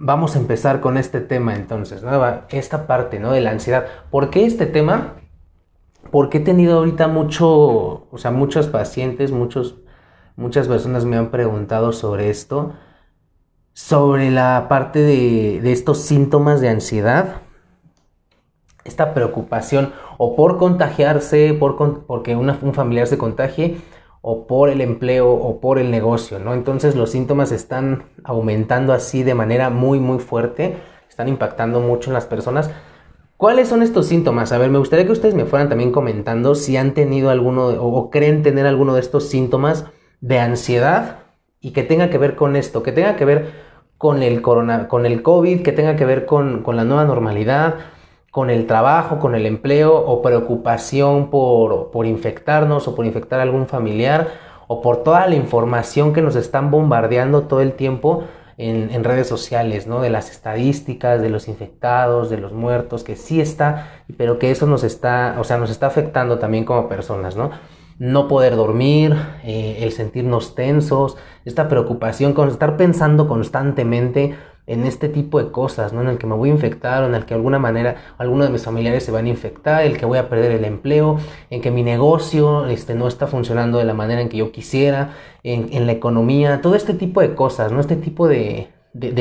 vamos 0.00 0.34
a 0.34 0.38
empezar 0.38 0.80
con 0.80 0.96
este 0.96 1.20
tema 1.20 1.54
entonces, 1.54 2.02
¿no? 2.02 2.20
esta 2.48 2.86
parte 2.86 3.20
¿no? 3.20 3.32
de 3.32 3.42
la 3.42 3.50
ansiedad. 3.50 3.86
¿Por 4.10 4.30
qué 4.30 4.46
este 4.46 4.66
tema? 4.66 5.16
Porque 6.10 6.38
he 6.38 6.40
tenido 6.40 6.78
ahorita 6.78 7.06
mucho, 7.06 8.08
o 8.10 8.18
sea, 8.18 8.30
muchos 8.30 8.66
pacientes, 8.66 9.30
muchos, 9.30 9.76
muchas 10.36 10.66
personas 10.66 11.04
me 11.04 11.18
han 11.18 11.30
preguntado 11.30 11.92
sobre 11.92 12.30
esto, 12.30 12.72
sobre 13.74 14.30
la 14.30 14.66
parte 14.68 15.00
de, 15.00 15.60
de 15.62 15.72
estos 15.72 15.98
síntomas 15.98 16.62
de 16.62 16.70
ansiedad, 16.70 17.42
esta 18.84 19.12
preocupación 19.12 19.92
o 20.16 20.34
por 20.34 20.56
contagiarse, 20.56 21.52
por, 21.52 22.06
porque 22.06 22.34
un 22.36 22.74
familiar 22.74 23.06
se 23.06 23.18
contagie, 23.18 23.82
o 24.22 24.46
por 24.46 24.68
el 24.68 24.80
empleo 24.80 25.32
o 25.32 25.60
por 25.60 25.78
el 25.78 25.90
negocio, 25.90 26.38
¿no? 26.38 26.54
Entonces 26.54 26.94
los 26.94 27.10
síntomas 27.10 27.52
están 27.52 28.04
aumentando 28.22 28.92
así 28.92 29.22
de 29.22 29.34
manera 29.34 29.70
muy 29.70 29.98
muy 29.98 30.18
fuerte, 30.18 30.76
están 31.08 31.28
impactando 31.28 31.80
mucho 31.80 32.10
en 32.10 32.14
las 32.14 32.26
personas. 32.26 32.70
¿Cuáles 33.36 33.68
son 33.68 33.82
estos 33.82 34.06
síntomas? 34.06 34.52
A 34.52 34.58
ver, 34.58 34.68
me 34.68 34.78
gustaría 34.78 35.06
que 35.06 35.12
ustedes 35.12 35.34
me 35.34 35.46
fueran 35.46 35.70
también 35.70 35.92
comentando 35.92 36.54
si 36.54 36.76
han 36.76 36.92
tenido 36.92 37.30
alguno 37.30 37.68
o, 37.68 38.10
creen 38.10 38.42
tener 38.42 38.66
alguno 38.66 38.94
de 38.94 39.00
estos 39.00 39.30
síntomas 39.30 39.86
de 40.20 40.38
ansiedad 40.38 41.20
y 41.58 41.70
que 41.70 41.82
tenga 41.82 42.10
que 42.10 42.18
ver 42.18 42.36
con 42.36 42.54
esto, 42.54 42.82
que 42.82 42.92
tenga 42.92 43.16
que 43.16 43.24
ver 43.24 43.52
con 43.96 44.22
el 44.22 44.42
corona, 44.42 44.88
con 44.88 45.06
el 45.06 45.22
COVID, 45.22 45.62
que 45.62 45.72
tenga 45.72 45.96
que 45.96 46.04
ver 46.04 46.26
con, 46.26 46.62
con 46.62 46.76
la 46.76 46.84
nueva 46.84 47.06
normalidad, 47.06 47.76
con 48.30 48.48
el 48.48 48.66
trabajo, 48.66 49.18
con 49.18 49.34
el 49.34 49.44
empleo 49.44 49.96
o 49.96 50.22
preocupación 50.22 51.30
por, 51.30 51.90
por, 51.90 52.06
infectarnos 52.06 52.86
o 52.86 52.94
por 52.94 53.04
infectar 53.04 53.40
a 53.40 53.42
algún 53.42 53.66
familiar 53.66 54.28
o 54.68 54.80
por 54.80 55.02
toda 55.02 55.26
la 55.26 55.34
información 55.34 56.12
que 56.12 56.22
nos 56.22 56.36
están 56.36 56.70
bombardeando 56.70 57.42
todo 57.42 57.60
el 57.60 57.72
tiempo 57.72 58.24
en, 58.56 58.90
en, 58.92 59.02
redes 59.02 59.26
sociales, 59.26 59.86
¿no? 59.88 60.00
De 60.00 60.10
las 60.10 60.30
estadísticas, 60.30 61.20
de 61.22 61.30
los 61.30 61.48
infectados, 61.48 62.30
de 62.30 62.36
los 62.36 62.52
muertos, 62.52 63.02
que 63.02 63.16
sí 63.16 63.40
está, 63.40 64.04
pero 64.16 64.38
que 64.38 64.50
eso 64.50 64.66
nos 64.66 64.84
está, 64.84 65.36
o 65.40 65.44
sea, 65.44 65.56
nos 65.56 65.70
está 65.70 65.86
afectando 65.86 66.38
también 66.38 66.64
como 66.64 66.88
personas, 66.88 67.34
¿no? 67.36 67.50
No 67.98 68.28
poder 68.28 68.54
dormir, 68.54 69.16
eh, 69.44 69.78
el 69.80 69.92
sentirnos 69.92 70.54
tensos, 70.54 71.16
esta 71.44 71.68
preocupación 71.68 72.32
con 72.32 72.48
estar 72.48 72.76
pensando 72.76 73.26
constantemente 73.26 74.36
en 74.70 74.86
este 74.86 75.08
tipo 75.08 75.42
de 75.42 75.50
cosas, 75.50 75.92
¿no? 75.92 76.00
En 76.00 76.06
el 76.06 76.16
que 76.16 76.28
me 76.28 76.36
voy 76.36 76.48
a 76.48 76.52
infectar 76.52 77.02
o 77.02 77.06
en 77.06 77.16
el 77.16 77.22
que 77.22 77.30
de 77.30 77.34
alguna 77.34 77.58
manera 77.58 77.96
alguno 78.18 78.44
de 78.44 78.50
mis 78.50 78.62
familiares 78.62 79.02
se 79.02 79.10
van 79.10 79.26
a 79.26 79.28
infectar, 79.28 79.82
el 79.82 79.98
que 79.98 80.06
voy 80.06 80.16
a 80.16 80.28
perder 80.28 80.52
el 80.52 80.64
empleo, 80.64 81.18
en 81.50 81.60
que 81.60 81.72
mi 81.72 81.82
negocio 81.82 82.66
este, 82.66 82.94
no 82.94 83.08
está 83.08 83.26
funcionando 83.26 83.78
de 83.78 83.84
la 83.84 83.94
manera 83.94 84.20
en 84.20 84.28
que 84.28 84.36
yo 84.36 84.52
quisiera, 84.52 85.16
en, 85.42 85.86
la 85.86 85.92
economía, 85.92 86.60
todo 86.62 86.76
este 86.76 86.94
tipo 86.94 87.20
de 87.20 87.34
cosas, 87.34 87.72
¿no? 87.72 87.80
Este 87.80 87.96
tipo 87.96 88.28
de, 88.28 88.68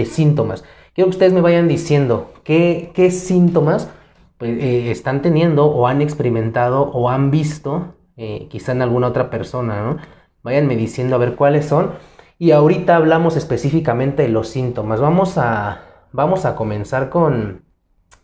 síntomas. 0.06 0.64
Quiero 0.94 1.10
que 1.10 1.16
ustedes 1.16 1.34
me 1.34 1.42
vayan 1.42 1.68
diciendo 1.68 2.32
qué, 2.44 2.92
qué 2.94 3.10
síntomas 3.10 3.90
pues, 4.38 4.52
eh, 4.52 4.92
están 4.92 5.24
teniendo 5.24 5.66
o 5.66 5.88
han 5.88 6.04
experimentado 6.04 6.92
o 6.92 7.10
han 7.10 7.32
visto 7.32 7.96
eh, 8.18 8.48
quizá 8.52 8.74
en 8.74 8.84
alguna 8.84 9.08
otra 9.08 9.32
persona, 9.32 9.82
¿no? 9.82 9.98
Váyanme 10.44 10.76
diciendo 10.76 11.16
a 11.16 11.20
ver 11.20 11.36
cuáles 11.36 11.66
son 11.66 11.92
y 12.40 12.52
ahorita 12.52 12.96
hablamos 12.96 13.36
específicamente 13.36 14.24
de 14.24 14.30
los 14.30 14.48
síntomas. 14.48 15.02
Vamos 15.02 15.38
a, 15.38 15.82
vamos 16.14 16.46
a 16.46 16.56
comenzar 16.56 17.10
con, 17.10 17.66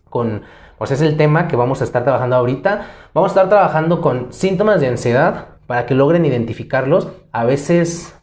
con, 0.10 0.44
pues 0.78 0.92
es 0.92 1.02
el 1.02 1.18
tema 1.18 1.50
que 1.50 1.58
vamos 1.58 1.82
a 1.82 1.84
estar 1.84 2.04
trabajando 2.04 2.38
ahorita. 2.38 2.88
Vamos 3.14 3.32
a 3.32 3.34
estar 3.34 3.50
trabajando 3.50 4.00
con 4.00 4.32
síntomas 4.32 4.80
de 4.80 4.88
ansiedad 4.88 5.48
para 5.68 5.86
que 5.86 5.96
logren 5.96 6.26
identificarlos. 6.26 7.10
A 7.34 7.44
veces 7.44 8.18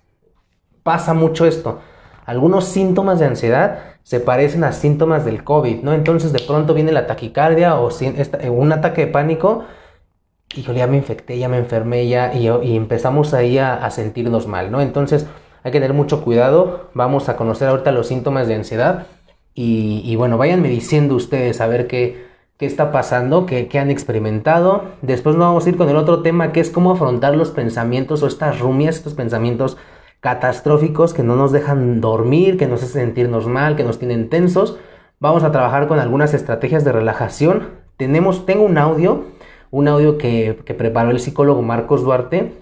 pasa 0.82 1.12
mucho 1.12 1.44
esto. 1.44 1.80
Algunos 2.24 2.64
síntomas 2.64 3.18
de 3.18 3.26
ansiedad 3.26 3.80
se 4.02 4.18
parecen 4.18 4.64
a 4.64 4.72
síntomas 4.72 5.26
del 5.26 5.44
COVID, 5.44 5.82
¿no? 5.82 5.92
Entonces 5.92 6.32
de 6.32 6.40
pronto 6.40 6.72
viene 6.72 6.92
la 6.92 7.06
taquicardia 7.06 7.78
o 7.78 7.90
un 8.50 8.72
ataque 8.72 9.06
de 9.06 9.12
pánico 9.12 9.64
yo 10.54 10.74
ya 10.74 10.86
me 10.86 10.98
infecté, 10.98 11.38
ya 11.38 11.48
me 11.48 11.56
enfermé, 11.56 12.06
ya 12.08 12.34
y, 12.34 12.46
y 12.46 12.76
empezamos 12.76 13.32
ahí 13.32 13.56
a 13.56 13.88
sentirnos 13.88 14.46
mal, 14.46 14.70
¿no? 14.70 14.82
Entonces 14.82 15.26
hay 15.64 15.72
que 15.72 15.80
tener 15.80 15.94
mucho 15.94 16.22
cuidado. 16.22 16.90
Vamos 16.94 17.28
a 17.28 17.36
conocer 17.36 17.68
ahorita 17.68 17.92
los 17.92 18.08
síntomas 18.08 18.48
de 18.48 18.56
ansiedad. 18.56 19.06
Y, 19.54 20.16
bueno, 20.16 20.38
váyanme 20.38 20.68
diciendo 20.68 21.14
ustedes 21.14 21.60
a 21.60 21.66
ver 21.66 21.86
qué, 21.86 22.24
qué 22.56 22.64
está 22.64 22.90
pasando, 22.90 23.44
qué, 23.44 23.68
qué, 23.68 23.78
han 23.78 23.90
experimentado. 23.90 24.84
Después 25.02 25.36
nos 25.36 25.46
vamos 25.46 25.66
a 25.66 25.68
ir 25.68 25.76
con 25.76 25.90
el 25.90 25.96
otro 25.96 26.22
tema 26.22 26.52
que 26.52 26.60
es 26.60 26.70
cómo 26.70 26.92
afrontar 26.92 27.36
los 27.36 27.50
pensamientos 27.50 28.22
o 28.22 28.26
estas 28.26 28.60
rumias, 28.60 28.96
estos 28.96 29.14
pensamientos 29.14 29.76
catastróficos 30.20 31.12
que 31.12 31.22
no 31.22 31.36
nos 31.36 31.52
dejan 31.52 32.00
dormir, 32.00 32.56
que 32.56 32.66
nos 32.66 32.82
hacen 32.82 33.02
sentirnos 33.02 33.46
mal, 33.46 33.76
que 33.76 33.84
nos 33.84 33.98
tienen 33.98 34.30
tensos. 34.30 34.78
Vamos 35.20 35.42
a 35.42 35.52
trabajar 35.52 35.86
con 35.86 35.98
algunas 35.98 36.32
estrategias 36.32 36.84
de 36.84 36.92
relajación. 36.92 37.68
Tenemos, 37.98 38.46
tengo 38.46 38.64
un 38.64 38.78
audio, 38.78 39.24
un 39.70 39.86
audio 39.86 40.16
que, 40.16 40.58
que 40.64 40.74
preparó 40.74 41.10
el 41.10 41.20
psicólogo 41.20 41.60
Marcos 41.60 42.02
Duarte 42.02 42.52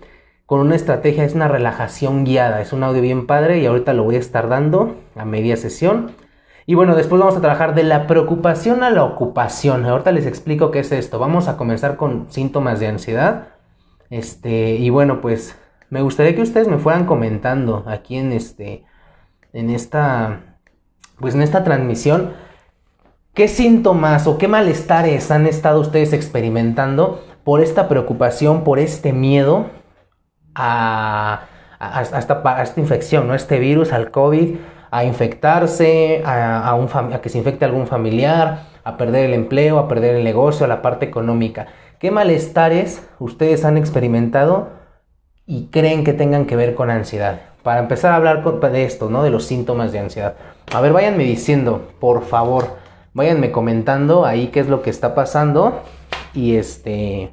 con 0.50 0.58
una 0.58 0.74
estrategia, 0.74 1.22
es 1.22 1.36
una 1.36 1.46
relajación 1.46 2.24
guiada, 2.24 2.60
es 2.60 2.72
un 2.72 2.82
audio 2.82 3.00
bien 3.00 3.28
padre 3.28 3.60
y 3.60 3.66
ahorita 3.66 3.92
lo 3.92 4.02
voy 4.02 4.16
a 4.16 4.18
estar 4.18 4.48
dando 4.48 4.96
a 5.14 5.24
media 5.24 5.56
sesión. 5.56 6.10
Y 6.66 6.74
bueno, 6.74 6.96
después 6.96 7.20
vamos 7.20 7.36
a 7.36 7.40
trabajar 7.40 7.76
de 7.76 7.84
la 7.84 8.08
preocupación 8.08 8.82
a 8.82 8.90
la 8.90 9.04
ocupación. 9.04 9.84
Ahorita 9.84 10.10
les 10.10 10.26
explico 10.26 10.72
qué 10.72 10.80
es 10.80 10.90
esto. 10.90 11.20
Vamos 11.20 11.46
a 11.46 11.56
comenzar 11.56 11.96
con 11.96 12.26
síntomas 12.32 12.80
de 12.80 12.88
ansiedad. 12.88 13.50
Este, 14.10 14.74
y 14.74 14.90
bueno, 14.90 15.20
pues 15.20 15.56
me 15.88 16.02
gustaría 16.02 16.34
que 16.34 16.42
ustedes 16.42 16.66
me 16.66 16.78
fueran 16.78 17.06
comentando 17.06 17.84
aquí 17.86 18.16
en 18.16 18.32
este 18.32 18.84
en 19.52 19.70
esta 19.70 20.56
pues 21.20 21.36
en 21.36 21.42
esta 21.42 21.62
transmisión 21.62 22.32
qué 23.34 23.46
síntomas 23.46 24.26
o 24.26 24.36
qué 24.36 24.48
malestares 24.48 25.30
han 25.30 25.46
estado 25.46 25.80
ustedes 25.80 26.12
experimentando 26.12 27.24
por 27.44 27.60
esta 27.60 27.88
preocupación, 27.88 28.64
por 28.64 28.80
este 28.80 29.12
miedo 29.12 29.78
a, 30.54 31.42
esta, 32.00 32.72
infección, 32.76 33.28
¿no? 33.28 33.34
este 33.34 33.58
virus, 33.58 33.92
al 33.92 34.10
COVID, 34.10 34.56
a 34.90 35.04
infectarse, 35.04 36.22
a, 36.24 36.74
un 36.74 36.88
a 37.14 37.20
que 37.20 37.28
se 37.28 37.38
infecte 37.38 37.64
algún 37.64 37.86
familiar, 37.86 38.64
a 38.84 38.96
perder 38.96 39.26
el 39.26 39.34
empleo, 39.34 39.78
a 39.78 39.88
perder 39.88 40.16
el 40.16 40.24
negocio, 40.24 40.64
a 40.64 40.68
la 40.68 40.82
parte 40.82 41.06
económica. 41.06 41.66
¿Qué 41.98 42.10
malestares 42.10 43.06
ustedes 43.18 43.64
han 43.64 43.76
experimentado 43.76 44.70
y 45.46 45.66
creen 45.66 46.04
que 46.04 46.12
tengan 46.12 46.46
que 46.46 46.56
ver 46.56 46.74
con 46.74 46.90
ansiedad? 46.90 47.40
Para 47.62 47.80
empezar 47.80 48.12
a 48.12 48.16
hablar 48.16 48.42
de 48.42 48.84
esto, 48.84 49.10
¿no? 49.10 49.22
De 49.22 49.30
los 49.30 49.44
síntomas 49.44 49.92
de 49.92 49.98
ansiedad. 49.98 50.34
A 50.72 50.80
ver, 50.80 50.92
váyanme 50.92 51.24
diciendo, 51.24 51.90
por 52.00 52.24
favor, 52.24 52.78
váyanme 53.12 53.52
comentando 53.52 54.24
ahí 54.24 54.48
qué 54.48 54.60
es 54.60 54.68
lo 54.68 54.82
que 54.82 54.90
está 54.90 55.14
pasando 55.14 55.82
y 56.32 56.56
este 56.56 57.30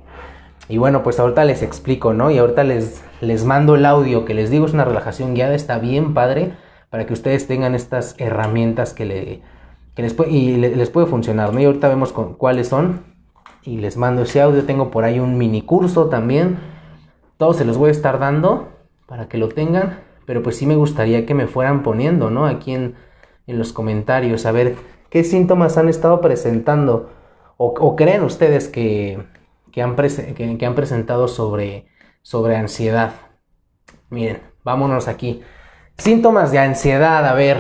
y 0.70 0.78
bueno, 0.78 1.02
pues 1.02 1.20
ahorita 1.20 1.46
les 1.46 1.62
explico, 1.62 2.14
¿no? 2.14 2.30
Y 2.30 2.38
ahorita 2.38 2.64
les, 2.64 3.02
les 3.22 3.46
mando 3.46 3.76
el 3.76 3.86
audio 3.86 4.26
que 4.26 4.34
les 4.34 4.50
digo, 4.50 4.66
es 4.66 4.74
una 4.74 4.86
relajación 4.86 5.34
guiada, 5.34 5.56
está 5.56 5.80
bien 5.80 6.14
padre, 6.14 6.54
para 6.90 7.06
que 7.06 7.14
ustedes 7.14 7.48
tengan 7.48 7.76
estas 7.76 8.16
herramientas 8.18 8.94
que, 8.94 9.06
le, 9.06 9.42
que 9.96 10.02
les, 10.02 10.14
puede, 10.14 10.32
y 10.32 10.58
les 10.58 10.90
puede 10.90 11.08
funcionar, 11.08 11.54
¿no? 11.54 11.60
Y 11.60 11.66
ahorita 11.66 11.90
vemos 11.90 12.14
con, 12.14 12.36
cuáles 12.36 12.68
son 12.68 13.04
y 13.64 13.78
les 13.78 13.98
mando 13.98 14.22
ese 14.22 14.42
audio, 14.42 14.64
tengo 14.64 14.92
por 14.92 15.04
ahí 15.04 15.20
un 15.20 15.38
mini 15.38 15.62
curso 15.62 16.08
también, 16.08 16.58
todos 17.38 17.58
se 17.58 17.66
los 17.66 17.78
voy 17.78 17.90
a 17.90 17.92
estar 17.92 18.20
dando 18.20 18.70
para 19.06 19.28
que 19.28 19.38
lo 19.38 19.50
tengan, 19.50 20.00
pero 20.26 20.44
pues 20.44 20.58
sí 20.58 20.66
me 20.66 20.76
gustaría 20.76 21.26
que 21.26 21.34
me 21.34 21.48
fueran 21.48 21.84
poniendo, 21.84 22.30
¿no? 22.30 22.46
Aquí 22.46 22.74
en, 22.74 22.96
en 23.48 23.58
los 23.58 23.74
comentarios, 23.74 24.46
a 24.46 24.52
ver 24.52 24.76
qué 25.10 25.24
síntomas 25.24 25.78
han 25.78 25.90
estado 25.90 26.22
presentando 26.22 27.12
o 27.60 27.96
creen 27.96 28.22
ustedes 28.24 28.68
que 28.68 29.18
que 29.78 29.84
han, 29.84 29.96
que, 30.58 30.66
han 30.66 30.74
presentado 30.74 31.28
sobre, 31.28 31.86
sobre 32.28 32.58
ansiedad. 32.58 33.12
Miren, 34.10 34.42
vámonos 34.66 35.08
aquí. 35.08 35.44
Síntomas 35.98 36.52
de 36.52 36.60
ansiedad, 36.60 37.26
a 37.26 37.34
ver, 37.34 37.56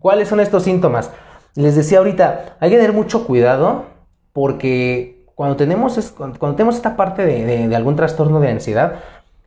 ¿cuáles 0.00 0.26
son 0.26 0.40
estos 0.40 0.64
síntomas? 0.64 1.12
Les 1.54 1.76
decía 1.76 1.98
ahorita, 1.98 2.56
hay 2.58 2.70
que 2.70 2.78
tener 2.78 2.92
mucho 2.92 3.24
cuidado 3.24 3.84
porque 4.32 5.24
cuando 5.36 5.54
tenemos, 5.54 6.12
cuando, 6.16 6.56
tenemos 6.56 6.74
esta 6.74 6.96
parte 6.96 7.24
de, 7.24 7.76
algún 7.76 7.94
trastorno 7.94 8.40
de 8.40 8.50
ansiedad, 8.50 8.94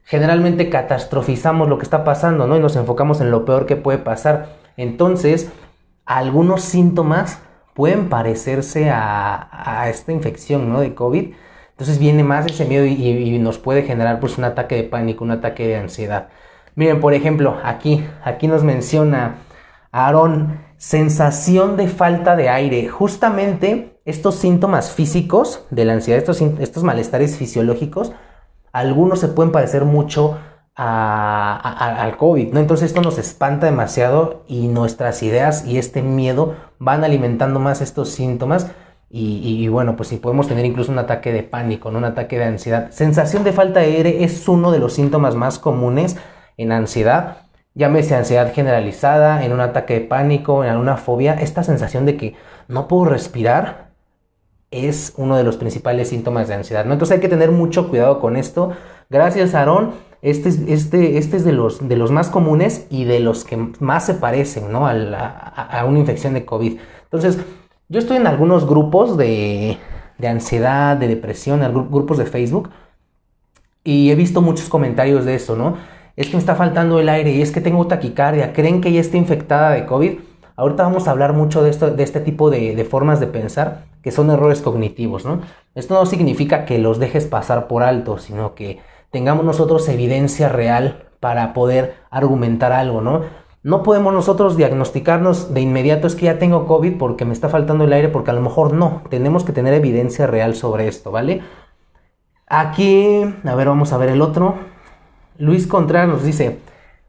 generalmente 0.05 0.69
catastrofizamos 0.69 1.67
lo 1.67 1.77
que 1.77 1.83
está 1.83 2.05
pasando, 2.05 2.47
¿no? 2.47 2.55
Y 2.55 2.61
nos 2.61 2.77
enfocamos 2.77 3.19
en 3.19 3.31
lo 3.31 3.43
peor 3.43 3.65
que 3.65 3.75
puede 3.75 3.97
pasar. 3.97 4.55
Entonces, 4.77 5.51
algunos 6.05 6.61
síntomas 6.61 7.39
pueden 7.73 8.07
parecerse 8.07 8.89
a, 8.89 9.49
a 9.51 9.89
esta 9.89 10.13
infección, 10.13 10.71
¿no? 10.71 10.79
De 10.79 10.95
COVID, 10.95 11.33
entonces 11.75 11.99
viene 11.99 12.23
más 12.23 12.45
ese 12.45 12.63
miedo 12.63 12.85
y, 12.85 13.37
nos 13.37 13.57
puede 13.57 13.83
generar 13.83 14.21
pues 14.21 14.37
un 14.37 14.45
ataque 14.45 14.75
de 14.75 14.83
pánico, 14.83 15.25
un 15.25 15.31
ataque 15.31 15.67
de 15.67 15.75
ansiedad. 15.75 16.29
Miren, 16.75 17.01
por 17.01 17.13
ejemplo, 17.13 17.57
aquí, 17.65 18.05
aquí 18.23 18.47
nos 18.47 18.63
menciona 18.63 19.35
Aarón, 19.91 20.61
sensación 20.77 21.75
de 21.75 21.89
falta 21.89 22.37
de 22.37 22.47
aire. 22.47 22.87
Justamente 22.87 23.99
estos 24.05 24.35
síntomas 24.35 24.91
físicos 24.91 25.65
de 25.69 25.83
la 25.83 25.93
ansiedad, 25.93 26.17
estos, 26.17 26.39
estos 26.39 26.83
malestares 26.85 27.35
fisiológicos, 27.35 28.13
algunos 28.71 29.19
se 29.19 29.27
pueden 29.27 29.51
parecer 29.51 29.83
mucho 29.83 30.37
al 30.75 32.15
COVID, 32.17 32.53
¿no? 32.53 32.59
Entonces 32.61 32.87
esto 32.87 33.01
nos 33.01 33.17
espanta 33.17 33.65
demasiado 33.65 34.43
y 34.47 34.69
nuestras 34.69 35.23
ideas 35.23 35.65
y 35.65 35.77
este 35.77 36.01
miedo 36.01 36.55
van 36.79 37.03
alimentando 37.03 37.59
más 37.59 37.81
estos 37.81 38.09
síntomas 38.09 38.71
y, 39.09 39.67
bueno, 39.69 39.95
pues 39.95 40.09
si 40.09 40.17
podemos 40.17 40.47
tener 40.47 40.65
incluso 40.65 40.91
un 40.91 40.99
ataque 40.99 41.31
de 41.31 41.43
pánico, 41.43 41.89
¿no? 41.89 41.99
un 41.99 42.05
ataque 42.05 42.37
de 42.37 42.45
ansiedad. 42.45 42.91
Sensación 42.91 43.43
de 43.43 43.53
falta 43.53 43.79
de 43.79 43.85
aire 43.85 44.23
es 44.23 44.47
uno 44.49 44.71
de 44.71 44.79
los 44.79 44.93
síntomas 44.93 45.35
más 45.35 45.57
comunes 45.57 46.17
en 46.57 46.71
ansiedad. 46.71 47.37
Llámese 47.75 48.15
ansiedad 48.15 48.53
generalizada, 48.53 49.45
en 49.45 49.53
un 49.53 49.61
ataque 49.61 49.93
de 49.95 50.01
pánico, 50.01 50.65
en 50.65 50.75
una 50.75 50.97
fobia. 50.97 51.33
Esta 51.35 51.63
sensación 51.63 52.05
de 52.05 52.17
que 52.17 52.35
no 52.67 52.87
puedo 52.87 53.05
respirar 53.05 53.91
es 54.71 55.13
uno 55.17 55.37
de 55.37 55.43
los 55.43 55.57
principales 55.57 56.09
síntomas 56.09 56.47
de 56.47 56.55
ansiedad. 56.55 56.83
Entonces 56.83 57.15
hay 57.15 57.21
que 57.21 57.29
tener 57.29 57.51
mucho 57.51 57.89
cuidado 57.89 58.19
con 58.19 58.35
esto. 58.35 58.71
Gracias, 59.09 59.55
Aarón. 59.55 59.91
Este, 60.21 60.49
este, 60.73 61.17
este 61.17 61.37
es 61.37 61.45
de 61.45 61.53
los, 61.53 61.87
de 61.87 61.95
los 61.95 62.11
más 62.11 62.29
comunes 62.29 62.87
y 62.89 63.05
de 63.05 63.19
los 63.19 63.45
que 63.45 63.57
más 63.79 64.05
se 64.05 64.15
parecen 64.15 64.71
¿no? 64.71 64.87
a, 64.87 64.91
a 64.91 65.85
una 65.85 65.99
infección 65.99 66.33
de 66.33 66.45
COVID. 66.45 66.79
Entonces, 67.03 67.37
yo 67.89 67.99
estoy 67.99 68.17
en 68.17 68.27
algunos 68.27 68.67
grupos 68.67 69.17
de, 69.17 69.77
de 70.17 70.27
ansiedad, 70.27 70.97
de 70.97 71.07
depresión, 71.07 71.63
en 71.63 71.73
grupos 71.73 72.17
de 72.17 72.25
Facebook, 72.25 72.69
y 73.83 74.09
he 74.09 74.15
visto 74.15 74.41
muchos 74.41 74.69
comentarios 74.69 75.25
de 75.25 75.35
eso, 75.35 75.55
¿no? 75.55 75.77
Es 76.15 76.27
que 76.27 76.33
me 76.33 76.39
está 76.39 76.55
faltando 76.55 76.99
el 76.99 77.09
aire 77.09 77.31
y 77.31 77.41
es 77.41 77.51
que 77.51 77.61
tengo 77.61 77.85
taquicardia, 77.87 78.53
creen 78.53 78.81
que 78.81 78.91
ya 78.91 79.01
está 79.01 79.17
infectada 79.17 79.71
de 79.71 79.85
COVID. 79.85 80.19
Ahorita 80.55 80.83
vamos 80.83 81.07
a 81.07 81.11
hablar 81.11 81.33
mucho 81.33 81.61
de, 81.61 81.69
esto, 81.69 81.91
de 81.91 82.03
este 82.03 82.21
tipo 82.21 82.49
de, 82.49 82.75
de 82.75 82.85
formas 82.85 83.19
de 83.19 83.27
pensar 83.27 83.83
que 84.01 84.11
son 84.11 84.31
errores 84.31 84.61
cognitivos, 84.61 85.25
¿no? 85.25 85.41
Esto 85.75 85.93
no 85.93 86.05
significa 86.05 86.65
que 86.65 86.79
los 86.79 86.99
dejes 86.99 87.25
pasar 87.25 87.67
por 87.67 87.83
alto, 87.83 88.17
sino 88.17 88.55
que 88.55 88.79
tengamos 89.11 89.45
nosotros 89.45 89.87
evidencia 89.89 90.47
real 90.47 91.03
para 91.19 91.53
poder 91.53 91.95
argumentar 92.09 92.71
algo, 92.71 93.01
¿no? 93.01 93.21
No 93.65 93.81
podemos 93.81 94.13
nosotros 94.13 94.57
diagnosticarnos 94.57 95.55
de 95.55 95.59
inmediato 95.59 96.05
es 96.05 96.13
que 96.13 96.25
ya 96.25 96.37
tengo 96.37 96.67
COVID 96.67 96.99
porque 96.99 97.25
me 97.25 97.33
está 97.33 97.49
faltando 97.49 97.83
el 97.83 97.93
aire, 97.93 98.09
porque 98.09 98.29
a 98.29 98.35
lo 98.35 98.41
mejor 98.41 98.73
no. 98.73 99.01
Tenemos 99.09 99.43
que 99.43 99.53
tener 99.53 99.73
evidencia 99.73 100.27
real 100.27 100.53
sobre 100.53 100.87
esto, 100.87 101.09
¿vale? 101.09 101.41
Aquí, 102.45 103.23
a 103.43 103.55
ver, 103.55 103.67
vamos 103.67 103.91
a 103.91 103.97
ver 103.97 104.09
el 104.09 104.21
otro. 104.21 104.53
Luis 105.39 105.65
Contreras 105.65 106.07
nos 106.07 106.23
dice, 106.23 106.59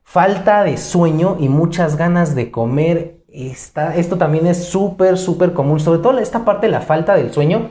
falta 0.03 0.65
de 0.65 0.79
sueño 0.79 1.37
y 1.39 1.51
muchas 1.51 1.99
ganas 1.99 2.35
de 2.35 2.51
comer. 2.51 3.19
esto 3.29 4.17
también 4.17 4.47
es 4.47 4.65
súper, 4.65 5.19
súper 5.19 5.53
común, 5.53 5.79
sobre 5.79 5.99
todo 5.99 6.17
esta 6.17 6.47
parte 6.47 6.69
de 6.69 6.73
la 6.73 6.81
falta 6.81 7.17
del 7.17 7.35
sueño. 7.35 7.69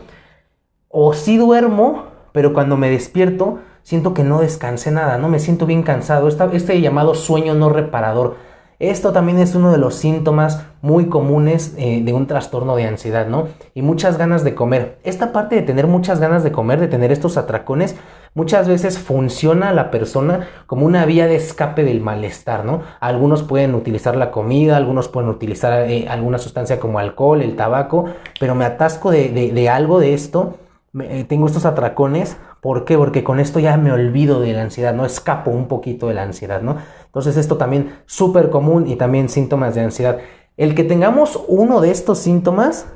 O 0.89 1.13
sí 1.13 1.37
duermo, 1.37 2.03
pero 2.33 2.53
cuando 2.53 2.77
me 2.77 2.91
despierto 2.91 3.57
siento 3.81 4.13
que 4.13 4.23
no 4.23 4.41
descansé 4.41 4.91
nada, 4.91 5.17
no 5.17 5.27
me 5.27 5.39
siento 5.39 5.65
bien 5.65 5.81
cansado. 5.81 6.27
este 6.27 6.81
llamado 6.81 7.15
sueño 7.15 7.55
no 7.55 7.69
reparador. 7.69 8.53
Esto 8.79 9.13
también 9.13 9.39
es 9.39 9.55
uno 9.55 9.71
de 9.71 9.77
los 9.77 9.95
síntomas 9.95 10.65
muy 10.81 11.07
comunes 11.07 11.73
eh, 11.77 12.01
de 12.03 12.13
un 12.13 12.27
trastorno 12.27 12.75
de 12.75 12.85
ansiedad, 12.85 13.27
¿no? 13.27 13.47
Y 13.73 13.81
muchas 13.81 14.17
ganas 14.17 14.43
de 14.43 14.53
comer. 14.53 14.99
Esta 15.03 15.31
parte 15.31 15.55
de 15.55 15.61
tener 15.61 15.87
muchas 15.87 16.19
ganas 16.19 16.43
de 16.43 16.51
comer, 16.51 16.79
de 16.79 16.87
tener 16.87 17.11
estos 17.11 17.37
atracones, 17.37 17.95
muchas 18.35 18.67
veces 18.67 18.99
funciona 18.99 19.69
a 19.69 19.73
la 19.73 19.89
persona 19.89 20.47
como 20.67 20.85
una 20.85 21.05
vía 21.05 21.25
de 21.25 21.37
escape 21.37 21.83
del 21.83 22.01
malestar, 22.01 22.65
¿no? 22.65 22.81
Algunos 22.99 23.43
pueden 23.43 23.73
utilizar 23.75 24.15
la 24.15 24.29
comida, 24.29 24.77
algunos 24.77 25.07
pueden 25.07 25.29
utilizar 25.29 25.89
eh, 25.89 26.07
alguna 26.09 26.37
sustancia 26.37 26.79
como 26.79 26.99
alcohol, 26.99 27.41
el 27.41 27.55
tabaco, 27.55 28.05
pero 28.39 28.53
me 28.53 28.65
atasco 28.65 29.09
de, 29.09 29.69
algo 29.69 29.99
de 29.99 30.13
esto, 30.13 30.57
eh, 31.01 31.25
tengo 31.27 31.47
estos 31.47 31.65
atracones, 31.65 32.37
¿por 32.61 32.85
qué? 32.85 32.97
Porque 32.97 33.23
con 33.23 33.39
esto 33.39 33.59
ya 33.59 33.75
me 33.77 33.91
olvido 33.91 34.39
de 34.39 34.53
la 34.53 34.61
ansiedad, 34.61 34.93
¿no? 34.93 35.05
Escapo 35.05 35.51
un 35.51 35.67
poquito 35.67 36.07
de 36.07 36.13
la 36.13 36.23
ansiedad, 36.23 36.61
¿no? 36.61 36.77
Entonces 37.05 37.37
esto 37.37 37.57
también 37.57 37.99
súper 38.05 38.49
común 38.49 38.87
y 38.87 38.95
también 38.95 39.27
síntomas 39.29 39.75
de 39.75 39.81
ansiedad. 39.81 40.19
El 40.57 40.73
que 40.73 40.83
tengamos 40.85 41.43
uno 41.47 41.81
de 41.81 41.91
estos 41.91 42.19
síntomas, 42.19 42.87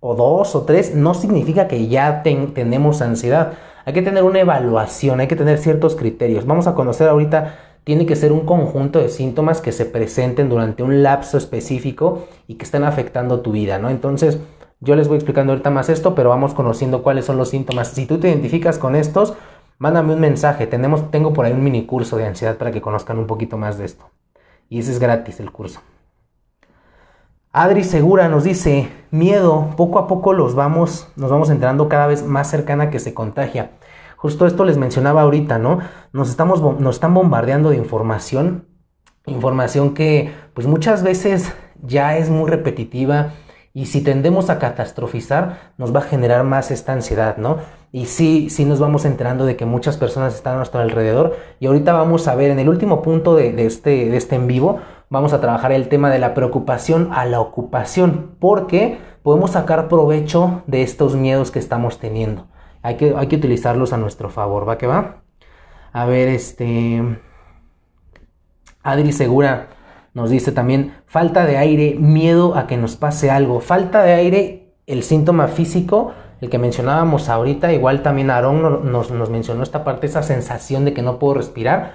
o 0.00 0.14
dos 0.14 0.54
o 0.54 0.62
tres, 0.62 0.94
no 0.94 1.14
significa 1.14 1.68
que 1.68 1.88
ya 1.88 2.22
tenemos 2.22 3.00
ansiedad. 3.02 3.54
Hay 3.84 3.94
que 3.94 4.02
tener 4.02 4.22
una 4.22 4.40
evaluación, 4.40 5.20
hay 5.20 5.26
que 5.26 5.36
tener 5.36 5.58
ciertos 5.58 5.96
criterios. 5.96 6.46
Vamos 6.46 6.66
a 6.66 6.74
conocer 6.74 7.08
ahorita, 7.08 7.56
tiene 7.84 8.04
que 8.04 8.14
ser 8.14 8.32
un 8.32 8.40
conjunto 8.44 9.00
de 9.00 9.08
síntomas 9.08 9.62
que 9.62 9.72
se 9.72 9.86
presenten 9.86 10.50
durante 10.50 10.82
un 10.82 11.02
lapso 11.02 11.38
específico 11.38 12.26
y 12.46 12.56
que 12.56 12.64
estén 12.64 12.84
afectando 12.84 13.40
tu 13.40 13.52
vida, 13.52 13.78
¿no? 13.78 13.88
Entonces, 13.88 14.38
yo 14.80 14.94
les 14.94 15.08
voy 15.08 15.16
explicando 15.16 15.52
ahorita 15.52 15.70
más 15.70 15.88
esto, 15.88 16.14
pero 16.14 16.30
vamos 16.30 16.54
conociendo 16.54 17.02
cuáles 17.02 17.24
son 17.24 17.36
los 17.36 17.50
síntomas. 17.50 17.88
Si 17.88 18.06
tú 18.06 18.18
te 18.18 18.28
identificas 18.28 18.78
con 18.78 18.94
estos, 18.94 19.34
mándame 19.78 20.14
un 20.14 20.20
mensaje. 20.20 20.66
Tenemos, 20.66 21.10
tengo 21.10 21.32
por 21.32 21.46
ahí 21.46 21.52
un 21.52 21.64
mini 21.64 21.84
curso 21.84 22.16
de 22.16 22.26
ansiedad 22.26 22.56
para 22.56 22.70
que 22.70 22.80
conozcan 22.80 23.18
un 23.18 23.26
poquito 23.26 23.56
más 23.56 23.78
de 23.78 23.86
esto. 23.86 24.10
Y 24.68 24.78
ese 24.78 24.92
es 24.92 24.98
gratis 24.98 25.40
el 25.40 25.50
curso. 25.50 25.80
Adri 27.50 27.82
Segura 27.82 28.28
nos 28.28 28.44
dice, 28.44 28.88
miedo, 29.10 29.70
poco 29.76 29.98
a 29.98 30.06
poco 30.06 30.32
los 30.32 30.54
vamos, 30.54 31.08
nos 31.16 31.30
vamos 31.30 31.50
enterando 31.50 31.88
cada 31.88 32.06
vez 32.06 32.24
más 32.24 32.48
cercana 32.48 32.90
que 32.90 33.00
se 33.00 33.14
contagia. 33.14 33.72
Justo 34.16 34.46
esto 34.46 34.64
les 34.64 34.76
mencionaba 34.76 35.22
ahorita, 35.22 35.58
¿no? 35.58 35.80
Nos, 36.12 36.28
estamos, 36.28 36.60
nos 36.60 36.96
están 36.96 37.14
bombardeando 37.14 37.70
de 37.70 37.76
información, 37.76 38.66
información 39.26 39.94
que 39.94 40.32
pues 40.54 40.66
muchas 40.66 41.02
veces 41.02 41.52
ya 41.82 42.16
es 42.16 42.28
muy 42.28 42.48
repetitiva 42.50 43.30
y 43.74 43.86
si 43.86 44.02
tendemos 44.02 44.50
a 44.50 44.58
catastrofizar 44.58 45.72
nos 45.76 45.94
va 45.94 46.00
a 46.00 46.02
generar 46.02 46.44
más 46.44 46.70
esta 46.70 46.92
ansiedad, 46.92 47.36
¿no? 47.36 47.58
Y 47.92 48.06
sí, 48.06 48.50
sí 48.50 48.64
nos 48.64 48.80
vamos 48.80 49.04
enterando 49.04 49.46
de 49.46 49.56
que 49.56 49.64
muchas 49.64 49.96
personas 49.96 50.34
están 50.34 50.54
a 50.54 50.56
nuestro 50.58 50.80
alrededor. 50.80 51.36
Y 51.58 51.66
ahorita 51.66 51.92
vamos 51.92 52.28
a 52.28 52.34
ver, 52.34 52.50
en 52.50 52.58
el 52.58 52.68
último 52.68 53.02
punto 53.02 53.34
de, 53.34 53.64
este, 53.64 54.10
de 54.10 54.16
este 54.16 54.36
en 54.36 54.46
vivo, 54.46 54.80
vamos 55.08 55.32
a 55.32 55.40
trabajar 55.40 55.72
el 55.72 55.88
tema 55.88 56.10
de 56.10 56.18
la 56.18 56.34
preocupación 56.34 57.10
a 57.12 57.24
la 57.24 57.40
ocupación. 57.40 58.36
Porque 58.40 58.98
podemos 59.22 59.52
sacar 59.52 59.88
provecho 59.88 60.62
de 60.66 60.82
estos 60.82 61.16
miedos 61.16 61.50
que 61.50 61.58
estamos 61.58 61.98
teniendo. 61.98 62.46
Hay 62.82 62.96
que, 62.96 63.14
hay 63.16 63.26
que 63.26 63.36
utilizarlos 63.36 63.92
a 63.92 63.96
nuestro 63.96 64.28
favor, 64.28 64.68
¿va 64.68 64.76
que 64.76 64.86
va? 64.86 65.22
A 65.92 66.04
ver, 66.04 66.28
este... 66.28 67.02
Adri 68.82 69.12
Segura 69.12 69.68
nos 70.14 70.30
dice 70.30 70.52
también, 70.52 70.94
falta 71.06 71.44
de 71.44 71.58
aire, 71.58 71.96
miedo 71.98 72.54
a 72.56 72.66
que 72.66 72.76
nos 72.76 72.96
pase 72.96 73.30
algo. 73.30 73.60
Falta 73.60 74.02
de 74.02 74.14
aire, 74.14 74.72
el 74.86 75.02
síntoma 75.02 75.48
físico 75.48 76.12
el 76.40 76.50
que 76.50 76.58
mencionábamos 76.58 77.28
ahorita, 77.28 77.72
igual 77.72 78.02
también 78.02 78.30
Aarón 78.30 78.90
nos, 78.92 79.10
mencionó 79.30 79.62
esta 79.62 79.82
parte, 79.82 80.06
esa 80.06 80.22
sensación 80.22 80.84
de 80.84 80.94
que 80.94 81.02
no 81.02 81.18
puedo 81.18 81.34
respirar 81.34 81.94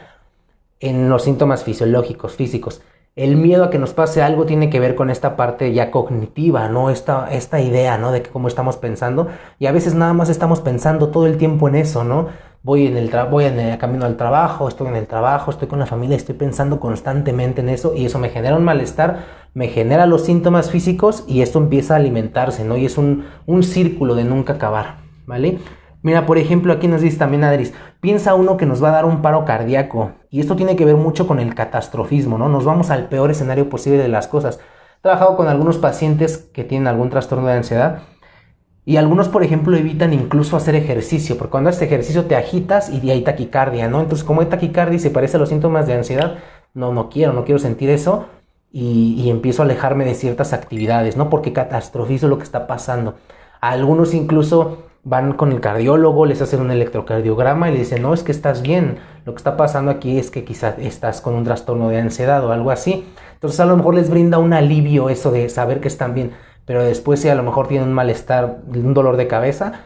en 0.80 1.10
los 1.10 1.24
síntomas 1.24 1.64
fisiológicos, 1.64 2.34
físicos. 2.34 2.82
El 3.16 3.38
miedo 3.38 3.64
a 3.64 3.70
que 3.70 3.78
nos 3.78 3.94
pase 3.94 4.22
algo 4.22 4.46
tiene 4.46 4.70
que 4.70 4.80
ver 4.80 4.96
con 4.96 5.10
esta 5.10 5.36
parte 5.36 5.72
ya 5.72 5.92
cognitiva, 5.92 6.68
¿no? 6.68 6.90
Esta, 6.90 7.32
esta 7.32 7.62
idea, 7.62 7.98
¿no? 7.98 8.12
De 8.12 8.24
cómo 8.24 8.48
estamos 8.48 8.76
pensando. 8.78 9.28
Y 9.60 9.68
a 9.68 9.72
veces 9.72 9.94
nada 9.94 10.14
más 10.14 10.30
estamos 10.30 10.62
pensando 10.62 11.10
todo 11.10 11.28
el 11.28 11.38
tiempo 11.38 11.70
en 11.70 11.76
eso, 11.76 12.04
¿no? 12.04 12.30
Voy 12.64 12.88
en 12.88 12.98
el, 12.98 13.12
voy 13.30 13.46
camino 13.78 14.06
al 14.06 14.16
trabajo, 14.16 14.68
estoy 14.68 14.88
en 14.88 14.96
el 14.96 15.06
trabajo, 15.06 15.52
estoy 15.52 15.68
con 15.68 15.80
la 15.80 15.86
familia, 15.86 16.16
estoy 16.16 16.36
pensando 16.36 16.80
constantemente 16.80 17.62
en 17.62 17.70
eso 17.70 17.94
y 17.94 18.06
eso 18.06 18.20
me 18.20 18.30
genera 18.30 18.56
un 18.56 18.64
malestar 18.64 19.44
me 19.54 19.68
genera 19.68 20.08
los 20.08 20.26
síntomas 20.26 20.72
físicos 20.72 21.24
y 21.28 21.42
esto 21.42 21.60
empieza 21.60 21.94
a 21.94 21.98
alimentarse, 21.98 22.64
¿no? 22.64 22.76
Y 22.76 22.86
es 22.86 22.98
un, 22.98 23.26
un 23.46 23.64
círculo 23.64 24.16
de 24.16 24.24
nunca 24.24 24.54
acabar, 24.54 24.98
¿vale? 25.26 25.60
Mira, 26.02 26.26
por 26.26 26.38
ejemplo, 26.38 26.74
aquí 26.74 26.88
nos 26.88 27.02
dice 27.02 27.18
también 27.18 27.44
Adris, 27.44 27.74
piensa 28.02 28.34
uno 28.34 28.58
que 28.58 28.66
nos 28.66 28.84
va 28.84 28.90
a 28.90 28.94
dar 28.94 29.06
un 29.06 29.22
paro 29.22 29.46
cardíaco 29.46 30.14
y 30.30 30.40
esto 30.40 30.56
tiene 30.56 30.76
que 30.76 30.86
ver 30.86 30.96
mucho 30.96 31.28
con 31.28 31.40
el 31.40 31.56
catastrofismo, 31.56 32.38
¿no? 32.38 32.50
Nos 32.50 32.66
vamos 32.66 32.90
al 32.90 33.08
peor 33.10 33.32
escenario 33.32 33.70
posible 33.70 34.00
de 34.00 34.10
las 34.10 34.28
cosas. 34.28 34.60
He 34.98 35.02
trabajado 35.02 35.38
con 35.38 35.48
algunos 35.48 35.78
pacientes 35.78 36.38
que 36.38 36.64
tienen 36.64 36.88
algún 36.88 37.10
trastorno 37.10 37.48
de 37.48 37.54
ansiedad 37.54 38.02
y 38.86 38.98
algunos, 38.98 39.30
por 39.30 39.44
ejemplo, 39.44 39.78
evitan 39.78 40.14
incluso 40.14 40.58
hacer 40.58 40.76
ejercicio, 40.76 41.38
porque 41.38 41.52
cuando 41.52 41.70
haces 41.70 41.84
ejercicio 41.84 42.26
te 42.26 42.36
agitas 42.36 42.90
y 42.90 43.10
hay 43.10 43.22
taquicardia, 43.22 43.88
¿no? 43.88 44.02
Entonces, 44.02 44.26
como 44.26 44.42
hay 44.42 44.48
taquicardia 44.48 44.98
y 44.98 45.00
se 45.00 45.10
parece 45.10 45.38
a 45.38 45.40
los 45.40 45.50
síntomas 45.50 45.88
de 45.88 45.94
ansiedad, 45.94 46.40
no, 46.74 46.92
no 46.92 47.10
quiero, 47.10 47.32
no 47.34 47.46
quiero 47.46 47.60
sentir 47.60 47.90
eso 47.90 48.26
y, 48.74 49.30
empiezo 49.30 49.62
a 49.62 49.66
alejarme 49.66 50.04
de 50.04 50.16
ciertas 50.16 50.52
actividades, 50.52 51.16
¿no? 51.16 51.30
Porque 51.30 51.54
catastrofizo 51.54 52.28
lo 52.28 52.38
que 52.38 52.44
está 52.44 52.68
pasando. 52.68 53.16
algunos 53.62 54.14
incluso 54.14 54.84
van 55.04 55.34
con 55.34 55.52
el 55.52 55.60
cardiólogo, 55.62 56.26
les 56.26 56.42
hacen 56.42 56.62
un 56.62 56.72
electrocardiograma 56.72 57.70
y 57.70 57.74
le 57.74 57.80
dicen, 57.80 58.02
no, 58.02 58.14
es 58.14 58.24
que 58.24 58.32
estás 58.32 58.62
bien, 58.62 58.98
lo 59.26 59.34
que 59.34 59.38
está 59.38 59.58
pasando 59.58 59.92
aquí 59.92 60.18
es 60.18 60.32
que 60.32 60.44
quizás 60.46 60.76
estás 60.80 61.22
con 61.22 61.36
un 61.36 61.44
trastorno 61.44 61.90
de 61.90 62.00
ansiedad 62.00 62.44
o 62.46 62.52
algo 62.52 62.72
así. 62.72 63.06
Entonces 63.34 63.60
a 63.60 63.66
lo 63.66 63.78
mejor 63.78 63.96
les 63.96 64.10
brinda 64.10 64.40
un 64.40 64.54
alivio 64.54 65.10
eso 65.10 65.32
de 65.32 65.50
saber 65.50 65.82
que 65.82 65.90
están 65.90 66.14
bien, 66.14 66.32
pero 66.66 66.84
después 66.84 67.20
si 67.20 67.30
a 67.30 67.36
lo 67.36 67.44
mejor 67.44 67.68
tienen 67.68 67.90
un 67.90 67.94
malestar, 67.94 68.62
un 68.68 68.94
dolor 68.94 69.18
de 69.18 69.28
cabeza 69.28 69.86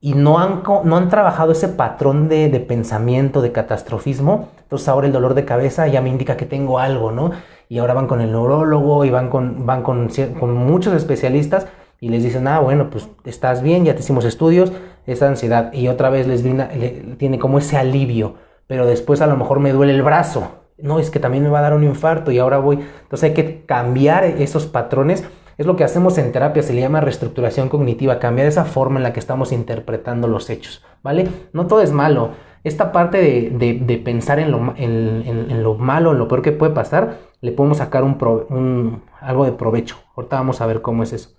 y 0.00 0.14
no 0.14 0.38
han, 0.38 0.62
no 0.84 0.96
han 0.96 1.08
trabajado 1.08 1.52
ese 1.52 1.68
patrón 1.68 2.28
de, 2.28 2.48
de 2.48 2.60
pensamiento, 2.60 3.40
de 3.40 3.52
catastrofismo, 3.52 4.48
entonces 4.62 4.88
ahora 4.88 5.06
el 5.06 5.12
dolor 5.12 5.34
de 5.34 5.44
cabeza 5.44 5.86
ya 5.86 6.00
me 6.00 6.08
indica 6.08 6.36
que 6.36 6.46
tengo 6.46 6.78
algo, 6.78 7.12
¿no? 7.12 7.30
y 7.72 7.78
ahora 7.78 7.94
van 7.94 8.06
con 8.06 8.20
el 8.20 8.32
neurólogo 8.32 9.06
y 9.06 9.08
van 9.08 9.30
con, 9.30 9.64
van 9.64 9.82
con, 9.82 10.10
con 10.38 10.54
muchos 10.54 10.92
especialistas 10.92 11.68
y 12.00 12.10
les 12.10 12.22
dicen, 12.22 12.46
ah, 12.46 12.60
bueno, 12.60 12.90
pues 12.90 13.08
estás 13.24 13.62
bien, 13.62 13.86
ya 13.86 13.94
te 13.94 14.00
hicimos 14.00 14.26
estudios, 14.26 14.74
esa 15.06 15.26
ansiedad, 15.26 15.72
y 15.72 15.88
otra 15.88 16.10
vez 16.10 16.26
les 16.26 16.42
brinda, 16.42 16.68
tiene 17.16 17.38
como 17.38 17.56
ese 17.56 17.78
alivio, 17.78 18.34
pero 18.66 18.84
después 18.84 19.22
a 19.22 19.26
lo 19.26 19.38
mejor 19.38 19.58
me 19.60 19.72
duele 19.72 19.94
el 19.94 20.02
brazo. 20.02 20.48
No, 20.76 20.98
es 20.98 21.08
que 21.08 21.18
también 21.18 21.44
me 21.44 21.48
va 21.48 21.60
a 21.60 21.62
dar 21.62 21.72
un 21.72 21.82
infarto 21.82 22.30
y 22.30 22.38
ahora 22.38 22.58
voy. 22.58 22.78
Entonces 23.04 23.30
hay 23.30 23.32
que 23.32 23.64
cambiar 23.64 24.24
esos 24.24 24.66
patrones. 24.66 25.24
Es 25.58 25.66
lo 25.66 25.76
que 25.76 25.84
hacemos 25.84 26.18
en 26.18 26.32
terapia, 26.32 26.62
se 26.62 26.72
le 26.72 26.80
llama 26.80 27.00
reestructuración 27.00 27.68
cognitiva, 27.68 28.18
cambiar 28.18 28.46
esa 28.46 28.64
forma 28.64 28.98
en 28.98 29.02
la 29.02 29.12
que 29.12 29.20
estamos 29.20 29.52
interpretando 29.52 30.28
los 30.28 30.50
hechos, 30.50 30.84
¿vale? 31.02 31.28
No 31.52 31.66
todo 31.66 31.82
es 31.82 31.92
malo. 31.92 32.30
Esta 32.64 32.92
parte 32.92 33.18
de, 33.18 34.02
pensar 34.04 34.38
en 34.38 34.52
lo, 34.52 34.74
en, 34.76 35.62
lo, 35.62 35.74
malo, 35.74 36.12
en 36.12 36.18
lo 36.18 36.28
peor 36.28 36.42
que 36.42 36.52
puede 36.52 36.72
pasar, 36.72 37.18
le 37.40 37.50
podemos 37.50 37.78
sacar 37.78 38.04
un, 38.04 39.02
algo 39.20 39.44
de 39.44 39.52
provecho. 39.52 39.96
Ahorita 40.16 40.36
vamos 40.36 40.60
a 40.60 40.66
ver 40.66 40.80
cómo 40.80 41.02
es 41.02 41.12
eso. 41.12 41.30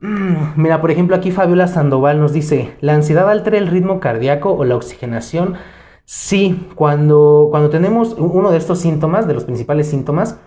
Mm, 0.00 0.60
mira, 0.60 0.80
por 0.80 0.90
ejemplo, 0.90 1.16
aquí 1.16 1.30
Fabiola 1.30 1.68
Sandoval 1.68 2.20
nos 2.20 2.32
dice, 2.32 2.76
¿la 2.80 2.94
ansiedad 2.94 3.30
altera 3.30 3.58
el 3.58 3.68
ritmo 3.68 4.00
cardíaco 4.00 4.52
o 4.52 4.64
la 4.64 4.76
oxigenación? 4.76 5.54
Sí, 6.04 6.68
cuando, 6.74 7.48
cuando 7.50 7.70
tenemos 7.70 8.14
uno 8.14 8.50
de 8.50 8.58
estos 8.58 8.80
síntomas, 8.80 9.28
de 9.28 9.34
los 9.34 9.44
principales 9.44 9.88
síntomas, 9.88 10.38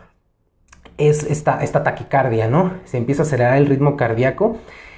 es 1.09 1.23
esta, 1.23 1.63
esta 1.63 1.83
taquicardia, 1.83 2.47
¿no? 2.47 2.73
Se 2.85 2.97
empieza 2.97 3.23
a 3.23 3.25
acelerar 3.25 3.57
el 3.57 3.67
ritmo 3.67 3.97
cardíaco 3.97 4.57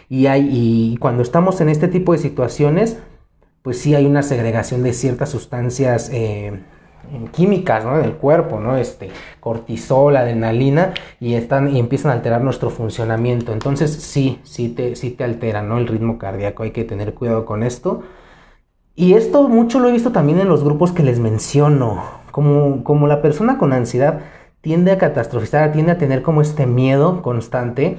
y, 0.10 0.27
hay, 0.27 0.50
y 0.51 0.98
cuando 0.98 1.24
estamos 1.24 1.62
en 1.62 1.69
este 1.69 1.88
tipo 1.88 2.12
de 2.13 2.19
situaciones, 2.19 2.98
pues 3.62 3.79
sí 3.79 3.95
hay 3.95 4.05
una 4.05 4.24
segregación 4.24 4.83
de 4.83 4.93
ciertas 4.93 5.29
sustancias 5.29 6.10
eh, 6.12 6.60
químicas 7.31 7.86
¿no? 7.86 7.98
del 7.98 8.13
cuerpo, 8.13 8.60
¿no? 8.60 8.77
Este, 8.77 9.10
cortisol, 9.39 10.15
adrenalina, 10.17 10.93
y, 11.19 11.36
están, 11.36 11.75
y 11.75 11.79
empiezan 11.79 12.12
a 12.12 12.15
alterar 12.15 12.41
nuestro 12.41 12.69
funcionamiento. 12.69 13.53
Entonces 13.53 13.91
sí, 13.91 14.39
sí 14.43 14.69
te, 14.69 14.95
sí 14.95 15.12
te 15.12 15.24
altera 15.24 15.62
¿no? 15.62 15.77
el 15.77 15.88
ritmo 15.88 16.17
cardíaco, 16.17 16.63
hay 16.63 16.72
que 16.72 16.83
tener 16.83 17.13
cuidado 17.13 17.45
con 17.45 17.63
esto. 17.63 18.03
Y 18.95 19.13
esto 19.13 19.48
mucho 19.48 19.79
lo 19.79 19.89
he 19.89 19.91
visto 19.91 20.12
también 20.12 20.39
en 20.39 20.50
los 20.50 20.63
grupos 20.63 20.91
que 20.91 21.03
les 21.03 21.19
menciono, 21.19 22.03
como, 22.31 22.83
como 22.83 23.07
la 23.07 23.22
persona 23.22 23.57
con 23.57 23.74
ansiedad 23.74 24.19
tiende 24.63 24.93
a 24.93 24.98
catastrofizar, 24.98 25.74
tiende 25.74 25.91
a 25.91 25.98
tener 25.98 26.22
como 26.22 26.41
este 26.41 26.65
miedo 26.65 27.22
constante. 27.22 27.98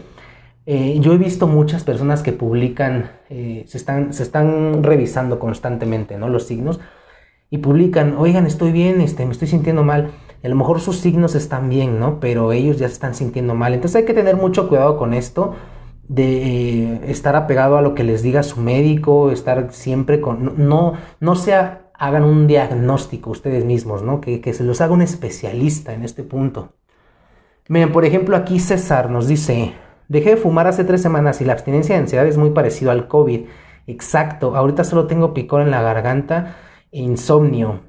Eh, 0.64 0.96
yo 0.98 1.12
he 1.12 1.18
visto 1.18 1.46
muchas 1.46 1.84
personas 1.84 2.22
que 2.22 2.32
publican, 2.32 3.10
eh, 3.28 3.64
se, 3.68 3.76
están, 3.76 4.14
se 4.14 4.22
están 4.22 4.82
revisando 4.82 5.38
constantemente 5.38 6.16
¿no? 6.16 6.30
los 6.30 6.46
signos 6.46 6.80
y 7.50 7.58
publican, 7.58 8.16
oigan, 8.16 8.46
estoy 8.46 8.72
bien, 8.72 9.02
este, 9.02 9.26
me 9.26 9.32
estoy 9.32 9.46
sintiendo 9.46 9.84
mal. 9.84 10.12
A 10.42 10.48
lo 10.48 10.56
mejor 10.56 10.80
sus 10.80 10.96
signos 10.96 11.34
están 11.34 11.68
bien, 11.68 12.00
¿no? 12.00 12.18
Pero 12.18 12.50
ellos 12.52 12.78
ya 12.78 12.88
se 12.88 12.94
están 12.94 13.14
sintiendo 13.14 13.54
mal. 13.54 13.74
Entonces 13.74 13.96
hay 13.96 14.04
que 14.06 14.14
tener 14.14 14.36
mucho 14.36 14.66
cuidado 14.66 14.96
con 14.96 15.12
esto 15.12 15.54
de 16.08 16.94
eh, 16.94 17.00
estar 17.08 17.36
apegado 17.36 17.76
a 17.76 17.82
lo 17.82 17.94
que 17.94 18.04
les 18.04 18.22
diga 18.22 18.42
su 18.42 18.58
médico, 18.62 19.30
estar 19.30 19.70
siempre 19.70 20.22
con... 20.22 20.66
No, 20.66 20.94
no 21.20 21.34
sea, 21.36 21.83
hagan 22.06 22.24
un 22.24 22.46
diagnóstico 22.46 23.30
ustedes 23.30 23.64
mismos, 23.64 24.02
¿no? 24.02 24.20
Que, 24.20 24.40
se 24.52 24.64
los 24.64 24.80
haga 24.80 24.92
un 24.92 25.02
especialista 25.02 25.94
en 25.94 26.02
este 26.02 26.22
punto. 26.22 26.74
Miren, 27.68 27.92
por 27.92 28.04
ejemplo, 28.04 28.36
aquí 28.36 28.60
César 28.60 29.10
nos 29.10 29.26
dice, 29.26 29.72
dejé 30.08 30.30
de 30.30 30.36
fumar 30.36 30.66
hace 30.66 30.84
tres 30.84 31.00
semanas 31.00 31.40
y 31.40 31.44
la 31.44 31.54
abstinencia 31.54 31.94
de 31.94 32.02
ansiedad 32.02 32.26
es 32.26 32.36
muy 32.36 32.50
parecido 32.50 32.90
al 32.90 33.08
COVID. 33.08 33.46
Exacto, 33.86 34.54
ahorita 34.54 34.84
solo 34.84 35.06
tengo 35.06 35.32
picor 35.32 35.62
en 35.62 35.70
la 35.70 35.82
garganta 35.82 36.56
insomnio. 36.90 37.80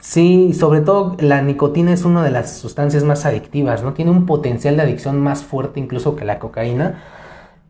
Sí, 0.00 0.52
sobre 0.52 0.80
todo 0.80 1.16
la 1.20 1.42
nicotina 1.42 1.92
es 1.92 2.04
una 2.04 2.22
de 2.22 2.30
las 2.30 2.58
sustancias 2.58 3.04
más 3.04 3.24
adictivas, 3.24 3.82
¿no? 3.82 3.94
Tiene 3.94 4.10
un 4.10 4.26
potencial 4.26 4.76
de 4.76 4.82
adicción 4.82 5.20
más 5.20 5.42
fuerte 5.42 5.80
incluso 5.80 6.14
que 6.16 6.24
la 6.24 6.38
cocaína. 6.38 7.02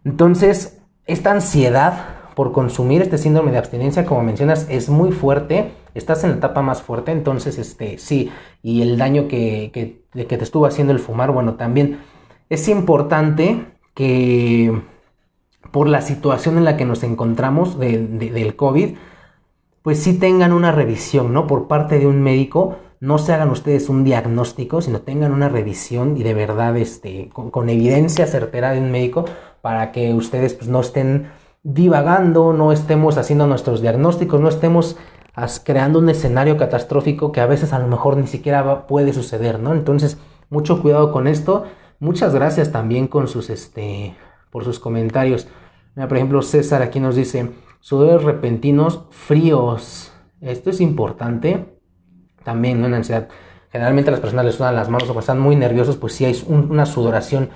Entonces, 0.05 0.81
esta 1.07 1.31
ansiedad 1.31 2.18
por 2.39 2.53
consumir 2.53 3.03
este 3.03 3.19
síndrome 3.19 3.51
de 3.51 3.59
abstinencia, 3.59 4.07
como 4.07 4.23
mencionas, 4.23 4.69
es 4.71 4.89
muy 4.89 5.11
fuerte. 5.11 5.73
Estás 5.95 6.23
en 6.23 6.31
la 6.31 6.37
etapa 6.37 6.63
más 6.63 6.83
fuerte, 6.83 7.11
entonces, 7.11 7.59
este, 7.59 7.99
sí, 7.99 8.31
y 8.63 8.83
el 8.83 8.97
daño 8.97 9.27
que, 9.27 9.73
que, 9.75 10.25
te 10.25 10.45
estuvo 10.45 10.65
haciendo 10.65 10.93
el 10.93 11.01
fumar, 11.01 11.33
bueno, 11.33 11.55
también 11.55 11.99
es 12.49 12.69
importante 12.69 13.65
que 13.93 14.83
por 15.73 15.89
la 15.89 16.01
situación 16.01 16.59
en 16.59 16.65
la 16.65 16.77
que 16.77 16.85
nos 16.85 17.03
encontramos 17.03 17.77
del 17.77 18.55
COVID, 18.55 18.95
pues 19.83 20.01
sí 20.01 20.17
tengan 20.17 20.53
una 20.53 20.71
revisión, 20.71 21.33
¿no? 21.33 21.49
Por 21.49 21.67
parte 21.67 21.99
de 21.99 22.07
un 22.07 22.23
médico, 22.23 22.77
no 23.01 23.19
se 23.19 23.33
hagan 23.33 23.51
ustedes 23.51 23.89
un 23.89 24.05
diagnóstico, 24.05 24.81
sino 24.81 25.01
tengan 25.01 25.33
una 25.33 25.49
revisión 25.49 26.17
y 26.17 26.23
de 26.23 26.35
verdad, 26.35 26.77
este, 26.77 27.31
con, 27.31 27.69
evidencia 27.69 28.29
certera 28.29 28.71
de 28.71 28.79
un 28.79 28.93
médico 28.93 29.25
para 29.61 29.91
que 29.91 30.15
ustedes 30.15 30.55
pues, 30.55 30.69
no 30.69 30.81
estén 30.81 31.27
divagando, 31.69 32.55
no 32.55 32.73
estemos 32.73 33.19
haciendo 33.19 33.47
nuestros 33.47 33.83
diagnósticos, 33.83 34.41
no 34.41 34.49
estemos 34.49 34.97
creando 35.65 35.99
un 35.99 36.09
escenario 36.09 36.57
catastrófico 36.57 37.31
que 37.31 37.43
a 37.43 37.47
veces 37.47 37.75
a 37.75 37.79
lo 37.79 37.87
mejor 37.87 38.17
ni 38.17 38.27
siquiera 38.27 38.87
puede 38.87 39.13
suceder, 39.13 39.61
¿no? 39.61 39.75
Entonces, 39.75 40.19
mucho 40.49 40.81
cuidado 40.81 41.13
con 41.13 41.29
esto. 41.29 41.65
Muchas 42.01 42.35
gracias 42.35 42.73
también 42.73 43.07
con 43.07 43.29
sus, 43.29 43.51
este, 43.51 44.17
por 44.51 44.65
sus 44.65 44.81
comentarios. 44.81 45.47
Mira, 45.95 46.09
por 46.09 46.17
ejemplo, 46.17 46.41
César 46.41 46.81
aquí 46.81 47.01
nos 47.01 47.17
dice, 47.17 47.51
sudores 47.81 48.23
repentinos 48.25 49.03
fríos. 49.11 50.11
Esto 50.41 50.71
es 50.71 50.81
importante 50.81 51.79
también, 52.45 52.81
¿no? 52.81 52.87
En 52.87 52.95
ansiedad. 52.95 53.29
Generalmente 53.71 54.09
a 54.09 54.13
las 54.13 54.21
personas 54.21 54.47
les 54.47 54.55
sudan 54.55 54.75
las 54.75 54.89
manos 54.89 55.05
o 55.05 55.09
cuando 55.09 55.21
están 55.21 55.39
muy 55.39 55.55
nerviosos, 55.55 55.99
pues 55.99 56.15
sí 56.15 56.25
hay 56.25 56.43
una 56.49 56.87
sudoración, 56.87 57.51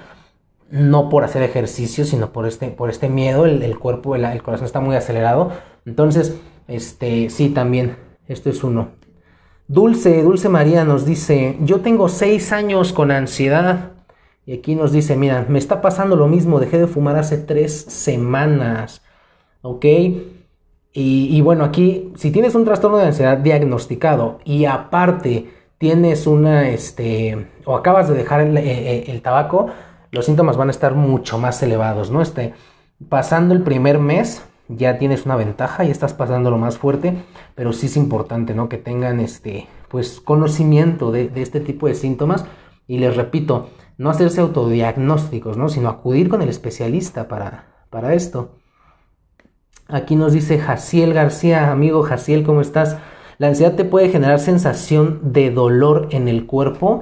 no 0.73 1.09
por 1.09 1.23
hacer 1.23 1.43
ejercicio, 1.43 2.05
sino 2.05 2.33
por 2.33 2.47
este, 2.47 2.69
por 2.69 2.91
este 2.91 3.09
miedo, 3.09 3.47
el, 3.47 3.79
cuerpo, 3.79 4.17
el, 4.17 4.25
el, 4.25 4.43
corazón 4.43 4.67
está 4.67 4.81
muy 4.81 4.97
acelerado. 4.97 5.53
Entonces, 5.87 6.41
este, 6.67 7.31
sí, 7.31 7.51
también, 7.51 7.97
esto 8.27 8.51
es 8.51 8.65
uno. 8.65 8.89
Dulce, 9.69 10.23
Dulce 10.23 10.49
María 10.49 10.85
nos 10.85 11.07
dice, 11.07 11.57
yo 11.61 11.81
tengo 11.81 12.09
seis 12.09 12.53
años 12.53 12.93
con 12.93 13.11
ansiedad. 13.11 13.93
Y 14.45 14.55
aquí 14.55 14.75
nos 14.75 14.91
dice, 14.91 15.15
mira, 15.15 15.47
me 15.49 15.59
está 15.59 15.81
pasando 15.81 16.17
lo 16.17 16.27
mismo, 16.27 16.59
dejé 16.59 16.79
de 16.79 16.89
fumar 16.89 17.17
hace 17.17 17.39
tres 17.39 17.73
semanas. 17.73 19.03
¿ok? 19.63 19.87
Y, 20.95 21.41
bueno, 21.41 21.65
aquí, 21.65 22.13
si 22.17 22.31
tienes 22.31 22.55
un 22.55 22.67
trastorno 22.67 22.99
de 22.99 23.07
ansiedad 23.07 23.39
diagnosticado 23.39 24.41
y 24.45 24.67
aparte 24.67 25.49
tienes 25.79 26.27
una, 26.27 26.69
este, 26.69 27.47
o 27.65 27.77
acabas 27.77 28.09
de 28.09 28.15
dejar 28.15 28.43
el, 28.43 28.57
eh, 28.59 29.11
eh, 29.11 29.21
tabaco, 29.21 29.69
los 30.13 30.27
síntomas 30.27 30.57
van 30.57 30.69
a 30.69 30.71
estar 30.71 30.95
mucho 30.95 31.39
más 31.39 31.61
elevados, 31.63 32.11
¿no? 32.11 32.21
Este, 32.21 32.55
pasando 33.09 33.55
el 33.55 33.63
primer 33.63 33.99
mes, 33.99 34.45
ya 34.69 34.99
tienes 34.99 35.25
una 35.25 35.37
ventaja, 35.37 35.85
y 35.85 35.91
estás 35.91 36.13
pasando 36.13 36.51
lo 36.51 36.59
más 36.59 36.79
fuerte, 36.79 37.25
pero 37.55 37.73
sí 37.73 37.87
es 37.87 37.97
importante, 37.97 38.55
¿no? 38.55 38.69
Que 38.69 38.77
tengan, 38.77 39.21
este, 39.21 39.67
pues, 39.89 40.21
conocimiento 40.21 41.11
de, 41.11 41.31
este 41.37 41.61
tipo 41.61 41.89
de 41.89 41.95
síntomas. 41.95 42.45
Y 42.87 42.99
les 42.99 43.17
repito, 43.17 43.71
no 43.97 44.11
hacerse 44.11 44.43
autodiagnósticos, 44.43 45.57
¿no? 45.57 45.71
Sino 45.71 45.89
acudir 45.89 46.29
con 46.29 46.43
el 46.43 46.51
especialista 46.51 47.27
para, 47.27 47.87
para 47.89 48.13
esto. 48.13 48.57
Aquí 49.89 50.15
nos 50.15 50.35
dice 50.35 50.59
Jaciel 50.59 51.15
García, 51.15 51.73
amigo 51.73 52.03
Jaciel, 52.03 52.45
¿cómo 52.45 52.61
estás? 52.61 52.99
La 53.39 53.49
ansiedad 53.49 53.77
te 53.77 53.85
puede 53.85 54.11
generar 54.11 54.41
sensación 54.41 55.21
de 55.33 55.51
dolor 55.51 56.09
en 56.11 56.29
el 56.29 56.45
cuerpo. 56.45 57.01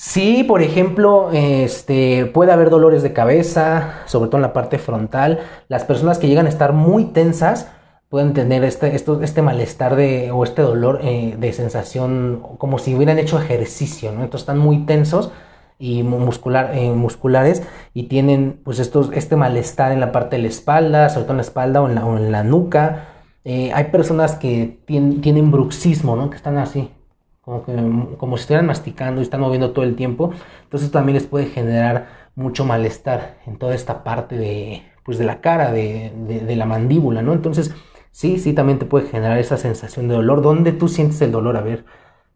Sí, 0.00 0.44
por 0.44 0.62
ejemplo, 0.62 1.30
este, 1.32 2.26
puede 2.26 2.52
haber 2.52 2.70
dolores 2.70 3.02
de 3.02 3.12
cabeza, 3.12 4.04
sobre 4.06 4.28
todo 4.28 4.36
en 4.36 4.42
la 4.42 4.52
parte 4.52 4.78
frontal. 4.78 5.40
Las 5.66 5.82
personas 5.82 6.20
que 6.20 6.28
llegan 6.28 6.46
a 6.46 6.50
estar 6.50 6.72
muy 6.72 7.06
tensas 7.06 7.68
pueden 8.08 8.32
tener 8.32 8.62
este, 8.62 8.94
este 8.94 9.42
malestar 9.42 9.96
de, 9.96 10.30
o 10.30 10.44
este 10.44 10.62
dolor 10.62 11.00
eh, 11.02 11.34
de 11.36 11.52
sensación 11.52 12.40
como 12.58 12.78
si 12.78 12.94
hubieran 12.94 13.18
hecho 13.18 13.40
ejercicio, 13.40 14.12
¿no? 14.12 14.22
Entonces 14.22 14.42
están 14.42 14.58
muy 14.58 14.86
tensos 14.86 15.32
y 15.80 15.98
eh, 15.98 16.04
musculares 16.04 17.64
y 17.92 18.04
tienen 18.04 18.60
pues 18.64 18.78
estos, 18.78 19.10
este 19.12 19.34
malestar 19.34 19.90
en 19.90 19.98
la 19.98 20.12
parte 20.12 20.36
de 20.36 20.42
la 20.42 20.48
espalda, 20.48 21.08
sobre 21.08 21.24
todo 21.24 21.32
en 21.32 21.38
la 21.38 21.42
espalda 21.42 21.82
o 21.82 21.88
en 21.88 21.96
la, 21.96 22.06
o 22.06 22.16
en 22.16 22.30
la 22.30 22.44
nuca. 22.44 23.08
Eh, 23.44 23.72
hay 23.74 23.86
personas 23.86 24.36
que 24.36 24.78
tienen, 24.86 25.20
tienen, 25.22 25.50
bruxismo, 25.50 26.14
¿no? 26.14 26.30
Que 26.30 26.36
están 26.36 26.56
así, 26.56 26.88
como, 27.48 27.64
que, 27.64 28.16
como 28.18 28.36
si 28.36 28.42
estuvieran 28.42 28.66
masticando 28.66 29.20
y 29.20 29.24
están 29.24 29.40
moviendo 29.40 29.70
todo 29.70 29.84
el 29.84 29.96
tiempo. 29.96 30.32
Entonces 30.64 30.90
también 30.90 31.14
les 31.14 31.26
puede 31.26 31.46
generar 31.46 32.08
mucho 32.34 32.64
malestar 32.64 33.38
en 33.46 33.56
toda 33.56 33.74
esta 33.74 34.04
parte 34.04 34.36
de, 34.36 34.82
pues, 35.04 35.16
de 35.16 35.24
la 35.24 35.40
cara, 35.40 35.72
de, 35.72 36.12
de, 36.14 36.56
la 36.56 36.66
mandíbula, 36.66 37.22
¿no? 37.22 37.32
Entonces, 37.32 37.74
sí, 38.12 38.38
sí, 38.38 38.52
también 38.52 38.78
te 38.78 38.84
puede 38.84 39.06
generar 39.08 39.38
esa 39.38 39.56
sensación 39.56 40.08
de 40.08 40.14
dolor. 40.16 40.42
¿Dónde 40.42 40.72
tú 40.72 40.88
sientes 40.88 41.20
el 41.22 41.32
dolor? 41.32 41.56
A 41.56 41.62
ver, 41.62 41.84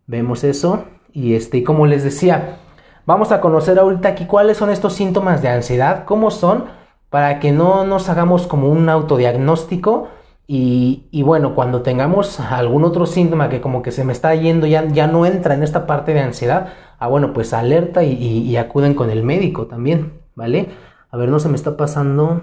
vemos 0.07 0.45
eso. 0.45 0.87
Y 1.13 1.35
este, 1.35 1.63
como 1.63 1.87
les 1.87 2.05
decía, 2.05 2.59
Vamos 3.05 3.33
a 3.33 3.41
conocer 3.41 3.81
ahorita 3.81 4.11
aquí 4.11 4.27
cuáles 4.27 4.59
son 4.59 4.71
estos 4.71 4.93
síntomas 4.93 5.43
de 5.43 5.49
ansiedad, 5.49 6.05
cómo 6.05 6.31
son, 6.31 6.67
para 7.11 7.41
que 7.41 7.51
no 7.51 7.85
nos 7.85 8.09
hagamos 8.09 8.47
como 8.47 8.69
un 8.69 8.89
autodiagnóstico. 8.89 10.09
Y, 10.47 11.23
bueno, 11.23 11.55
cuando 11.55 11.83
tengamos 11.83 12.39
algún 12.41 12.85
otro 12.85 13.07
síntoma 13.07 13.49
que 13.49 13.61
como 13.61 13.81
que 13.83 13.91
se 13.91 14.05
me 14.05 14.13
está 14.13 14.35
yendo, 14.35 14.67
ya, 14.67 14.87
ya 14.89 15.07
no 15.07 15.25
entra 15.25 15.55
en 15.55 15.63
esta 15.63 15.87
parte 15.87 16.13
de 16.13 16.21
ansiedad, 16.21 16.69
ah, 16.99 17.09
bueno, 17.09 17.33
pues 17.33 17.55
alerta 17.55 18.03
y, 18.03 18.57
acuden 18.57 18.95
con 18.95 19.11
el 19.11 19.23
médico 19.23 19.67
también, 19.67 20.21
¿vale? 20.35 20.69
A 21.11 21.17
ver, 21.17 21.31
no 21.31 21.39
se 21.39 21.49
me 21.49 21.57
está 21.57 21.77
pasando 21.77 22.43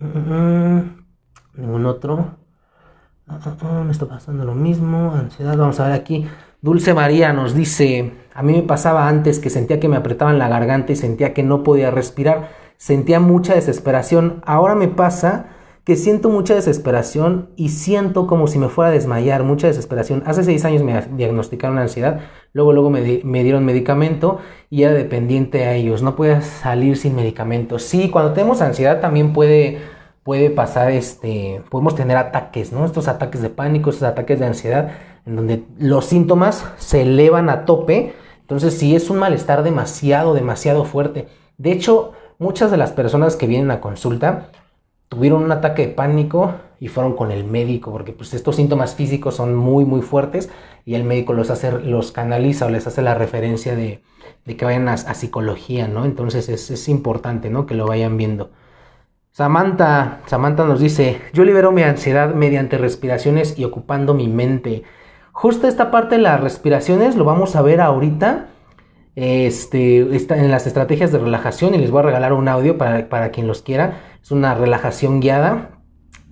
ningún 0.00 1.86
otro. 1.86 2.36
me 3.84 3.90
está 3.90 4.06
pasando 4.06 4.44
lo 4.44 4.54
mismo, 4.54 5.12
ansiedad, 5.14 5.56
vamos 5.56 5.80
a 5.80 5.84
ver 5.84 5.92
aquí. 5.92 6.26
Dulce 6.62 6.92
María 6.94 7.32
nos 7.32 7.54
dice, 7.54 8.12
a 8.34 8.42
mí 8.42 8.52
me 8.52 8.62
pasaba 8.62 9.08
antes 9.08 9.38
que 9.38 9.50
sentía 9.50 9.80
que 9.80 9.88
me 9.88 9.96
apretaban 9.96 10.38
la 10.38 10.48
garganta 10.48 10.92
y 10.92 10.96
sentía 10.96 11.32
que 11.32 11.42
no 11.42 11.62
podía 11.62 11.90
respirar, 11.90 12.50
sentía 12.76 13.18
mucha 13.18 13.54
desesperación, 13.54 14.42
ahora 14.44 14.74
me 14.74 14.88
pasa 14.88 15.46
siento 15.96 16.28
mucha 16.28 16.54
desesperación 16.54 17.50
y 17.56 17.70
siento 17.70 18.26
como 18.26 18.46
si 18.46 18.58
me 18.58 18.68
fuera 18.68 18.90
a 18.90 18.94
desmayar, 18.94 19.42
mucha 19.44 19.66
desesperación. 19.66 20.22
Hace 20.26 20.44
seis 20.44 20.64
años 20.64 20.82
me 20.82 21.00
diagnosticaron 21.16 21.78
ansiedad, 21.78 22.20
luego, 22.52 22.72
luego 22.72 22.90
me, 22.90 23.02
dieron 23.42 23.64
medicamento 23.64 24.38
y 24.68 24.82
era 24.82 24.92
dependiente 24.92 25.64
a 25.64 25.74
ellos, 25.74 26.02
no 26.02 26.16
podía 26.16 26.42
salir 26.42 26.96
sin 26.96 27.16
medicamento. 27.16 27.78
Sí, 27.78 28.10
cuando 28.10 28.32
tenemos 28.32 28.62
ansiedad 28.62 29.00
también 29.00 29.32
puede, 29.32 29.78
puede 30.22 30.50
pasar, 30.50 30.90
este, 30.90 31.62
podemos 31.70 31.94
tener 31.94 32.16
ataques, 32.16 32.72
¿no? 32.72 32.84
Estos 32.84 33.08
ataques 33.08 33.42
de 33.42 33.50
pánico, 33.50 33.90
estos 33.90 34.08
ataques 34.08 34.38
de 34.38 34.46
ansiedad, 34.46 34.92
en 35.26 35.36
donde 35.36 35.64
los 35.78 36.06
síntomas 36.06 36.64
se 36.78 37.02
elevan 37.02 37.48
a 37.50 37.64
tope. 37.64 38.14
Entonces, 38.40 38.76
sí 38.76 38.96
es 38.96 39.10
un 39.10 39.18
malestar 39.18 39.62
demasiado, 39.62 40.34
demasiado 40.34 40.84
fuerte. 40.84 41.28
De 41.58 41.72
hecho, 41.72 42.12
muchas 42.38 42.70
de 42.70 42.76
las 42.76 42.90
personas 42.90 43.36
que 43.36 43.46
vienen 43.46 43.70
a 43.70 43.80
consulta, 43.80 44.48
tuvieron 45.10 45.42
un 45.42 45.50
ataque 45.50 45.88
de 45.88 45.92
pánico 45.92 46.54
y 46.78 46.86
fueron 46.86 47.14
con 47.14 47.32
el 47.32 47.44
médico, 47.44 47.90
porque 47.90 48.12
pues 48.12 48.32
estos 48.32 48.56
síntomas 48.56 48.94
físicos 48.94 49.34
son 49.34 49.56
muy, 49.56 49.84
muy 49.84 50.02
fuertes 50.02 50.50
y 50.86 50.94
el 50.94 51.02
médico 51.02 51.32
los, 51.32 51.50
hace, 51.50 51.72
los 51.72 52.12
canaliza 52.12 52.66
o 52.66 52.70
les 52.70 52.86
hace 52.86 53.02
la 53.02 53.14
referencia 53.14 53.74
de, 53.74 54.02
que 54.46 54.64
vayan 54.64 54.88
a, 54.88 54.96
psicología, 54.96 55.88
¿no? 55.88 56.04
Entonces 56.04 56.48
es, 56.48 56.88
importante, 56.88 57.50
¿no? 57.50 57.66
Que 57.66 57.74
lo 57.74 57.86
vayan 57.86 58.16
viendo. 58.16 58.52
Samantha, 59.32 60.20
Samantha 60.26 60.64
nos 60.64 60.78
dice, 60.78 61.20
yo 61.32 61.44
libero 61.44 61.72
mi 61.72 61.82
ansiedad 61.82 62.32
mediante 62.32 62.78
respiraciones 62.78 63.58
y 63.58 63.64
ocupando 63.64 64.14
mi 64.14 64.28
mente. 64.28 64.84
Justo 65.32 65.66
esta 65.66 65.90
parte 65.90 66.16
de 66.16 66.22
las 66.22 66.40
respiraciones 66.40 67.16
lo 67.16 67.24
vamos 67.24 67.56
a 67.56 67.62
ver 67.62 67.80
ahorita 67.80 68.46
este, 69.16 70.14
está 70.14 70.38
en 70.38 70.50
las 70.50 70.66
estrategias 70.66 71.10
de 71.10 71.18
relajación 71.18 71.74
y 71.74 71.78
les 71.78 71.90
voy 71.90 72.00
a 72.00 72.04
regalar 72.04 72.32
un 72.32 72.48
audio 72.48 72.78
para, 72.78 73.08
para 73.08 73.30
quien 73.30 73.48
los 73.48 73.62
quiera. 73.62 74.00
Es 74.22 74.30
una 74.30 74.54
relajación 74.54 75.20
guiada. 75.20 75.70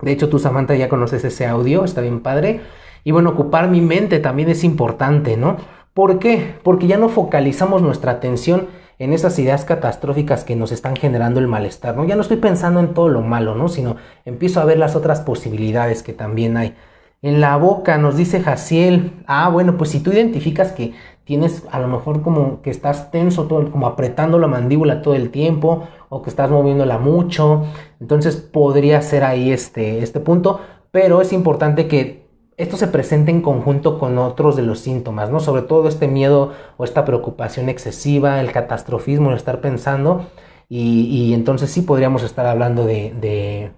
De 0.01 0.11
hecho, 0.11 0.29
tú, 0.29 0.39
Samantha, 0.39 0.75
ya 0.75 0.89
conoces 0.89 1.23
ese 1.23 1.45
audio, 1.47 1.83
está 1.83 2.01
bien 2.01 2.21
padre. 2.21 2.61
Y 3.03 3.11
bueno, 3.11 3.31
ocupar 3.31 3.69
mi 3.69 3.81
mente 3.81 4.19
también 4.19 4.49
es 4.49 4.63
importante, 4.63 5.37
¿no? 5.37 5.57
¿Por 5.93 6.19
qué? 6.19 6.55
Porque 6.63 6.87
ya 6.87 6.97
no 6.97 7.09
focalizamos 7.09 7.81
nuestra 7.81 8.13
atención 8.13 8.67
en 8.99 9.13
esas 9.13 9.39
ideas 9.39 9.65
catastróficas 9.65 10.43
que 10.43 10.55
nos 10.55 10.71
están 10.71 10.95
generando 10.95 11.39
el 11.39 11.47
malestar, 11.47 11.95
¿no? 11.95 12.05
Ya 12.05 12.15
no 12.15 12.21
estoy 12.21 12.37
pensando 12.37 12.79
en 12.79 12.93
todo 12.93 13.07
lo 13.07 13.21
malo, 13.21 13.55
¿no? 13.55 13.69
Sino 13.69 13.95
empiezo 14.25 14.59
a 14.59 14.65
ver 14.65 14.77
las 14.77 14.95
otras 14.95 15.21
posibilidades 15.21 16.03
que 16.03 16.13
también 16.13 16.57
hay. 16.57 16.75
En 17.21 17.41
la 17.41 17.57
boca 17.57 17.97
nos 17.97 18.15
dice 18.15 18.41
Jaciel, 18.41 19.23
ah, 19.25 19.49
bueno, 19.49 19.77
pues 19.77 19.89
si 19.89 19.99
tú 19.99 20.11
identificas 20.11 20.71
que 20.71 20.93
tienes 21.25 21.63
a 21.71 21.79
lo 21.79 21.87
mejor 21.87 22.21
como 22.21 22.61
que 22.61 22.69
estás 22.69 23.11
tenso, 23.11 23.45
todo, 23.45 23.71
como 23.71 23.87
apretando 23.87 24.39
la 24.39 24.47
mandíbula 24.47 25.01
todo 25.01 25.15
el 25.15 25.29
tiempo 25.29 25.87
o 26.09 26.21
que 26.21 26.29
estás 26.29 26.49
moviéndola 26.49 26.97
mucho. 26.97 27.63
Entonces 27.99 28.35
podría 28.35 29.01
ser 29.01 29.23
ahí 29.23 29.51
este, 29.51 30.03
este 30.03 30.19
punto, 30.19 30.59
pero 30.91 31.21
es 31.21 31.33
importante 31.33 31.87
que 31.87 32.27
esto 32.57 32.75
se 32.75 32.87
presente 32.87 33.31
en 33.31 33.41
conjunto 33.41 33.99
con 33.99 34.17
otros 34.17 34.55
de 34.55 34.63
los 34.63 34.79
síntomas, 34.79 35.29
¿no? 35.29 35.39
Sobre 35.39 35.61
todo 35.61 35.87
este 35.87 36.07
miedo 36.07 36.51
o 36.77 36.83
esta 36.83 37.05
preocupación 37.05 37.69
excesiva, 37.69 38.41
el 38.41 38.51
catastrofismo, 38.51 39.29
el 39.29 39.37
estar 39.37 39.61
pensando. 39.61 40.25
Y, 40.67 41.33
entonces 41.33 41.71
sí 41.71 41.81
podríamos 41.81 42.21
estar 42.21 42.45
hablando 42.45 42.85
de 42.85 43.71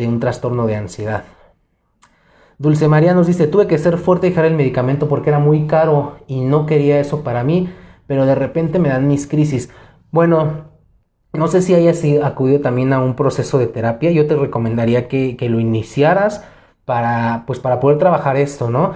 un 0.00 0.20
trastorno 0.20 0.66
de 0.66 0.76
ansiedad. 0.76 1.24
Dulce 2.60 2.88
María 2.88 3.14
nos 3.14 3.28
dice, 3.28 3.46
tuve 3.46 3.68
que 3.68 3.78
ser 3.78 3.98
fuerte 3.98 4.26
y 4.26 4.30
dejar 4.30 4.46
el 4.46 4.56
medicamento 4.56 5.08
porque 5.08 5.30
era 5.30 5.38
muy 5.38 5.68
caro 5.68 6.16
y 6.26 6.40
no 6.40 6.66
quería 6.66 6.98
eso 6.98 7.22
para 7.22 7.44
mí, 7.44 7.70
pero 8.08 8.26
de 8.26 8.34
repente 8.34 8.80
me 8.80 8.88
dan 8.88 9.06
mis 9.06 9.28
crisis. 9.28 9.70
Bueno, 10.10 10.64
no 11.32 11.48
sé 11.48 11.62
si 11.62 11.74
hayas 11.74 12.02
acudido 12.22 12.60
también 12.60 12.92
a 12.92 13.00
un 13.00 13.14
proceso 13.14 13.58
de 13.58 13.66
terapia, 13.66 14.10
yo 14.10 14.26
te 14.26 14.36
recomendaría 14.36 15.08
que, 15.08 15.36
lo 15.48 15.60
iniciaras 15.60 16.44
para, 16.84 17.44
pues, 17.46 17.60
para 17.60 17.80
poder 17.80 17.98
trabajar 17.98 18.36
esto, 18.36 18.70
¿no? 18.70 18.94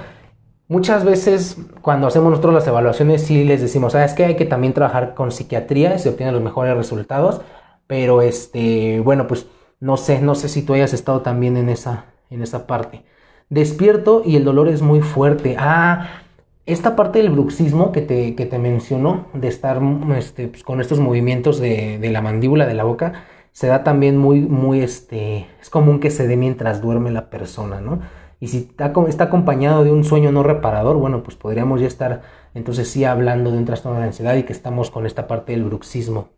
Muchas 0.69 1.05
veces 1.05 1.59
cuando 1.83 2.07
hacemos 2.07 2.31
nosotros 2.31 2.55
las 2.55 2.67
evaluaciones 2.67 3.23
sí 3.27 3.45
les 3.45 3.61
decimos, 3.61 3.93
sabes 3.93 4.15
que 4.15 4.25
hay 4.25 4.37
que 4.37 4.47
también 4.47 4.73
trabajar 4.73 5.15
con 5.15 5.31
psiquiatría, 5.31 5.99
se 5.99 6.09
obtienen 6.09 6.35
los 6.35 6.43
mejores 6.43 6.75
resultados, 6.77 7.43
pero 7.87 8.23
este, 8.23 9.01
bueno, 9.01 9.27
pues 9.27 9.47
no 9.81 9.97
sé, 9.99 10.23
no 10.23 10.35
sé 10.35 10.49
si 10.49 10.63
tú 10.63 10.73
hayas 10.75 10.95
estado 10.95 11.21
también 11.21 11.57
en 11.59 11.69
esa, 11.69 12.07
en 12.31 12.43
esa 12.43 12.67
parte. 12.67 13.05
Despierto 13.51 14.23
y 14.25 14.37
el 14.37 14.45
dolor 14.45 14.69
es 14.69 14.81
muy 14.81 15.03
fuerte. 15.03 15.57
Ah, 15.59 16.22
esta 16.67 16.95
parte 16.95 17.19
del 17.19 17.31
bruxismo 17.31 17.93
que 17.93 18.03
te, 18.03 18.35
que 18.35 18.47
te 18.47 18.59
menciono, 18.59 19.27
de 19.35 19.49
estar 19.49 19.81
este, 20.17 20.49
pues, 20.49 20.63
con 20.63 20.81
estos 20.81 21.01
movimientos 21.01 21.59
de, 21.59 21.99
la 22.11 22.23
mandíbula, 22.23 22.67
de 22.67 22.75
la 22.75 22.85
boca, 22.85 23.25
se 23.53 23.67
da 23.67 23.85
también 23.85 24.17
muy, 24.17 24.41
muy, 24.41 24.81
este, 24.81 25.47
es 25.61 25.71
común 25.71 26.01
que 26.01 26.11
se 26.11 26.27
dé 26.27 26.37
mientras 26.37 26.81
duerme 26.81 27.11
la 27.11 27.31
persona, 27.31 27.81
¿no? 27.81 28.01
Y 28.41 28.49
si 28.49 28.59
está, 28.59 28.93
está 29.09 29.25
acompañado 29.25 29.85
de 29.85 29.93
un 29.93 30.05
sueño 30.05 30.33
no 30.33 30.43
reparador, 30.43 30.97
bueno, 30.97 31.23
pues 31.23 31.37
podríamos 31.37 31.81
ya 31.81 31.87
estar 31.87 32.23
entonces 32.55 32.89
sí 32.89 33.05
hablando 33.05 33.51
de 33.51 33.59
un 33.59 33.65
trastorno 33.65 34.01
de 34.01 34.07
ansiedad 34.07 34.35
y 34.35 34.43
que 34.43 34.53
estamos 34.53 34.91
con 34.91 35.07
esta 35.07 35.27
parte 35.27 35.53
del 35.53 35.65
bruxismo. 35.65 36.31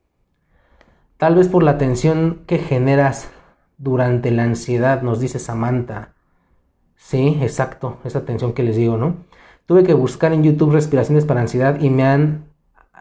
Tal 1.16 1.34
vez 1.34 1.48
por 1.48 1.62
la 1.62 1.78
tensión 1.78 2.42
que 2.46 2.58
generas 2.58 3.30
durante 3.78 4.30
la 4.30 4.44
ansiedad, 4.44 5.02
nos 5.02 5.20
dice 5.20 5.38
Samantha. 5.38 6.14
Sí, 6.96 7.38
exacto, 7.40 7.98
esa 8.04 8.24
tensión 8.24 8.52
que 8.52 8.62
les 8.62 8.76
digo, 8.76 8.96
¿no? 8.96 9.16
Tuve 9.66 9.84
que 9.84 9.94
buscar 9.94 10.32
en 10.32 10.42
YouTube 10.42 10.72
respiraciones 10.72 11.24
para 11.24 11.40
ansiedad 11.40 11.80
y 11.80 11.90
me 11.90 12.04
han, 12.04 12.44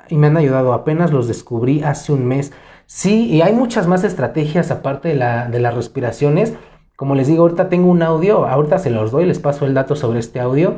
y 0.10 0.18
me 0.18 0.28
han 0.28 0.38
ayudado. 0.38 0.74
Apenas 0.74 1.12
los 1.12 1.28
descubrí 1.28 1.84
hace 1.84 2.14
un 2.14 2.26
mes. 2.26 2.54
Sí, 2.86 3.28
y 3.28 3.42
hay 3.42 3.54
muchas 3.54 3.88
más 3.88 4.04
estrategias 4.04 4.72
aparte 4.72 5.10
de, 5.10 5.16
la, 5.16 5.48
de 5.50 5.60
las 5.60 5.74
respiraciones. 5.74 6.54
Como 6.96 7.16
les 7.16 7.28
digo, 7.28 7.44
ahorita 7.44 7.70
tengo 7.70 7.90
un 7.90 8.04
audio, 8.04 8.46
ahorita 8.46 8.80
se 8.80 8.90
los 8.90 9.12
doy, 9.12 9.26
les 9.26 9.40
paso 9.40 9.66
el 9.66 9.74
dato 9.74 9.96
sobre 9.96 10.20
este 10.20 10.40
audio. 10.40 10.78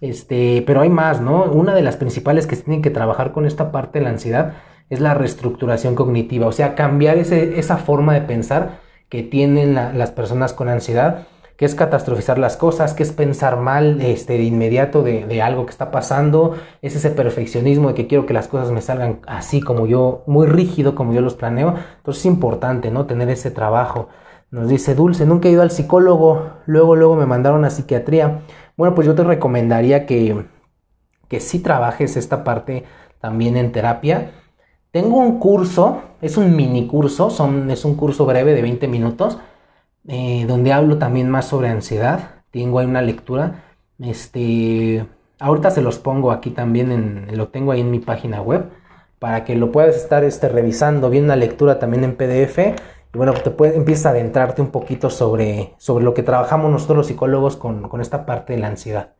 Este, 0.00 0.62
pero 0.66 0.80
hay 0.80 0.88
más, 0.88 1.20
¿no? 1.20 1.44
Una 1.44 1.74
de 1.74 1.82
las 1.82 1.96
principales 1.96 2.46
que 2.46 2.56
tienen 2.56 2.82
que 2.82 2.90
trabajar 2.90 3.32
con 3.32 3.46
esta 3.46 3.70
parte 3.70 3.98
de 3.98 4.04
la 4.04 4.10
ansiedad 4.10 4.54
es 4.88 5.00
la 5.00 5.14
reestructuración 5.14 5.94
cognitiva, 5.94 6.48
o 6.48 6.52
sea, 6.52 6.74
cambiar 6.74 7.16
ese, 7.16 7.60
esa 7.60 7.76
forma 7.76 8.12
de 8.12 8.22
pensar 8.22 8.80
que 9.08 9.22
tienen 9.22 9.74
las 9.74 10.10
personas 10.10 10.52
con 10.52 10.68
ansiedad 10.68 11.28
que 11.60 11.66
es 11.66 11.74
catastrofizar 11.74 12.38
las 12.38 12.56
cosas, 12.56 12.94
que 12.94 13.02
es 13.02 13.12
pensar 13.12 13.58
mal 13.58 14.00
este, 14.00 14.38
de 14.38 14.44
inmediato 14.44 15.02
de, 15.02 15.42
algo 15.42 15.66
que 15.66 15.72
está 15.72 15.90
pasando, 15.90 16.54
es 16.80 16.96
ese 16.96 17.10
perfeccionismo 17.10 17.88
de 17.88 17.94
que 17.94 18.06
quiero 18.06 18.24
que 18.24 18.32
las 18.32 18.48
cosas 18.48 18.70
me 18.70 18.80
salgan 18.80 19.20
así 19.26 19.60
como 19.60 19.86
yo, 19.86 20.24
muy 20.26 20.46
rígido 20.46 20.94
como 20.94 21.12
yo 21.12 21.20
los 21.20 21.34
planeo. 21.34 21.74
Entonces 21.98 22.22
es 22.22 22.26
importante, 22.32 22.90
¿no? 22.90 23.04
Tener 23.04 23.28
ese 23.28 23.50
trabajo. 23.50 24.08
Nos 24.50 24.68
dice 24.68 24.94
Dulce, 24.94 25.26
nunca 25.26 25.48
he 25.48 25.52
ido 25.52 25.60
al 25.60 25.70
psicólogo, 25.70 26.50
luego, 26.64 26.96
luego 26.96 27.14
me 27.14 27.26
mandaron 27.26 27.66
a 27.66 27.68
psiquiatría. 27.68 28.40
Bueno, 28.78 28.94
pues 28.94 29.06
yo 29.06 29.14
te 29.14 29.24
recomendaría 29.24 30.06
que, 30.06 30.46
que 31.28 31.40
sí 31.40 31.58
trabajes 31.58 32.16
esta 32.16 32.42
parte 32.42 32.84
también 33.20 33.58
en 33.58 33.70
terapia. 33.70 34.30
Tengo 34.92 35.18
un 35.18 35.38
curso, 35.38 36.00
es 36.22 36.38
un 36.38 36.56
mini 36.56 36.86
curso, 36.86 37.28
son, 37.28 37.70
es 37.70 37.84
un 37.84 37.96
curso 37.96 38.24
breve 38.24 38.54
de 38.54 38.62
20 38.62 38.88
minutos 38.88 39.36
eh, 40.08 40.44
donde 40.46 40.72
hablo 40.72 40.98
también 40.98 41.30
más 41.30 41.46
sobre 41.46 41.68
ansiedad. 41.68 42.42
Tengo 42.50 42.78
ahí 42.78 42.86
una 42.86 43.02
lectura. 43.02 43.64
Este, 43.98 45.06
ahorita 45.38 45.70
se 45.70 45.82
los 45.82 45.98
pongo 45.98 46.32
aquí 46.32 46.50
también, 46.50 46.90
en, 46.92 47.36
lo 47.36 47.48
tengo 47.48 47.72
ahí 47.72 47.80
en 47.80 47.90
mi 47.90 47.98
página 47.98 48.40
web, 48.40 48.70
para 49.18 49.44
que 49.44 49.54
lo 49.56 49.70
puedas 49.72 49.96
estar 49.96 50.24
este, 50.24 50.48
revisando. 50.48 51.10
Viene 51.10 51.26
una 51.26 51.36
lectura 51.36 51.78
también 51.78 52.04
en 52.04 52.16
PDF. 52.16 52.58
Y 53.12 53.18
bueno, 53.18 53.32
te 53.34 53.50
puedes, 53.50 53.76
empiezas 53.76 54.06
a 54.06 54.10
adentrarte 54.10 54.62
un 54.62 54.70
poquito 54.70 55.10
sobre, 55.10 55.74
sobre 55.78 56.04
lo 56.04 56.14
que 56.14 56.22
trabajamos 56.22 56.70
nosotros 56.70 56.98
los 56.98 57.06
psicólogos 57.08 57.56
con, 57.56 57.88
con 57.88 58.00
esta 58.00 58.24
parte 58.24 58.52
de 58.54 58.60
la 58.60 58.68
ansiedad. 58.68 59.10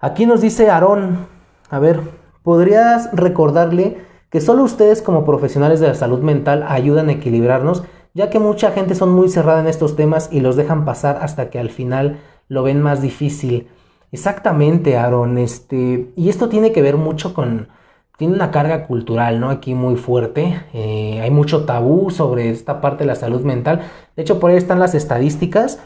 Aquí 0.00 0.26
nos 0.26 0.40
dice 0.40 0.70
Aarón, 0.70 1.26
a 1.70 1.78
ver, 1.78 2.00
¿podrías 2.42 3.10
recordarle 3.12 3.98
que 4.30 4.40
solo 4.40 4.64
ustedes 4.64 5.00
como 5.00 5.24
profesionales 5.24 5.80
de 5.80 5.88
la 5.88 5.94
salud 5.94 6.20
mental 6.20 6.64
ayudan 6.68 7.08
a 7.08 7.12
equilibrarnos 7.12 7.84
ya 8.14 8.30
que 8.30 8.38
mucha 8.38 8.70
gente 8.70 8.94
son 8.94 9.10
muy 9.10 9.28
cerrada 9.28 9.60
en 9.60 9.66
estos 9.66 9.96
temas 9.96 10.28
y 10.32 10.40
los 10.40 10.56
dejan 10.56 10.84
pasar 10.84 11.18
hasta 11.20 11.50
que 11.50 11.58
al 11.58 11.70
final 11.70 12.20
lo 12.48 12.62
ven 12.62 12.80
más 12.80 13.02
difícil. 13.02 13.68
Exactamente, 14.12 14.96
Aaron, 14.96 15.38
este, 15.38 16.12
y 16.16 16.28
esto 16.28 16.48
tiene 16.48 16.72
que 16.72 16.80
ver 16.80 16.96
mucho 16.96 17.34
con, 17.34 17.68
tiene 18.16 18.34
una 18.34 18.52
carga 18.52 18.86
cultural, 18.86 19.40
¿no? 19.40 19.50
Aquí 19.50 19.74
muy 19.74 19.96
fuerte, 19.96 20.62
eh, 20.72 21.20
hay 21.20 21.30
mucho 21.32 21.64
tabú 21.64 22.10
sobre 22.10 22.50
esta 22.50 22.80
parte 22.80 23.02
de 23.02 23.08
la 23.08 23.16
salud 23.16 23.42
mental. 23.42 23.82
De 24.14 24.22
hecho, 24.22 24.38
por 24.38 24.52
ahí 24.52 24.56
están 24.56 24.78
las 24.78 24.94
estadísticas. 24.94 25.80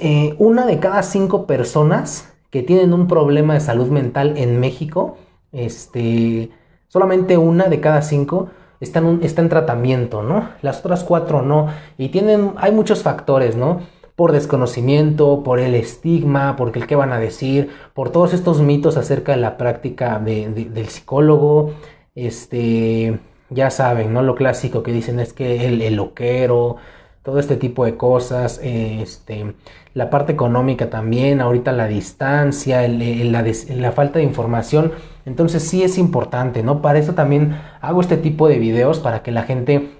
Eh, 0.00 0.34
una 0.38 0.66
de 0.66 0.80
cada 0.80 1.02
cinco 1.02 1.46
personas 1.46 2.34
que 2.50 2.62
tienen 2.62 2.92
un 2.92 3.08
problema 3.08 3.54
de 3.54 3.60
salud 3.60 3.88
mental 3.88 4.34
en 4.36 4.60
México, 4.60 5.16
este, 5.52 6.50
solamente 6.88 7.38
una 7.38 7.68
de 7.68 7.80
cada 7.80 8.02
cinco 8.02 8.50
está 8.84 9.00
en, 9.00 9.20
está 9.22 9.42
en 9.42 9.48
tratamiento, 9.48 10.22
¿no? 10.22 10.50
Las 10.62 10.78
otras 10.80 11.02
cuatro 11.02 11.42
no. 11.42 11.68
Y 11.98 12.10
tienen, 12.10 12.52
hay 12.56 12.70
muchos 12.70 13.02
factores, 13.02 13.56
¿no? 13.56 13.80
por 14.16 14.30
desconocimiento, 14.30 15.42
por 15.42 15.58
el 15.58 15.74
estigma, 15.74 16.54
por 16.54 16.76
el 16.76 16.86
qué 16.86 16.94
van 16.94 17.12
a 17.12 17.18
decir, 17.18 17.70
por 17.94 18.10
todos 18.10 18.32
estos 18.32 18.60
mitos 18.60 18.96
acerca 18.96 19.32
de 19.32 19.38
la 19.38 19.56
práctica 19.56 20.20
del 20.20 20.88
psicólogo, 20.88 21.74
este, 22.14 23.18
ya 23.50 23.70
saben, 23.70 24.12
¿no? 24.12 24.22
Lo 24.22 24.36
clásico 24.36 24.84
que 24.84 24.92
dicen 24.92 25.18
es 25.18 25.32
que 25.32 25.66
el, 25.66 25.82
el 25.82 25.96
loquero, 25.96 26.76
todo 27.24 27.38
este 27.38 27.56
tipo 27.56 27.84
de 27.86 27.96
cosas, 27.96 28.60
este, 28.62 29.54
la 29.94 30.10
parte 30.10 30.32
económica 30.32 30.90
también, 30.90 31.40
ahorita 31.40 31.72
la 31.72 31.86
distancia, 31.86 32.86
la, 32.86 33.92
falta 33.92 34.18
de 34.18 34.24
información, 34.24 34.92
entonces 35.24 35.62
sí 35.62 35.82
es 35.82 35.98
importante, 35.98 36.62
¿no? 36.62 36.82
Para 36.82 36.98
eso 36.98 37.14
también 37.14 37.58
hago 37.80 38.00
este 38.00 38.16
tipo 38.16 38.48
de 38.48 38.58
videos 38.58 38.98
para 39.00 39.22
que 39.22 39.32
la 39.32 39.42
gente 39.42 39.90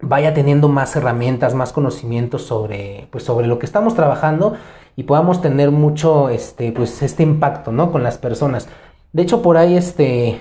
vaya 0.00 0.34
teniendo 0.34 0.68
más 0.68 0.94
herramientas, 0.96 1.54
más 1.54 1.72
conocimientos 1.72 2.42
sobre, 2.42 3.08
pues, 3.10 3.24
sobre 3.24 3.46
lo 3.46 3.58
que 3.58 3.66
estamos 3.66 3.94
trabajando 3.94 4.54
y 4.96 5.04
podamos 5.04 5.40
tener 5.40 5.70
mucho, 5.70 6.28
este, 6.28 6.72
pues, 6.72 7.02
este 7.02 7.22
impacto, 7.22 7.72
¿no? 7.72 7.92
Con 7.92 8.02
las 8.02 8.18
personas. 8.18 8.68
De 9.12 9.22
hecho, 9.22 9.42
por 9.42 9.56
ahí, 9.56 9.76
este, 9.76 10.38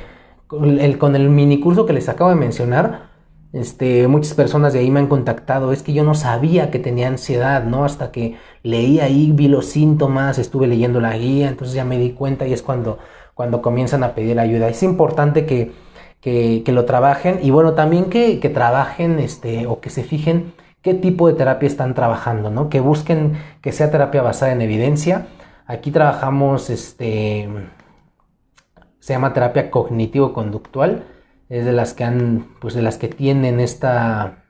con 0.48 0.80
el, 0.80 0.98
con 0.98 1.16
el 1.16 1.30
mini 1.30 1.60
curso 1.60 1.86
que 1.86 1.94
les 1.94 2.10
acabo 2.10 2.30
de 2.30 2.36
mencionar, 2.36 3.16
este, 3.54 4.08
muchas 4.10 4.34
personas 4.34 4.74
de 4.74 4.80
ahí 4.80 4.92
me 4.92 5.00
han 5.00 5.08
contactado, 5.08 5.72
es 5.72 5.82
que 5.82 5.94
yo 5.94 6.04
no 6.04 6.14
sabía 6.14 6.72
que 6.72 6.80
tenía 6.80 7.08
ansiedad, 7.08 7.64
¿no? 7.64 7.86
Hasta 7.86 8.12
que 8.12 8.36
leí 8.64 9.00
ahí, 9.00 9.32
vi 9.32 9.48
los 9.48 9.68
síntomas, 9.68 10.40
estuve 10.40 10.68
leyendo 10.68 11.00
la 11.00 11.18
guía, 11.18 11.48
entonces 11.48 11.74
ya 11.74 11.86
me 11.86 11.98
di 11.98 12.12
cuenta 12.12 12.46
y 12.48 12.54
es 12.54 12.62
cuando, 12.62 13.00
cuando 13.36 13.62
comienzan 13.62 14.04
a 14.04 14.16
pedir 14.16 14.40
ayuda. 14.40 14.68
Es 14.68 14.82
importante 14.82 15.46
que, 15.46 15.72
que, 16.22 16.72
lo 16.72 16.86
trabajen 16.86 17.40
y 17.44 17.52
bueno, 17.52 17.74
también 17.74 18.06
que, 18.06 18.40
que, 18.40 18.50
trabajen 18.50 19.20
este, 19.20 19.68
o 19.68 19.80
que 19.80 19.92
se 19.92 20.04
fijen 20.04 20.54
qué 20.82 20.96
tipo 20.96 21.28
de 21.28 21.36
terapia 21.36 21.68
están 21.68 21.94
trabajando, 21.94 22.50
¿no? 22.50 22.70
Que 22.70 22.80
busquen 22.80 23.34
que 23.62 23.72
sea 23.72 23.92
terapia 23.92 24.24
basada 24.24 24.52
en 24.52 24.62
evidencia. 24.62 25.28
Aquí 25.68 25.92
trabajamos, 25.92 26.72
este, 26.72 27.48
se 29.00 29.14
llama 29.14 29.34
terapia 29.34 29.70
cognitivo-conductual 29.70 31.04
es 31.50 31.66
de 31.66 31.72
las 31.72 31.94
que 31.94 32.04
han, 32.04 32.56
pues 32.60 32.74
de 32.74 32.82
las 32.82 32.98
que 32.98 33.08
tienen 33.08 33.60
esta, 33.60 34.46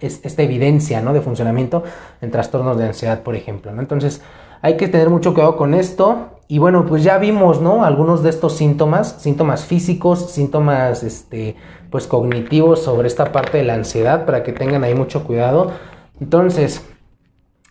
esta 0.00 0.42
evidencia, 0.42 1.00
¿no? 1.00 1.12
De 1.12 1.20
funcionamiento 1.20 1.84
en 2.20 2.30
trastornos 2.30 2.76
de 2.76 2.86
ansiedad, 2.86 3.22
por 3.22 3.34
ejemplo, 3.36 3.72
¿no? 3.72 3.80
Entonces, 3.80 4.22
hay 4.60 4.76
que 4.76 4.88
tener 4.88 5.10
mucho 5.10 5.32
cuidado 5.34 5.56
con 5.56 5.74
esto. 5.74 6.31
Y 6.52 6.58
bueno, 6.58 6.84
pues 6.84 7.02
ya 7.02 7.16
vimos, 7.16 7.62
¿no? 7.62 7.82
Algunos 7.82 8.22
de 8.22 8.28
estos 8.28 8.58
síntomas, 8.58 9.22
síntomas 9.22 9.64
físicos, 9.64 10.32
síntomas, 10.32 11.02
este, 11.02 11.56
pues 11.90 12.06
cognitivos 12.06 12.82
sobre 12.82 13.08
esta 13.08 13.32
parte 13.32 13.56
de 13.56 13.64
la 13.64 13.72
ansiedad, 13.72 14.26
para 14.26 14.42
que 14.42 14.52
tengan 14.52 14.84
ahí 14.84 14.94
mucho 14.94 15.24
cuidado. 15.24 15.72
Entonces, 16.20 16.86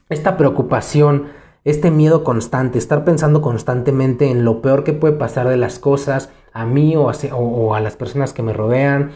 esta 0.09 0.35
preocupación, 0.35 1.27
este 1.63 1.91
miedo 1.91 2.23
constante, 2.23 2.79
estar 2.79 3.05
pensando 3.05 3.43
constantemente 3.43 4.31
en 4.31 4.45
lo 4.45 4.63
peor 4.63 4.83
que 4.83 4.93
puede 4.93 5.13
pasar 5.13 5.47
de 5.47 5.57
las 5.57 5.77
cosas, 5.77 6.31
a 6.51 6.65
mí 6.65 6.95
o 6.95 7.75
a, 7.75 7.79
las 7.81 7.95
personas 7.95 8.33
que 8.33 8.41
me 8.41 8.51
rodean, 8.51 9.11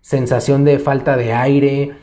sensación 0.00 0.64
de 0.64 0.78
falta 0.78 1.18
de 1.18 1.34
aire, 1.34 1.94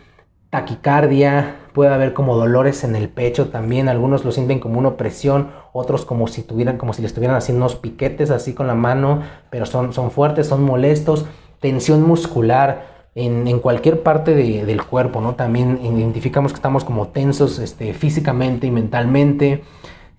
taquicardia, 0.51 1.56
puede 1.73 1.93
haber 1.93 2.13
como 2.13 2.36
dolores 2.36 2.84
en 2.84 2.95
el 2.95 3.10
pecho 3.10 3.49
también, 3.49 3.89
algunos 3.89 4.23
lo 4.23 4.32
sienten 4.32 4.60
como 4.60 4.77
una 4.77 4.89
opresión, 4.89 5.51
otros 5.77 6.05
como 6.05 6.27
si 6.27 6.41
tuvieran, 6.41 6.77
como 6.77 6.93
si 6.93 7.01
les 7.01 7.11
estuvieran 7.11 7.37
haciendo 7.37 7.65
unos 7.65 7.75
piquetes 7.75 8.31
así 8.31 8.53
con 8.53 8.67
la 8.67 8.75
mano, 8.75 9.21
pero 9.49 9.65
son, 9.65 9.93
son 9.93 10.11
fuertes, 10.11 10.47
son 10.47 10.63
molestos, 10.63 11.25
tensión 11.59 12.01
muscular 12.01 12.97
en, 13.15 13.59
cualquier 13.59 14.03
parte 14.03 14.35
del 14.35 14.83
cuerpo, 14.83 15.21
¿no? 15.21 15.33
También 15.35 15.79
identificamos 15.83 16.51
que 16.51 16.57
estamos 16.57 16.83
como 16.83 17.07
tensos 17.07 17.57
este, 17.57 17.93
físicamente 17.93 18.67
y 18.67 18.71
mentalmente, 18.71 19.63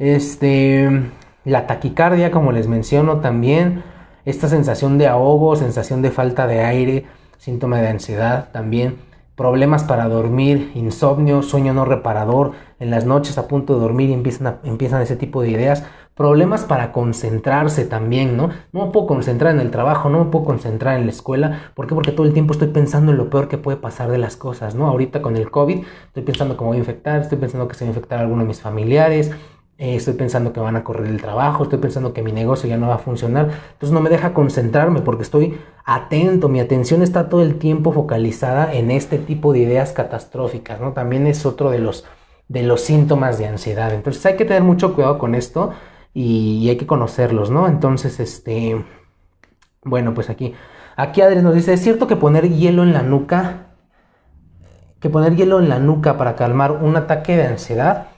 este, 0.01 1.11
la 1.45 1.67
taquicardia, 1.69 2.33
como 2.33 2.51
les 2.51 2.67
menciono 2.67 3.21
también, 3.21 3.85
esta 4.25 4.49
sensación 4.49 4.99
de 4.99 5.07
ahogo, 5.07 5.55
sensación 5.55 6.03
de 6.03 6.11
falta 6.11 6.49
de 6.49 6.65
aire, 6.65 7.05
síntoma 7.39 7.81
de 7.81 7.89
ansiedad 7.89 8.49
también, 8.53 8.97
problemas 9.39 9.85
para 9.85 10.09
dormir, 10.09 10.73
insomnio, 10.75 11.43
sueño 11.43 11.73
no 11.73 11.85
reparador, 11.85 12.53
en 12.81 12.91
las 12.91 13.07
noches 13.07 13.39
a 13.39 13.47
punto 13.47 13.75
de 13.75 13.81
dormir 13.81 14.11
y 14.11 14.13
empiezan, 14.13 14.59
empiezan 14.65 15.01
ese 15.01 15.15
tipo 15.15 15.43
de 15.43 15.51
ideas, 15.51 15.85
problemas 16.17 16.65
para 16.65 16.91
concentrarse 16.91 17.85
también, 17.85 18.37
¿no? 18.37 18.51
No 18.73 18.87
me 18.87 18.93
puedo 18.93 19.07
concentrar 19.07 19.55
en 19.55 19.61
el 19.61 19.71
trabajo, 19.71 20.11
no 20.11 20.25
me 20.25 20.31
puedo 20.33 20.45
concentrar 20.45 20.99
en 20.99 21.07
la 21.07 21.13
escuela, 21.13 21.71
¿por 21.77 21.87
qué? 21.87 21.95
Porque 21.95 22.11
todo 22.11 22.27
el 22.27 22.33
tiempo 22.33 22.53
estoy 22.53 22.69
pensando 22.69 23.13
en 23.13 23.19
lo 23.19 23.31
peor 23.31 23.47
que 23.47 23.59
puede 23.59 23.77
pasar 23.77 24.11
de 24.11 24.19
las 24.19 24.37
cosas, 24.37 24.75
¿no? 24.75 24.89
Ahorita 24.89 25.23
con 25.23 25.37
el 25.37 25.53
COVID 25.53 25.85
estoy 26.09 26.23
pensando 26.25 26.57
cómo 26.57 26.71
voy 26.71 26.79
a 26.79 26.81
infectar, 26.81 27.21
estoy 27.21 27.39
pensando 27.39 27.69
que 27.69 27.77
se 27.77 27.85
va 27.85 27.91
a 27.91 27.95
infectar 27.95 28.19
a 28.19 28.23
alguno 28.23 28.43
de 28.43 28.49
mis 28.49 28.61
familiares, 28.61 29.31
eh, 29.79 29.95
estoy 29.95 30.15
pensando 30.15 30.53
que 30.53 30.59
van 30.59 30.75
a 30.75 30.83
correr 30.83 31.07
el 31.07 31.23
trabajo, 31.23 31.63
estoy 31.63 31.79
pensando 31.79 32.13
que 32.13 32.21
mi 32.21 32.33
negocio 32.33 32.69
ya 32.69 32.77
no 32.77 32.89
va 32.89 32.97
a 32.97 32.99
funcionar, 32.99 33.49
entonces 33.73 33.93
no 33.93 34.01
me 34.01 34.11
deja 34.11 34.35
concentrarme 34.35 35.03
porque 35.03 35.23
estoy 35.23 35.57
atento, 35.85 36.49
mi 36.49 36.59
atención 36.59 37.01
está 37.01 37.29
todo 37.29 37.43
el 37.43 37.59
tiempo 37.61 37.93
focalizada 37.93 38.75
en 38.75 38.91
este 38.91 39.19
tipo 39.19 39.53
de 39.53 39.61
ideas 39.61 39.93
catastróficas, 39.93 40.81
¿no? 40.81 40.95
También 40.95 41.29
es 41.29 41.47
otro 41.47 41.71
de 41.71 41.79
los, 41.79 42.05
de 42.49 42.65
los 42.65 42.81
síntomas 42.81 43.39
de 43.39 43.47
ansiedad, 43.47 43.95
entonces 43.95 44.27
hay 44.27 44.37
que 44.37 44.45
tener 44.45 44.65
mucho 44.65 44.95
cuidado 44.95 45.17
con 45.19 45.37
esto 45.37 45.71
y, 46.13 46.69
hay 46.69 46.77
que 46.77 46.87
conocerlos, 46.87 47.51
¿no? 47.53 47.69
Entonces, 47.69 48.19
este, 48.19 48.85
bueno, 49.85 50.13
pues 50.13 50.29
aquí, 50.29 50.55
aquí 50.97 51.21
nos 51.41 51.55
dice, 51.55 51.75
¿es 51.75 51.81
cierto 51.81 52.09
que 52.09 52.17
poner 52.17 52.49
hielo 52.49 52.83
en 52.83 52.93
la 52.93 53.03
nuca, 53.03 53.69
que 54.99 55.09
poner 55.09 55.37
hielo 55.37 55.61
en 55.61 55.69
la 55.69 55.79
nuca 55.79 56.19
para 56.19 56.35
calmar 56.35 56.73
un 56.73 56.97
ataque 56.97 57.37
de 57.37 57.47
ansiedad? 57.47 58.09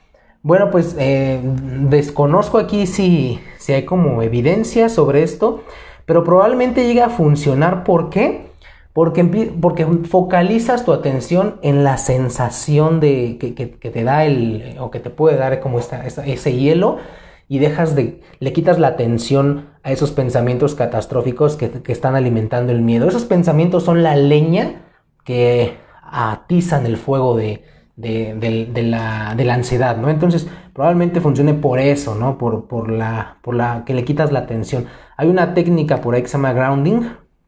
Bueno, 0.42 0.70
pues 0.70 0.96
eh, 0.98 1.38
desconozco 1.42 2.56
aquí 2.56 2.86
si, 2.86 3.40
si 3.58 3.74
hay 3.74 3.84
como 3.84 4.22
evidencia 4.22 4.88
sobre 4.88 5.22
esto, 5.22 5.64
pero 6.06 6.24
probablemente 6.24 6.86
llegue 6.86 7.02
a 7.02 7.10
funcionar. 7.10 7.84
¿Por 7.84 8.08
qué? 8.08 8.50
Porque, 8.94 9.22
porque 9.60 9.86
focalizas 9.86 10.84
tu 10.84 10.92
atención 10.92 11.58
en 11.62 11.84
la 11.84 11.98
sensación 11.98 13.00
de, 13.00 13.36
que, 13.38 13.66
te 13.66 14.02
da 14.04 14.24
el, 14.24 14.76
o 14.80 14.90
que 14.90 14.98
te 14.98 15.10
puede 15.10 15.36
dar 15.36 15.60
como 15.60 15.78
ese 15.78 16.56
hielo 16.56 16.98
y 17.46 17.58
dejas 17.58 17.94
de, 17.94 18.22
le 18.38 18.52
quitas 18.52 18.78
la 18.78 18.88
atención 18.88 19.68
a 19.82 19.92
esos 19.92 20.10
pensamientos 20.10 20.74
catastróficos 20.74 21.56
que, 21.56 21.70
que 21.70 21.92
están 21.92 22.16
alimentando 22.16 22.72
el 22.72 22.80
miedo. 22.80 23.08
Esos 23.08 23.26
pensamientos 23.26 23.84
son 23.84 24.02
la 24.02 24.16
leña 24.16 24.86
que 25.24 25.76
atizan 26.02 26.86
el 26.86 26.96
fuego 26.96 27.36
de, 27.36 27.62
de, 28.00 28.84
la, 28.84 29.34
de, 29.34 29.44
la, 29.44 29.54
ansiedad, 29.54 29.96
¿no? 29.96 30.08
Entonces, 30.08 30.48
probablemente 30.72 31.20
funcione 31.20 31.54
por 31.54 31.78
eso, 31.78 32.14
¿no? 32.14 32.38
Por, 32.38 32.66
por, 32.66 32.90
la, 32.90 33.36
por 33.42 33.54
la 33.54 33.84
que 33.84 33.94
le 33.94 34.04
quitas 34.04 34.32
la 34.32 34.40
atención. 34.40 34.86
Hay 35.16 35.28
una 35.28 35.54
técnica 35.54 36.00
por 36.00 36.14
ahí 36.14 36.22
que 36.22 36.28
se 36.28 36.38
llama 36.38 36.52
grounding, 36.52 37.02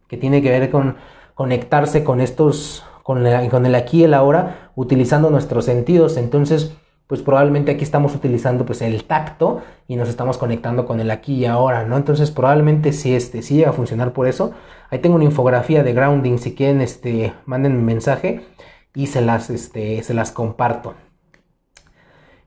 que 0.09 0.17
tiene 0.17 0.43
que 0.43 0.51
ver 0.51 0.71
con 0.71 0.97
conectarse 1.35 2.05
con 2.05 2.21
estos, 2.21 2.85
con, 3.03 3.25
con 3.51 3.67
el 3.67 3.75
aquí 3.75 4.01
y 4.01 4.05
el 4.05 4.15
ahora, 4.15 4.71
utilizando 4.75 5.31
nuestros 5.31 5.65
sentidos. 5.65 6.17
Entonces, 6.19 6.77
pues 7.07 7.23
probablemente 7.23 7.73
aquí 7.73 7.85
estamos 7.85 8.15
utilizando 8.15 8.65
pues 8.65 8.81
el 8.83 9.05
tacto 9.05 9.63
y 9.89 9.97
nos 9.97 10.09
estamos 10.09 10.39
conectando 10.39 10.87
con 10.87 11.01
el 11.01 11.11
aquí 11.11 11.35
y 11.35 11.45
ahora, 11.47 11.85
¿no? 11.85 11.97
Entonces 11.97 12.31
probablemente 12.31 12.93
si 12.93 13.15
este 13.15 13.43
si 13.43 13.57
llega 13.57 13.71
a 13.71 13.75
funcionar 13.75 14.13
por 14.13 14.27
eso. 14.27 14.53
Ahí 14.89 14.99
tengo 15.01 15.17
una 15.17 15.25
infografía 15.25 15.83
de 15.83 15.93
grounding, 15.93 16.39
si 16.39 16.55
quieren 16.55 16.81
este 16.81 17.35
manden 17.45 17.77
un 17.77 17.85
mensaje 17.85 18.47
y 18.95 19.07
se 19.07 19.21
las, 19.21 19.51
este, 19.51 20.03
se 20.03 20.15
las 20.15 20.31
comparto. 20.31 20.95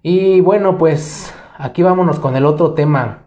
Y 0.02 0.42
bueno, 0.42 0.78
pues 0.78 1.34
aquí 1.58 1.82
vámonos 1.82 2.20
con 2.20 2.36
el 2.36 2.46
otro 2.46 2.74
tema. 2.74 3.24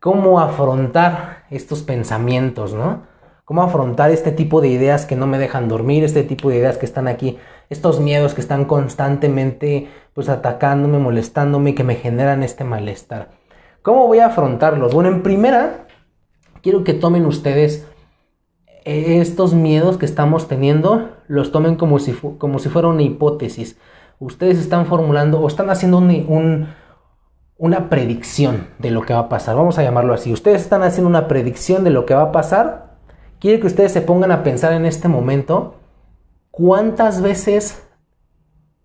¿Cómo 0.00 0.40
afrontar 0.40 1.44
estos 1.50 1.82
pensamientos, 1.82 2.72
no? 2.72 3.02
¿Cómo 3.44 3.62
afrontar 3.62 4.10
este 4.10 4.30
tipo 4.30 4.60
de 4.60 4.68
ideas 4.68 5.06
que 5.06 5.16
no 5.16 5.26
me 5.26 5.38
dejan 5.38 5.68
dormir, 5.68 6.04
este 6.04 6.22
tipo 6.22 6.50
de 6.50 6.56
ideas 6.58 6.78
que 6.78 6.86
están 6.86 7.08
aquí, 7.08 7.38
estos 7.70 7.98
miedos 7.98 8.34
que 8.34 8.42
están 8.42 8.66
constantemente 8.66 9.90
pues 10.12 10.28
atacándome, 10.28 10.98
molestándome, 10.98 11.74
que 11.74 11.82
me 11.82 11.94
generan 11.94 12.42
este 12.42 12.64
malestar? 12.64 13.30
¿Cómo 13.82 14.06
voy 14.06 14.18
a 14.18 14.26
afrontarlos? 14.26 14.92
Bueno, 14.92 15.08
en 15.08 15.22
primera, 15.22 15.86
quiero 16.62 16.84
que 16.84 16.94
tomen 16.94 17.24
ustedes 17.24 17.87
estos 18.88 19.52
miedos 19.52 19.98
que 19.98 20.06
estamos 20.06 20.48
teniendo 20.48 21.10
los 21.26 21.52
tomen 21.52 21.76
como 21.76 21.98
si, 21.98 22.12
como 22.12 22.58
si 22.58 22.70
fuera 22.70 22.88
una 22.88 23.02
hipótesis. 23.02 23.78
Ustedes 24.18 24.58
están 24.58 24.86
formulando 24.86 25.40
o 25.40 25.46
están 25.46 25.68
haciendo 25.68 25.98
una 27.58 27.90
predicción 27.90 28.68
de 28.78 28.90
lo 28.90 29.02
que 29.02 29.12
va 29.12 29.20
a 29.20 29.28
pasar. 29.28 29.56
Vamos 29.56 29.78
a 29.78 29.82
llamarlo 29.82 30.14
así. 30.14 30.32
Ustedes 30.32 30.62
están 30.62 30.82
haciendo 30.82 31.10
una 31.10 31.28
predicción 31.28 31.84
de 31.84 31.90
lo 31.90 32.06
que 32.06 32.14
va 32.14 32.22
a 32.22 32.32
pasar. 32.32 32.96
Quiero 33.40 33.60
que 33.60 33.66
ustedes 33.66 33.92
se 33.92 34.00
pongan 34.00 34.32
a 34.32 34.42
pensar 34.42 34.72
en 34.72 34.86
este 34.86 35.08
momento 35.08 35.74
cuántas 36.50 37.20
veces 37.20 37.86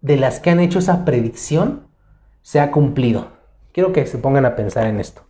de 0.02 0.18
las 0.18 0.42
que 0.42 0.50
han 0.50 0.60
hecho 0.60 0.80
esa 0.80 1.06
predicción 1.06 1.88
se 2.42 2.60
ha 2.60 2.72
cumplido. 2.72 3.28
Quiero 3.72 3.94
que 3.94 4.06
se 4.06 4.18
pongan 4.18 4.46
a 4.46 4.58
pensar 4.58 4.86
en 4.86 5.00
esto. 5.00 5.22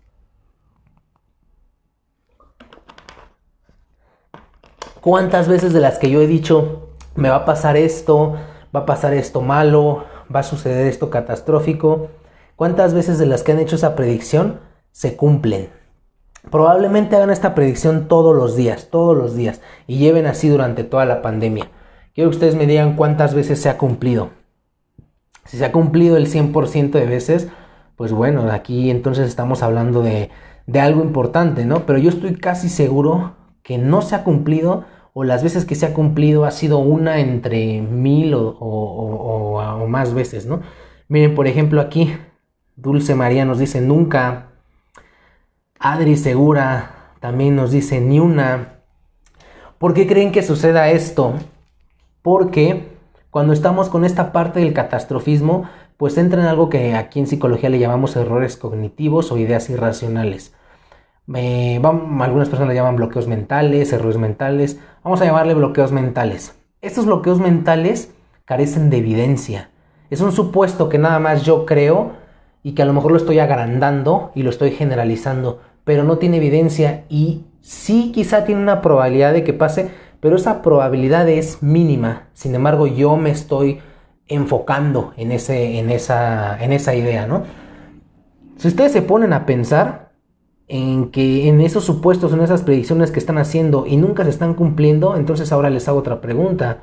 ¿Cuántas 5.04 5.50
veces 5.50 5.74
de 5.74 5.82
las 5.82 6.00
que 6.00 6.10
yo 6.10 6.22
he 6.22 6.28
dicho, 6.28 6.88
me 7.16 7.28
va 7.28 7.36
a 7.36 7.46
pasar 7.46 7.76
esto, 7.76 8.38
va 8.74 8.80
a 8.80 8.86
pasar 8.86 9.14
esto 9.14 9.42
malo, 9.42 10.06
va 10.34 10.40
a 10.40 10.44
suceder 10.44 10.88
esto 10.88 11.10
catastrófico, 11.10 12.08
¿cuántas 12.56 12.94
veces 12.94 13.20
de 13.20 13.26
las 13.26 13.44
que 13.44 13.52
han 13.52 13.60
hecho 13.60 13.76
esa 13.76 13.98
predicción 13.98 14.62
se 14.94 15.18
cumplen? 15.18 15.68
Probablemente 16.50 17.18
hagan 17.18 17.32
esta 17.32 17.54
predicción 17.54 18.08
todos 18.08 18.34
los 18.34 18.56
días, 18.56 18.88
todos 18.92 19.18
los 19.18 19.36
días, 19.36 19.60
y 19.88 19.98
lleven 19.98 20.26
así 20.26 20.48
durante 20.48 20.86
toda 20.86 21.06
la 21.06 21.22
pandemia. 21.22 21.70
Quiero 22.16 22.30
que 22.30 22.38
ustedes 22.38 22.56
me 22.56 22.66
digan 22.66 22.96
cuántas 22.96 23.34
veces 23.34 23.60
se 23.62 23.68
ha 23.68 23.78
cumplido. 23.78 24.30
Si 25.44 25.58
se 25.58 25.66
ha 25.66 25.74
cumplido 25.74 26.16
el 26.16 26.28
100% 26.32 26.92
de 26.92 27.06
veces, 27.08 27.50
pues 27.98 28.14
bueno, 28.14 28.50
aquí 28.50 28.90
entonces 28.90 29.28
estamos 29.28 29.64
hablando 29.64 30.02
de, 30.02 30.30
de 30.66 30.80
algo 30.80 31.02
importante, 31.02 31.66
¿no? 31.66 31.86
Pero 31.86 32.00
yo 32.00 32.08
estoy 32.08 32.38
casi 32.38 32.70
seguro 32.70 33.36
que 33.64 33.78
no 33.78 34.02
se 34.02 34.16
ha 34.16 34.24
cumplido 34.24 34.86
o 35.14 35.24
las 35.24 35.44
veces 35.44 35.66
que 35.66 35.76
se 35.76 35.86
ha 35.86 35.94
cumplido 35.94 36.46
ha 36.46 36.52
sido 36.52 36.80
una 36.80 37.20
entre 37.20 37.82
mil 37.82 38.34
o, 38.36 39.86
más 39.88 40.14
veces, 40.14 40.46
¿no? 40.46 40.62
Miren, 41.08 41.36
por 41.36 41.48
ejemplo, 41.48 41.80
aquí 41.82 42.16
Dulce 42.76 43.14
María 43.14 43.46
nos 43.46 43.60
dice 43.60 43.80
nunca, 43.82 44.48
Adri 45.80 46.18
Segura 46.18 47.14
también 47.20 47.56
nos 47.56 47.72
dice 47.72 48.02
ni 48.02 48.20
una. 48.20 48.80
¿Por 49.78 49.94
qué 49.94 50.08
creen 50.08 50.32
que 50.32 50.42
suceda 50.42 50.90
esto? 50.90 51.34
Porque 52.22 52.94
cuando 53.30 53.54
estamos 53.54 53.90
con 53.90 54.06
esta 54.06 54.32
parte 54.32 54.62
del 54.62 54.74
catastrofismo, 54.74 55.70
pues 55.98 56.18
entra 56.18 56.42
en 56.42 56.48
algo 56.48 56.70
que 56.70 56.96
aquí 56.96 57.20
en 57.20 57.28
psicología 57.28 57.70
le 57.70 57.80
llamamos 57.80 58.16
errores 58.16 58.58
cognitivos 58.58 59.32
o 59.32 59.38
ideas 59.38 59.70
irracionales. 59.70 60.56
Algunas 61.28 62.50
personas 62.50 62.70
le 62.70 62.76
llaman 62.76 62.96
bloqueos 62.96 63.28
mentales, 63.28 63.94
errores 63.94 64.18
mentales. 64.18 64.80
Vamos 65.04 65.22
a 65.22 65.26
llamarle 65.26 65.54
bloqueos 65.54 65.92
mentales. 65.92 66.56
Estos 66.82 67.06
bloqueos 67.06 67.40
mentales 67.40 68.14
carecen 68.46 68.90
de 68.90 68.98
evidencia. 68.98 69.70
Es 70.10 70.22
un 70.22 70.32
supuesto 70.32 70.90
que 70.90 71.00
nada 71.00 71.20
más 71.20 71.44
yo 71.44 71.66
creo 71.66 72.14
y 72.62 72.74
que 72.74 72.82
a 72.82 72.86
lo 72.86 72.94
mejor 72.94 73.12
lo 73.12 73.18
estoy 73.18 73.40
agrandando 73.40 74.32
y 74.36 74.44
lo 74.44 74.50
estoy 74.50 74.72
generalizando, 74.72 75.62
pero 75.84 76.04
no 76.04 76.18
tiene 76.18 76.38
evidencia 76.38 77.06
y 77.10 77.46
sí 77.62 78.12
quizá 78.14 78.46
tiene 78.46 78.62
una 78.62 78.82
probabilidad 78.82 79.34
de 79.34 79.44
que 79.44 79.54
pase, 79.54 79.92
pero 80.20 80.36
esa 80.36 80.62
probabilidad 80.62 81.28
es 81.30 81.64
mínima. 81.64 82.28
Sin 82.34 82.54
embargo, 82.56 82.88
yo 82.88 83.16
me 83.18 83.32
estoy 83.32 83.80
enfocando 84.28 85.14
en, 85.18 85.32
ese, 85.32 85.80
en, 85.80 85.90
esa, 85.90 86.62
en 86.64 86.72
esa 86.72 86.96
idea, 86.96 87.28
¿no? 87.28 87.44
Si 88.58 88.68
ustedes 88.68 88.92
se 88.92 89.02
ponen 89.02 89.34
a 89.34 89.46
pensar 89.46 90.03
en 90.74 91.12
que 91.12 91.48
en 91.48 91.62
esos 91.62 91.84
supuestos, 91.84 92.34
en 92.34 92.42
esas 92.42 92.64
predicciones 92.64 93.12
que 93.12 93.20
están 93.20 93.38
haciendo 93.38 93.86
y 93.86 93.96
nunca 93.96 94.24
se 94.24 94.32
están 94.32 94.56
cumpliendo, 94.56 95.16
entonces 95.16 95.52
ahora 95.52 95.70
les 95.70 95.88
hago 95.88 96.00
otra 96.00 96.20
pregunta. 96.20 96.80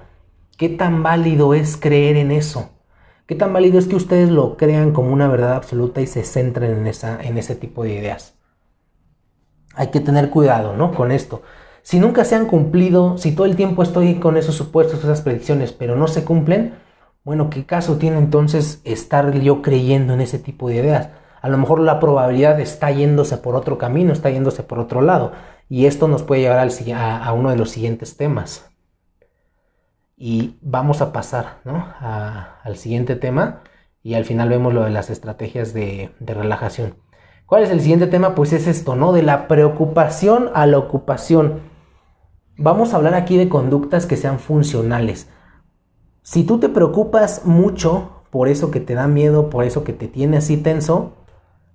¿Qué 0.57 0.68
tan 0.68 1.03
válido 1.03 1.55
es 1.55 1.76
creer 1.76 2.16
en 2.16 2.31
eso? 2.31 2.70
¿Qué 3.26 3.35
tan 3.35 3.53
válido 3.53 3.81
es 3.81 3.88
que 3.88 3.96
ustedes 3.96 4.31
lo 4.31 4.57
crean 4.57 4.92
como 4.92 5.12
una 5.12 5.26
verdad 5.26 5.55
absoluta 5.55 6.00
y 6.00 6.07
se 6.07 6.22
centren 6.22 6.70
en, 6.70 6.87
esa, 6.87 7.20
en 7.20 7.37
ese 7.37 7.57
tipo 7.57 7.83
de 7.83 7.94
ideas? 7.94 8.35
Hay 9.74 9.88
que 9.88 9.98
tener 9.98 10.31
cuidado, 10.31 10.76
¿no? 10.76 10.94
Con 10.94 11.11
esto. 11.11 11.42
Si 11.83 11.98
nunca 11.98 12.24
se 12.24 12.37
han 12.37 12.46
cumplido, 12.46 13.18
si 13.18 13.33
todo 13.33 13.46
el 13.46 13.57
tiempo 13.57 13.83
estoy 13.83 14.20
con 14.20 14.37
esos 14.37 14.55
supuestos, 14.55 15.00
esas 15.00 15.22
predicciones, 15.22 15.72
pero 15.72 15.96
no 15.96 16.07
se 16.07 16.22
cumplen, 16.22 16.74
bueno, 17.24 17.50
¿qué 17.50 17.66
caso 17.66 17.96
tiene 17.96 18.18
entonces 18.18 18.83
estar 18.85 19.33
yo 19.40 19.62
creyendo 19.62 20.14
en 20.14 20.20
ese 20.20 20.38
tipo 20.38 20.68
de 20.68 20.76
ideas? 20.76 21.09
A 21.42 21.48
lo 21.48 21.59
mejor 21.59 21.81
la 21.81 22.00
probabilidad 22.00 22.61
está 22.61 22.90
yéndose 22.90 23.38
por 23.38 23.55
otro 23.55 23.79
camino, 23.79 24.12
está 24.12 24.31
yéndose 24.31 24.62
por 24.62 24.79
otro 24.79 25.00
lado. 25.00 25.33
Y 25.68 25.87
esto 25.87 26.09
nos 26.09 26.22
puede 26.22 26.42
llevar 26.42 26.68
a, 26.68 27.33
uno 27.33 27.50
de 27.50 27.57
los 27.57 27.70
siguientes 27.70 28.16
temas. 28.16 28.70
Y 30.16 30.59
vamos 30.61 31.00
a 31.00 31.12
pasar 31.12 31.61
¿no? 31.64 31.87
al 32.00 32.76
siguiente 32.76 33.16
tema 33.16 33.62
y 34.03 34.14
al 34.14 34.24
final 34.24 34.48
vemos 34.48 34.74
lo 34.74 34.83
de 34.83 34.90
las 34.90 35.09
estrategias 35.09 35.72
de, 35.72 36.11
de 36.20 36.35
relajación. 36.35 36.96
¿Cuál 37.46 37.62
es 37.62 37.70
el 37.70 37.81
siguiente 37.81 38.07
tema? 38.07 38.35
Pues 38.35 38.53
es 38.53 38.66
esto, 38.66 38.94
¿no? 38.96 39.12
De 39.12 39.22
la 39.22 39.48
preocupación 39.48 40.50
a 40.55 40.66
la 40.66 40.79
ocupación. 40.79 41.61
Vamos 42.57 42.92
a 42.92 42.96
hablar 42.96 43.14
aquí 43.14 43.37
de 43.37 43.48
conductas 43.48 44.07
que 44.07 44.16
sean 44.16 44.38
funcionales. 44.38 45.31
Si 46.22 46.44
tú 46.44 46.59
te 46.59 46.68
preocupas 46.68 47.46
mucho 47.46 48.20
por 48.31 48.48
eso 48.48 48.70
que 48.70 48.81
te 48.81 48.94
da 48.94 49.09
miedo, 49.09 49.50
por 49.50 49.64
eso 49.64 49.83
que 49.83 49.92
te 49.92 50.07
tiene 50.07 50.37
así 50.37 50.57
tenso, 50.57 51.14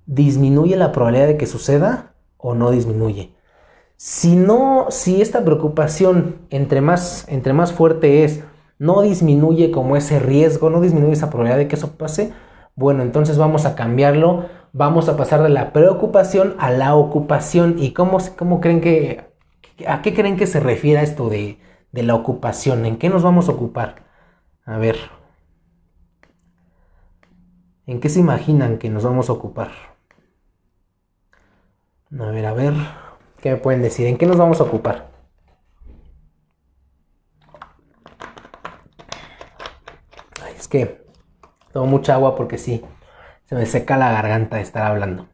disminuye 0.06 0.76
la 0.76 0.91
probabilidad 0.91 1.28
de 1.28 1.38
que 1.38 1.48
suceda 1.48 2.13
o 2.38 2.56
no 2.56 2.72
disminuye. 2.72 3.36
Si 3.98 4.36
no, 4.36 4.88
si 4.89 5.22
esta 5.22 5.44
preocupación 5.46 6.38
entre 6.50 6.82
más, 6.82 7.26
entre 7.30 7.54
más 7.54 7.72
fuerte 7.72 8.24
es, 8.24 8.44
no 8.78 9.02
disminuye 9.02 9.72
como 9.72 9.96
ese 9.96 10.20
riesgo, 10.20 10.70
no 10.70 10.82
disminuye 10.82 11.13
esa 11.13 11.30
probabilidad 11.30 11.58
de 11.58 11.68
que 11.68 11.76
eso 11.76 11.91
pase, 11.98 12.34
bueno, 12.76 13.04
entonces 13.04 13.38
vamos 13.38 13.65
a 13.65 13.76
cambiarlo, 13.76 14.50
vamos 14.74 15.08
a 15.08 15.15
pasar 15.15 15.41
de 15.41 15.50
la 15.50 15.72
preocupación 15.72 16.56
a 16.60 16.72
la 16.72 16.96
ocupación. 16.96 17.76
¿Y 17.80 17.94
cómo, 17.94 18.18
cómo 18.38 18.60
creen 18.60 18.82
que, 18.82 19.32
a 19.88 20.02
qué 20.02 20.13
creen 20.13 20.36
que 20.36 20.48
se 20.48 20.60
refiere 20.60 21.02
esto 21.02 21.30
de, 21.30 21.58
de 21.94 22.04
la 22.04 22.15
ocupación? 22.15 22.86
¿En 22.86 22.98
qué 22.98 23.10
nos 23.10 23.24
vamos 23.24 23.48
a 23.48 23.54
ocupar? 23.54 24.04
A 24.65 24.78
ver. 24.78 24.98
¿En 27.88 28.02
qué 28.02 28.10
se 28.10 28.20
imaginan 28.20 28.78
que 28.78 28.89
nos 28.89 29.04
vamos 29.04 29.30
a 29.30 29.34
ocupar? 29.34 29.94
A 32.19 32.28
ver, 32.28 32.45
a 32.45 32.54
ver. 32.54 32.73
¿Qué 33.41 33.51
me 33.51 33.58
pueden 33.58 33.82
decir? 33.82 34.08
¿En 34.08 34.17
qué 34.17 34.25
nos 34.25 34.38
vamos 34.38 34.62
a 34.62 34.63
ocupar? 34.63 35.10
Es 40.58 40.67
que 40.67 41.06
tomo 41.73 41.88
mucha 41.88 42.15
agua 42.15 42.36
porque 42.36 42.58
sí, 42.58 42.84
se 43.43 43.56
me 43.56 43.65
seca 43.65 43.97
la 43.97 44.12
garganta 44.12 44.56
de 44.56 44.63
estar 44.63 44.84
hablando. 44.84 45.28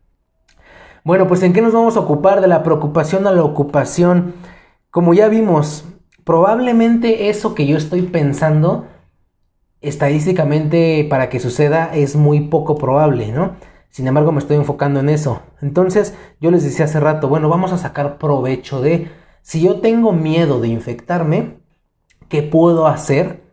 Bueno, 1.04 1.28
pues 1.28 1.44
¿en 1.44 1.54
qué 1.54 1.62
nos 1.62 1.74
vamos 1.74 1.96
a 1.98 2.02
ocupar? 2.02 2.42
De 2.42 2.48
la 2.48 2.64
preocupación 2.64 3.28
a 3.28 3.32
la 3.32 3.44
ocupación. 3.44 4.34
Como 4.90 5.14
ya 5.14 5.28
vimos, 5.30 5.86
probablemente 6.24 7.30
eso 7.30 7.56
que 7.56 7.68
yo 7.68 7.78
estoy 7.78 8.02
pensando 8.02 8.88
estadísticamente 9.82 11.06
para 11.10 11.30
que 11.30 11.40
suceda 11.40 11.92
es 11.94 12.16
muy 12.16 12.42
poco 12.42 12.76
probable, 12.76 13.32
¿no? 13.32 13.56
Sin 13.92 14.08
embargo, 14.08 14.32
me 14.32 14.40
estoy 14.40 14.58
enfocando 14.58 15.00
en 15.00 15.10
eso. 15.10 15.44
Entonces, 15.62 16.18
yo 16.40 16.50
les 16.50 16.64
decía 16.64 16.86
hace 16.86 17.00
rato, 17.00 17.28
bueno, 17.28 17.48
vamos 17.50 17.72
a 17.72 17.78
sacar 17.78 18.18
provecho 18.18 18.82
de, 18.82 19.12
si 19.44 19.62
yo 19.62 19.80
tengo 19.82 20.12
miedo 20.12 20.60
de 20.60 20.70
infectarme, 20.70 21.60
¿qué 22.28 22.42
puedo 22.42 22.88
hacer 22.88 23.44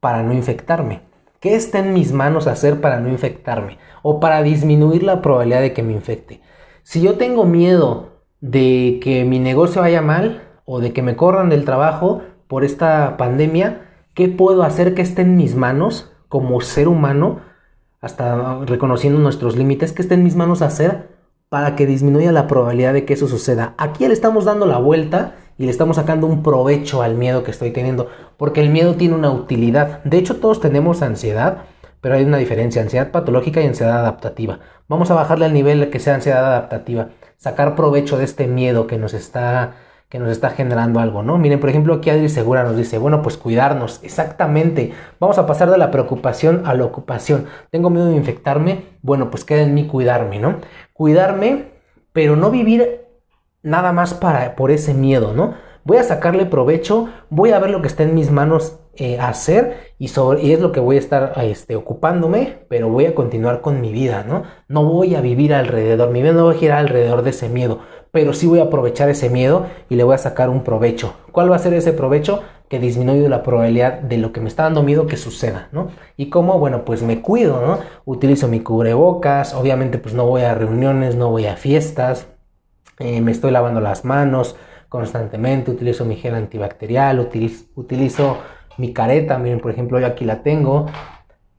para 0.00 0.22
no 0.22 0.32
infectarme? 0.32 1.02
¿Qué 1.40 1.54
está 1.54 1.80
en 1.80 1.92
mis 1.92 2.12
manos 2.12 2.46
hacer 2.46 2.80
para 2.80 3.00
no 3.00 3.10
infectarme? 3.10 3.78
O 4.02 4.20
para 4.20 4.42
disminuir 4.42 5.02
la 5.02 5.20
probabilidad 5.20 5.60
de 5.60 5.74
que 5.74 5.82
me 5.82 5.92
infecte. 5.92 6.40
Si 6.82 7.02
yo 7.02 7.18
tengo 7.18 7.44
miedo 7.44 8.22
de 8.40 9.00
que 9.02 9.24
mi 9.24 9.38
negocio 9.38 9.82
vaya 9.82 10.00
mal 10.00 10.42
o 10.64 10.80
de 10.80 10.94
que 10.94 11.02
me 11.02 11.16
corran 11.16 11.50
del 11.50 11.66
trabajo 11.66 12.22
por 12.46 12.64
esta 12.64 13.18
pandemia, 13.18 13.86
¿Qué 14.14 14.28
puedo 14.28 14.64
hacer 14.64 14.94
que 14.94 15.02
esté 15.02 15.22
en 15.22 15.36
mis 15.36 15.54
manos 15.54 16.12
como 16.28 16.60
ser 16.60 16.88
humano, 16.88 17.40
hasta 18.00 18.60
reconociendo 18.64 19.18
nuestros 19.18 19.56
límites, 19.56 19.92
que 19.92 20.02
esté 20.02 20.14
en 20.14 20.24
mis 20.24 20.36
manos 20.36 20.62
hacer 20.62 21.08
para 21.48 21.76
que 21.76 21.86
disminuya 21.86 22.32
la 22.32 22.46
probabilidad 22.46 22.92
de 22.92 23.04
que 23.04 23.14
eso 23.14 23.28
suceda? 23.28 23.74
Aquí 23.78 24.06
le 24.06 24.12
estamos 24.12 24.44
dando 24.44 24.66
la 24.66 24.78
vuelta 24.78 25.34
y 25.58 25.64
le 25.64 25.70
estamos 25.70 25.96
sacando 25.96 26.26
un 26.26 26.42
provecho 26.42 27.02
al 27.02 27.16
miedo 27.16 27.42
que 27.42 27.50
estoy 27.50 27.70
teniendo, 27.70 28.08
porque 28.36 28.62
el 28.62 28.70
miedo 28.70 28.94
tiene 28.94 29.14
una 29.14 29.30
utilidad. 29.30 30.02
De 30.04 30.16
hecho, 30.16 30.36
todos 30.36 30.60
tenemos 30.60 31.02
ansiedad, 31.02 31.64
pero 32.00 32.14
hay 32.14 32.24
una 32.24 32.38
diferencia, 32.38 32.80
ansiedad 32.80 33.10
patológica 33.10 33.60
y 33.60 33.66
ansiedad 33.66 33.98
adaptativa. 33.98 34.60
Vamos 34.88 35.10
a 35.10 35.14
bajarle 35.14 35.44
al 35.44 35.52
nivel 35.52 35.90
que 35.90 35.98
sea 35.98 36.14
ansiedad 36.14 36.46
adaptativa, 36.46 37.10
sacar 37.36 37.74
provecho 37.74 38.16
de 38.16 38.24
este 38.24 38.46
miedo 38.46 38.86
que 38.86 38.96
nos 38.96 39.12
está 39.12 39.74
que 40.10 40.18
nos 40.18 40.30
está 40.30 40.50
generando 40.50 40.98
algo, 40.98 41.22
¿no? 41.22 41.38
Miren, 41.38 41.60
por 41.60 41.70
ejemplo, 41.70 41.94
aquí 41.94 42.10
Adri 42.10 42.28
Segura 42.28 42.64
nos 42.64 42.76
dice, 42.76 42.98
bueno, 42.98 43.22
pues 43.22 43.36
cuidarnos, 43.36 44.00
exactamente. 44.02 44.92
Vamos 45.20 45.38
a 45.38 45.46
pasar 45.46 45.70
de 45.70 45.78
la 45.78 45.92
preocupación 45.92 46.62
a 46.66 46.74
la 46.74 46.84
ocupación. 46.84 47.46
Tengo 47.70 47.90
miedo 47.90 48.06
de 48.06 48.16
infectarme, 48.16 48.86
bueno, 49.02 49.30
pues 49.30 49.44
queda 49.44 49.62
en 49.62 49.72
mí 49.72 49.86
cuidarme, 49.86 50.40
¿no? 50.40 50.56
Cuidarme, 50.92 51.66
pero 52.12 52.34
no 52.34 52.50
vivir 52.50 53.02
nada 53.62 53.92
más 53.92 54.12
para, 54.12 54.56
por 54.56 54.72
ese 54.72 54.94
miedo, 54.94 55.32
¿no? 55.32 55.54
Voy 55.84 55.98
a 55.98 56.02
sacarle 56.02 56.44
provecho, 56.44 57.08
voy 57.30 57.52
a 57.52 57.60
ver 57.60 57.70
lo 57.70 57.80
que 57.80 57.88
está 57.88 58.02
en 58.02 58.14
mis 58.14 58.32
manos 58.32 58.80
eh, 58.96 59.18
hacer 59.20 59.94
y, 59.98 60.08
sobre, 60.08 60.52
es 60.52 60.60
lo 60.60 60.72
que 60.72 60.80
voy 60.80 60.96
a 60.96 60.98
estar 60.98 61.34
este, 61.42 61.76
ocupándome, 61.76 62.58
pero 62.68 62.88
voy 62.88 63.06
a 63.06 63.14
continuar 63.14 63.60
con 63.60 63.80
mi 63.80 63.92
vida, 63.92 64.24
¿no? 64.26 64.42
No 64.66 64.84
voy 64.84 65.14
a 65.14 65.20
vivir 65.20 65.54
alrededor, 65.54 66.10
mi 66.10 66.20
vida 66.20 66.32
no 66.32 66.46
va 66.46 66.52
a 66.52 66.56
girar 66.56 66.78
alrededor 66.78 67.22
de 67.22 67.30
ese 67.30 67.48
miedo 67.48 67.78
pero 68.12 68.32
sí 68.32 68.46
voy 68.46 68.58
a 68.58 68.64
aprovechar 68.64 69.08
ese 69.08 69.30
miedo 69.30 69.66
y 69.88 69.94
le 69.96 70.04
voy 70.04 70.14
a 70.14 70.18
sacar 70.18 70.50
un 70.50 70.64
provecho. 70.64 71.14
¿Cuál 71.32 71.50
va 71.50 71.56
a 71.56 71.60
ser 71.60 71.74
ese 71.74 71.92
provecho? 71.92 72.42
Que 72.68 72.78
disminuye 72.78 73.28
la 73.28 73.42
probabilidad 73.42 74.00
de 74.00 74.18
lo 74.18 74.32
que 74.32 74.40
me 74.40 74.48
está 74.48 74.64
dando 74.64 74.82
miedo 74.82 75.06
que 75.06 75.16
suceda, 75.16 75.68
¿no? 75.72 75.88
Y 76.16 76.30
cómo, 76.30 76.58
bueno, 76.58 76.84
pues 76.84 77.02
me 77.02 77.20
cuido, 77.20 77.60
¿no? 77.64 77.78
Utilizo 78.04 78.48
mi 78.48 78.60
cubrebocas, 78.60 79.54
obviamente 79.54 79.98
pues 79.98 80.14
no 80.14 80.26
voy 80.26 80.42
a 80.42 80.54
reuniones, 80.54 81.16
no 81.16 81.30
voy 81.30 81.46
a 81.46 81.56
fiestas, 81.56 82.26
eh, 82.98 83.20
me 83.20 83.32
estoy 83.32 83.50
lavando 83.50 83.80
las 83.80 84.04
manos 84.04 84.56
constantemente, 84.88 85.70
utilizo 85.70 86.04
mi 86.04 86.16
gel 86.16 86.34
antibacterial, 86.34 87.20
utilizo, 87.20 88.38
mi 88.76 88.92
careta, 88.92 89.38
miren, 89.38 89.60
por 89.60 89.70
ejemplo, 89.70 90.00
yo 90.00 90.06
aquí 90.06 90.24
la 90.24 90.42
tengo, 90.42 90.86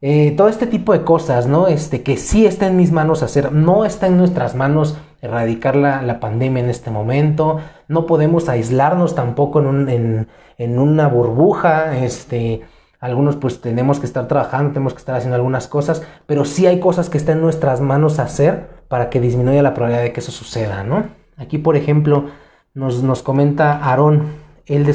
Eh, 0.03 0.33
todo 0.35 0.47
este 0.47 0.65
tipo 0.65 0.93
de 0.93 1.03
cosas, 1.03 1.45
¿no? 1.45 1.67
Este, 1.67 2.01
que 2.01 2.17
sí 2.17 2.47
está 2.47 2.65
en 2.65 2.75
mis 2.75 2.91
manos 2.91 3.21
hacer, 3.21 3.51
no 3.51 3.85
está 3.85 4.07
en 4.07 4.17
nuestras 4.17 4.55
manos 4.55 4.97
erradicar 5.21 5.75
la, 5.75 6.19
pandemia 6.19 6.63
en 6.63 6.69
este 6.69 6.89
momento, 6.89 7.59
no 7.87 8.05
podemos 8.05 8.49
aislarnos 8.49 9.15
tampoco 9.15 9.59
en, 9.59 10.27
en, 10.57 10.79
una 10.79 11.07
burbuja, 11.07 11.97
este, 11.97 12.61
algunos 12.99 13.35
pues 13.35 13.61
tenemos 13.61 13.99
que 13.99 14.05
estar 14.05 14.27
trabajando, 14.27 14.73
tenemos 14.73 14.93
que 14.93 14.99
estar 14.99 15.15
haciendo 15.15 15.35
algunas 15.35 15.67
cosas, 15.67 16.03
pero 16.25 16.43
sí 16.43 16.65
hay 16.65 16.79
cosas 16.79 17.09
que 17.09 17.17
están 17.17 17.37
en 17.37 17.43
nuestras 17.43 17.81
manos 17.81 18.19
hacer 18.19 18.69
para 18.87 19.09
que 19.09 19.21
disminuya 19.21 19.61
la 19.61 19.73
probabilidad 19.73 20.03
de 20.03 20.11
que 20.11 20.19
eso 20.21 20.31
suceda, 20.31 20.83
¿no? 20.83 21.05
Aquí, 21.37 21.57
por 21.57 21.75
ejemplo, 21.75 22.25
nos, 22.73 23.03
nos 23.03 23.21
comenta 23.21 23.77
Aarón, 23.77 24.25
el 24.65 24.85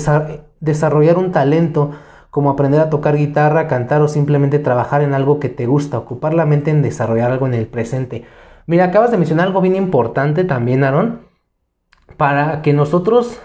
desarrollar 0.60 1.18
un 1.18 1.32
talento 1.32 1.92
como 2.30 2.50
aprender 2.50 2.80
a 2.80 2.90
tocar 2.90 3.16
guitarra, 3.16 3.66
cantar 3.66 4.02
o 4.02 4.08
simplemente 4.08 4.58
trabajar 4.58 5.02
en 5.02 5.14
algo 5.14 5.40
que 5.40 5.48
te 5.48 5.66
gusta, 5.66 5.98
ocupar 5.98 6.34
la 6.34 6.44
mente 6.46 6.70
en 6.70 6.82
desarrollar 6.82 7.30
algo 7.30 7.46
en 7.46 7.54
el 7.54 7.66
presente. 7.66 8.24
Mira, 8.66 8.84
acabas 8.86 9.10
de 9.10 9.16
mencionar 9.16 9.46
algo 9.46 9.60
bien 9.60 9.76
importante 9.76 10.44
también, 10.44 10.82
Aarón, 10.82 11.20
para 12.16 12.62
que 12.62 12.72
nosotros 12.72 13.38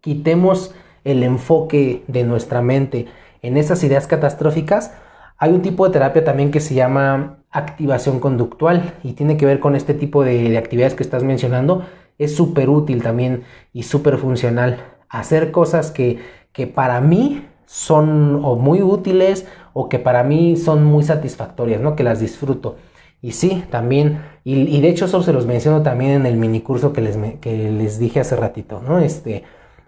quitemos 0.00 0.74
el 1.04 1.22
enfoque 1.22 2.02
de 2.08 2.24
nuestra 2.24 2.60
mente 2.60 3.06
en 3.42 3.56
esas 3.56 3.84
ideas 3.84 4.06
catastróficas, 4.06 4.92
hay 5.38 5.52
un 5.52 5.62
tipo 5.62 5.86
de 5.86 5.92
terapia 5.92 6.24
también 6.24 6.50
que 6.50 6.60
se 6.60 6.74
llama 6.74 7.38
activación 7.50 8.18
conductual 8.18 8.94
y 9.02 9.12
tiene 9.12 9.36
que 9.36 9.46
ver 9.46 9.60
con 9.60 9.76
este 9.76 9.94
tipo 9.94 10.24
de, 10.24 10.56
actividades 10.56 10.94
que 10.94 11.02
estás 11.02 11.22
mencionando. 11.22 11.84
Es 12.18 12.34
súper 12.34 12.68
útil 12.70 13.02
también 13.02 13.44
y 13.72 13.82
súper 13.82 14.16
funcional. 14.18 14.78
Hacer 15.08 15.50
cosas 15.50 15.90
que, 15.90 16.20
que 16.52 16.66
para 16.66 17.00
mí 17.00 17.46
son 17.66 18.40
o 18.44 18.56
muy 18.56 18.82
útiles 18.82 19.46
o 19.72 19.88
que 19.88 19.98
para 19.98 20.22
mí 20.22 20.56
son 20.56 20.84
muy 20.84 21.02
satisfactorias, 21.02 21.80
¿no? 21.80 21.96
Que 21.96 22.04
las 22.04 22.20
disfruto. 22.20 22.76
Y 23.24 23.32
sí, 23.32 23.64
también, 23.70 24.20
y, 24.44 24.82
de 24.82 24.88
hecho 24.90 25.06
eso 25.06 25.22
se 25.22 25.32
los 25.32 25.46
menciono 25.46 25.82
también 25.82 26.10
en 26.10 26.26
el 26.26 26.36
mini 26.36 26.60
curso 26.60 26.92
que 26.92 27.00
les, 27.00 27.16
que 27.40 27.70
les 27.70 27.98
dije 27.98 28.20
hace 28.20 28.36
ratito, 28.36 28.82
¿no? 28.86 28.98
Este, 28.98 29.44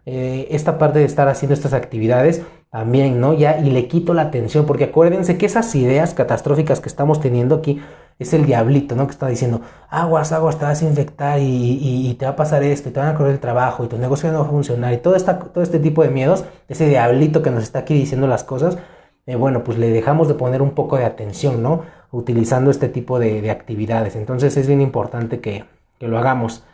eh, 0.06 0.48
esta 0.52 0.78
parte 0.78 1.00
de 1.00 1.04
estar 1.04 1.28
haciendo 1.28 1.52
estas 1.52 1.74
actividades 1.74 2.40
también, 2.70 3.20
¿no? 3.20 3.34
Ya, 3.34 3.58
y 3.58 3.68
le 3.70 3.88
quito 3.88 4.14
la 4.14 4.22
atención, 4.22 4.64
porque 4.64 4.84
acuérdense 4.84 5.36
que 5.36 5.44
esas 5.44 5.74
ideas 5.74 6.14
catastróficas 6.14 6.80
que 6.80 6.88
estamos 6.88 7.20
teniendo 7.20 7.56
aquí 7.56 7.78
es 8.18 8.32
el 8.32 8.46
diablito, 8.46 8.96
¿no? 8.96 9.06
Que 9.06 9.12
está 9.12 9.26
diciendo, 9.28 9.60
aguas, 9.90 10.32
aguas, 10.32 10.58
te 10.58 10.64
vas 10.64 10.80
a 10.80 10.86
infectar 10.86 11.38
y, 11.38 12.16
te 12.18 12.24
va 12.24 12.30
a 12.30 12.36
pasar 12.36 12.62
esto, 12.62 12.88
y 12.88 12.92
te 12.92 13.00
van 13.00 13.10
a 13.10 13.14
correr 13.16 13.32
el 13.32 13.40
trabajo, 13.40 13.84
y 13.84 13.88
tu 13.88 13.98
negocio 13.98 14.32
no 14.32 14.38
va 14.38 14.46
a 14.46 14.48
funcionar, 14.48 14.94
y 14.94 14.96
todo, 14.96 15.14
esta, 15.14 15.38
todo 15.40 15.62
este 15.62 15.78
tipo 15.78 16.02
de 16.02 16.08
miedos, 16.08 16.46
ese 16.68 16.88
diablito 16.88 17.42
que 17.42 17.50
nos 17.50 17.64
está 17.64 17.80
aquí 17.80 17.92
diciendo 17.92 18.26
las 18.26 18.44
cosas, 18.44 18.78
eh, 19.26 19.34
bueno, 19.36 19.62
pues 19.64 19.76
le 19.76 19.90
dejamos 19.90 20.26
de 20.28 20.34
poner 20.34 20.62
un 20.62 20.70
poco 20.70 20.96
de 20.96 21.04
atención, 21.04 21.62
¿no? 21.62 21.82
Utilizando 22.10 22.70
este 22.70 22.88
tipo 22.88 23.18
de, 23.18 23.50
actividades. 23.50 24.16
Entonces 24.16 24.56
es 24.56 24.66
bien 24.66 24.80
importante 24.80 25.40
que, 25.40 25.64
que 25.98 26.08
lo 26.08 26.18
hagamos. 26.18 26.64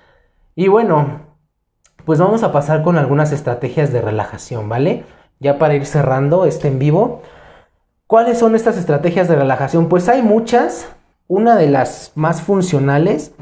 Y 0.55 0.69
bueno, 0.69 1.23
pues 2.05 2.19
vamos 2.19 2.43
a 2.43 2.53
pasar 2.53 2.83
con 2.83 2.99
algunas 2.99 3.33
estrategias 3.33 3.93
de 3.93 4.03
relajación, 4.03 4.69
¿vale? 4.69 5.05
Ya 5.41 5.59
para 5.59 5.75
ir 5.75 5.87
cerrando 5.87 6.45
este 6.45 6.69
en 6.69 6.79
vivo. 6.79 7.23
¿Cuáles 8.07 8.39
son 8.39 8.55
estas 8.55 8.77
estrategias 8.77 9.29
de 9.29 9.37
relajación? 9.37 9.89
Pues 9.89 10.09
hay 10.09 10.23
muchas. 10.23 10.87
Una 11.29 11.57
de 11.57 11.69
las 11.69 12.13
más 12.15 12.43
funcionales 12.43 13.35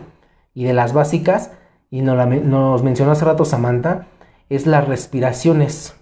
y 0.54 0.64
de 0.64 0.72
las 0.74 0.92
básicas, 0.92 1.50
y 1.90 2.02
nos, 2.02 2.28
nos 2.44 2.82
mencionó 2.84 3.12
hace 3.12 3.24
rato 3.24 3.44
Samantha, 3.44 4.06
es 4.48 4.66
las 4.66 4.86
respiraciones. 4.86 5.94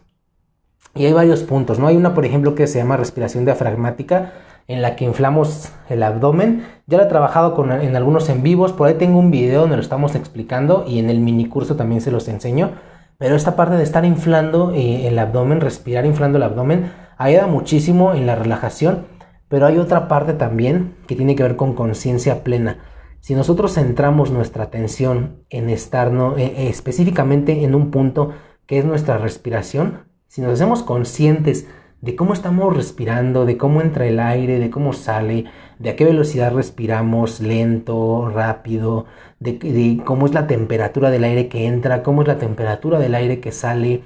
Y 0.95 1.07
hay 1.07 1.13
varios 1.13 1.45
puntos, 1.45 1.79
¿no? 1.79 1.87
Hay 1.87 1.97
una, 1.97 2.15
por 2.15 2.27
ejemplo, 2.27 2.55
que 2.55 2.67
se 2.67 2.79
llama 2.79 2.97
respiración 2.97 3.45
diafragmática, 3.45 4.33
en 4.69 4.83
la 4.83 4.95
que 4.97 5.05
inflamos 5.05 5.73
el 5.89 6.03
abdomen. 6.03 6.67
Ya 6.87 6.99
lo 6.99 7.05
he 7.05 7.09
trabajado 7.09 7.55
con, 7.55 7.73
en 7.73 7.97
algunos 7.97 8.29
en 8.29 8.43
vivos, 8.43 8.73
por 8.73 8.87
ahí 8.87 8.95
tengo 8.95 9.19
un 9.19 9.31
video 9.31 9.63
donde 9.63 9.77
lo 9.77 9.83
estamos 9.83 10.15
explicando 10.15 10.85
y 10.87 10.99
en 10.99 11.11
el 11.11 11.21
mini 11.21 11.47
curso 11.47 11.75
también 11.75 12.03
se 12.03 12.13
los 12.13 12.29
enseño. 12.29 12.73
Pero 13.17 13.35
esta 13.35 13.57
parte 13.57 13.77
de 13.77 13.83
estar 13.83 14.05
inflando 14.05 14.73
eh, 14.75 15.09
el 15.09 15.19
abdomen, 15.19 15.61
respirar 15.61 16.07
inflando 16.07 16.37
el 16.37 16.45
abdomen, 16.45 16.93
ayuda 17.17 17.47
muchísimo 17.47 18.15
en 18.15 18.27
la 18.27 18.37
relajación. 18.37 19.07
Pero 19.49 19.67
hay 19.67 19.79
otra 19.79 20.07
parte 20.07 20.35
también 20.35 20.95
que 21.07 21.17
tiene 21.17 21.35
que 21.35 21.43
ver 21.43 21.57
con 21.57 21.75
conciencia 21.75 22.45
plena. 22.45 22.79
Si 23.21 23.35
nosotros 23.35 23.75
centramos 23.75 24.31
nuestra 24.31 24.65
atención 24.65 25.43
en 25.49 25.71
estar 25.71 26.13
no, 26.13 26.37
eh, 26.37 26.69
específicamente 26.69 27.65
en 27.65 27.75
un 27.75 27.91
punto 27.91 28.33
que 28.67 28.79
es 28.79 28.85
nuestra 28.85 29.17
respiración, 29.17 30.05
si 30.29 30.43
nos 30.43 30.53
hacemos 30.53 30.83
conscientes 30.83 31.67
de 32.01 32.15
cómo 32.15 32.33
estamos 32.33 32.77
respirando, 32.77 33.45
de 33.45 33.57
cómo 33.57 33.81
entra 33.81 34.07
el 34.07 34.21
aire, 34.21 34.59
de 34.59 34.71
cómo 34.71 34.93
sale, 34.93 35.47
de 35.79 35.91
a 35.91 35.97
qué 35.97 36.05
velocidad 36.05 36.55
respiramos, 36.55 37.41
lento, 37.41 38.29
rápido, 38.29 39.07
de, 39.41 40.01
cómo 40.05 40.27
es 40.27 40.35
la 40.35 40.47
temperatura 40.47 41.11
del 41.11 41.25
aire 41.25 41.49
que 41.49 41.67
entra, 41.67 42.03
cómo 42.03 42.23
es 42.23 42.29
la 42.29 42.39
temperatura 42.39 42.99
del 42.99 43.15
aire 43.15 43.41
que 43.41 43.53
sale. 43.53 44.03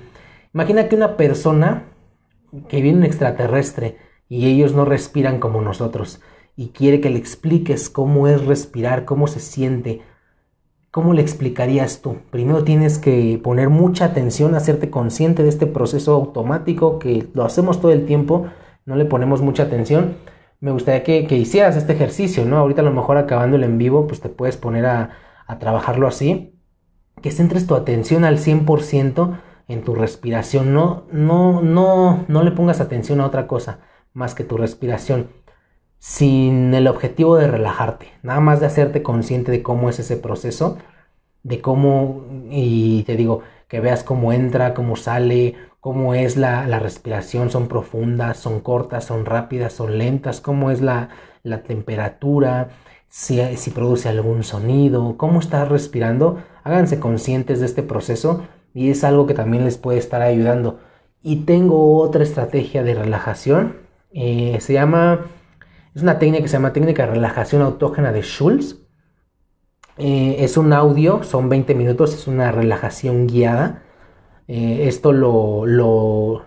Imagina 0.55 0.88
que 0.88 0.96
una 0.96 1.16
persona 1.16 1.85
que 2.68 2.81
viene 2.83 2.98
un 2.98 3.05
extraterrestre 3.05 3.96
y 4.28 4.46
ellos 4.46 4.74
no 4.74 4.85
respiran 4.85 5.38
como 5.38 5.61
nosotros 5.61 6.20
y 6.57 6.68
quiere 6.68 7.00
que 7.00 7.11
le 7.11 7.18
expliques 7.18 7.90
cómo 7.90 8.28
es 8.28 8.44
respirar, 8.44 9.05
cómo 9.05 9.26
se 9.26 9.40
siente, 9.40 10.02
¿Cómo 10.92 11.14
le 11.14 11.22
explicarías 11.22 12.02
tú? 12.02 12.18
Primero 12.31 12.64
tienes 12.64 12.98
que 12.98 13.40
poner 13.42 13.70
mucha 13.70 14.05
atención, 14.05 14.55
hacerte 14.55 14.90
consciente 14.90 15.42
de 15.42 15.48
este 15.48 15.66
proceso 15.66 16.12
automático 16.12 16.98
que 16.98 17.26
lo 17.33 17.44
hacemos 17.44 17.81
todo 17.81 17.92
el 17.92 18.05
tiempo, 18.05 18.48
no 18.85 18.96
le 18.96 19.07
ponemos 19.07 19.40
mucha 19.40 19.62
atención. 19.62 20.18
Me 20.61 20.70
gustaría 20.70 21.02
que, 21.02 21.37
hicieras 21.38 21.76
este 21.76 21.94
ejercicio, 21.94 22.44
¿no? 22.44 22.59
Ahorita 22.59 22.83
a 22.83 22.85
lo 22.85 22.92
mejor 22.92 23.16
acabando 23.16 23.57
el 23.57 23.64
en 23.64 23.78
vivo, 23.78 24.07
pues 24.07 24.20
te 24.20 24.28
puedes 24.28 24.59
poner 24.59 24.85
a, 24.85 25.12
a 25.46 25.59
trabajarlo 25.59 26.07
así. 26.07 26.61
Que 27.22 27.31
centres 27.31 27.66
tu 27.66 27.74
atención 27.74 28.26
al 28.26 28.37
100% 28.37 29.40
en 29.68 29.85
tu 29.85 29.94
respiración. 29.94 30.74
No, 30.74 31.05
no, 31.11 31.62
no, 31.62 32.26
no 32.28 32.42
le 32.42 32.50
pongas 32.50 32.83
atención 32.83 33.22
a 33.22 33.26
otra 33.26 33.46
cosa 33.46 33.81
más 34.12 34.35
que 34.35 34.44
tu 34.44 34.59
respiración 34.59 35.28
sin 36.02 36.74
el 36.74 36.88
objetivo 36.88 37.36
de 37.36 37.46
relajarte, 37.46 38.08
nada 38.24 38.40
más 38.40 38.58
de 38.58 38.66
hacerte 38.66 39.04
consciente 39.04 39.52
de 39.52 39.62
cómo 39.62 39.88
es 39.88 40.00
ese 40.00 40.16
proceso, 40.16 40.78
de 41.44 41.60
cómo, 41.60 42.24
y 42.50 43.04
te 43.04 43.16
digo, 43.16 43.42
que 43.68 43.78
veas 43.78 44.02
cómo 44.02 44.32
entra, 44.32 44.74
cómo 44.74 44.96
sale, 44.96 45.54
cómo 45.78 46.14
es 46.14 46.36
la, 46.36 46.66
respiración, 46.80 47.50
son 47.50 47.68
profundas, 47.68 48.36
son 48.36 48.58
cortas, 48.58 49.04
son 49.04 49.26
rápidas, 49.26 49.74
son 49.74 49.96
lentas, 49.96 50.40
cómo 50.40 50.72
es 50.72 50.80
la, 50.80 51.10
temperatura, 51.68 52.70
si, 53.08 53.40
si, 53.56 53.70
produce 53.70 54.08
algún 54.08 54.42
sonido, 54.42 55.16
cómo 55.16 55.38
estás 55.38 55.68
respirando, 55.68 56.42
háganse 56.64 56.98
conscientes 56.98 57.60
de 57.60 57.66
este 57.66 57.84
proceso 57.84 58.42
y 58.74 58.90
es 58.90 59.04
algo 59.04 59.28
que 59.28 59.34
también 59.34 59.64
les 59.64 59.78
puede 59.78 59.98
estar 59.98 60.20
ayudando. 60.20 60.80
Y 61.22 61.44
tengo 61.44 62.00
otra 62.00 62.24
estrategia 62.24 62.82
de 62.82 62.94
relajación, 62.94 63.76
eh, 64.12 64.58
se 64.60 64.72
llama 64.72 65.26
es 65.94 66.02
una 66.02 66.18
técnica 66.18 66.42
que 66.42 66.48
se 66.48 66.55
llama 66.55 66.72
técnica 66.72 67.07
de 67.07 67.12
relajación 67.12 67.62
autógena 67.62 68.12
de 68.12 68.22
Schultz. 68.22 68.76
Eh, 69.98 70.37
es 70.38 70.57
un 70.57 70.72
audio, 70.72 71.22
son 71.22 71.48
20 71.48 71.74
minutos, 71.74 72.14
es 72.14 72.26
una 72.26 72.50
relajación 72.50 73.26
guiada. 73.26 73.83
Eh, 74.48 74.88
esto 74.88 75.12
lo, 75.12 75.66
lo 75.66 76.44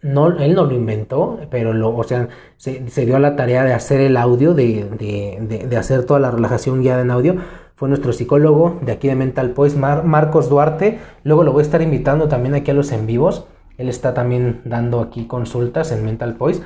no, 0.00 0.28
él 0.38 0.54
no 0.54 0.64
lo 0.64 0.74
inventó, 0.74 1.40
pero 1.50 1.74
lo, 1.74 1.94
o 1.94 2.04
sea, 2.04 2.28
se, 2.56 2.80
dio 3.06 3.16
a 3.16 3.18
la 3.18 3.36
tarea 3.36 3.64
de 3.64 3.74
hacer 3.74 4.00
el 4.00 4.16
audio, 4.16 4.54
de, 4.54 5.76
hacer 5.78 6.04
toda 6.04 6.20
la 6.20 6.30
relajación 6.30 6.80
guiada 6.80 7.02
en 7.02 7.10
audio. 7.10 7.36
Fue 7.76 7.88
nuestro 7.88 8.12
psicólogo 8.12 8.78
de 8.82 8.92
aquí 8.92 9.08
de 9.08 9.14
Mental 9.14 9.50
Poise, 9.50 9.76
Marcos 9.76 10.48
Duarte. 10.48 11.00
Luego 11.22 11.44
lo 11.44 11.52
voy 11.52 11.60
a 11.60 11.64
estar 11.64 11.82
invitando 11.82 12.28
también 12.28 12.54
aquí 12.54 12.70
a 12.70 12.74
los 12.74 12.92
en 12.92 13.06
vivos. 13.06 13.46
Él 13.76 13.88
está 13.88 14.14
también 14.14 14.62
dando 14.64 15.00
aquí 15.00 15.26
consultas 15.26 15.90
en 15.90 16.04
Mental 16.04 16.36
Poise 16.36 16.62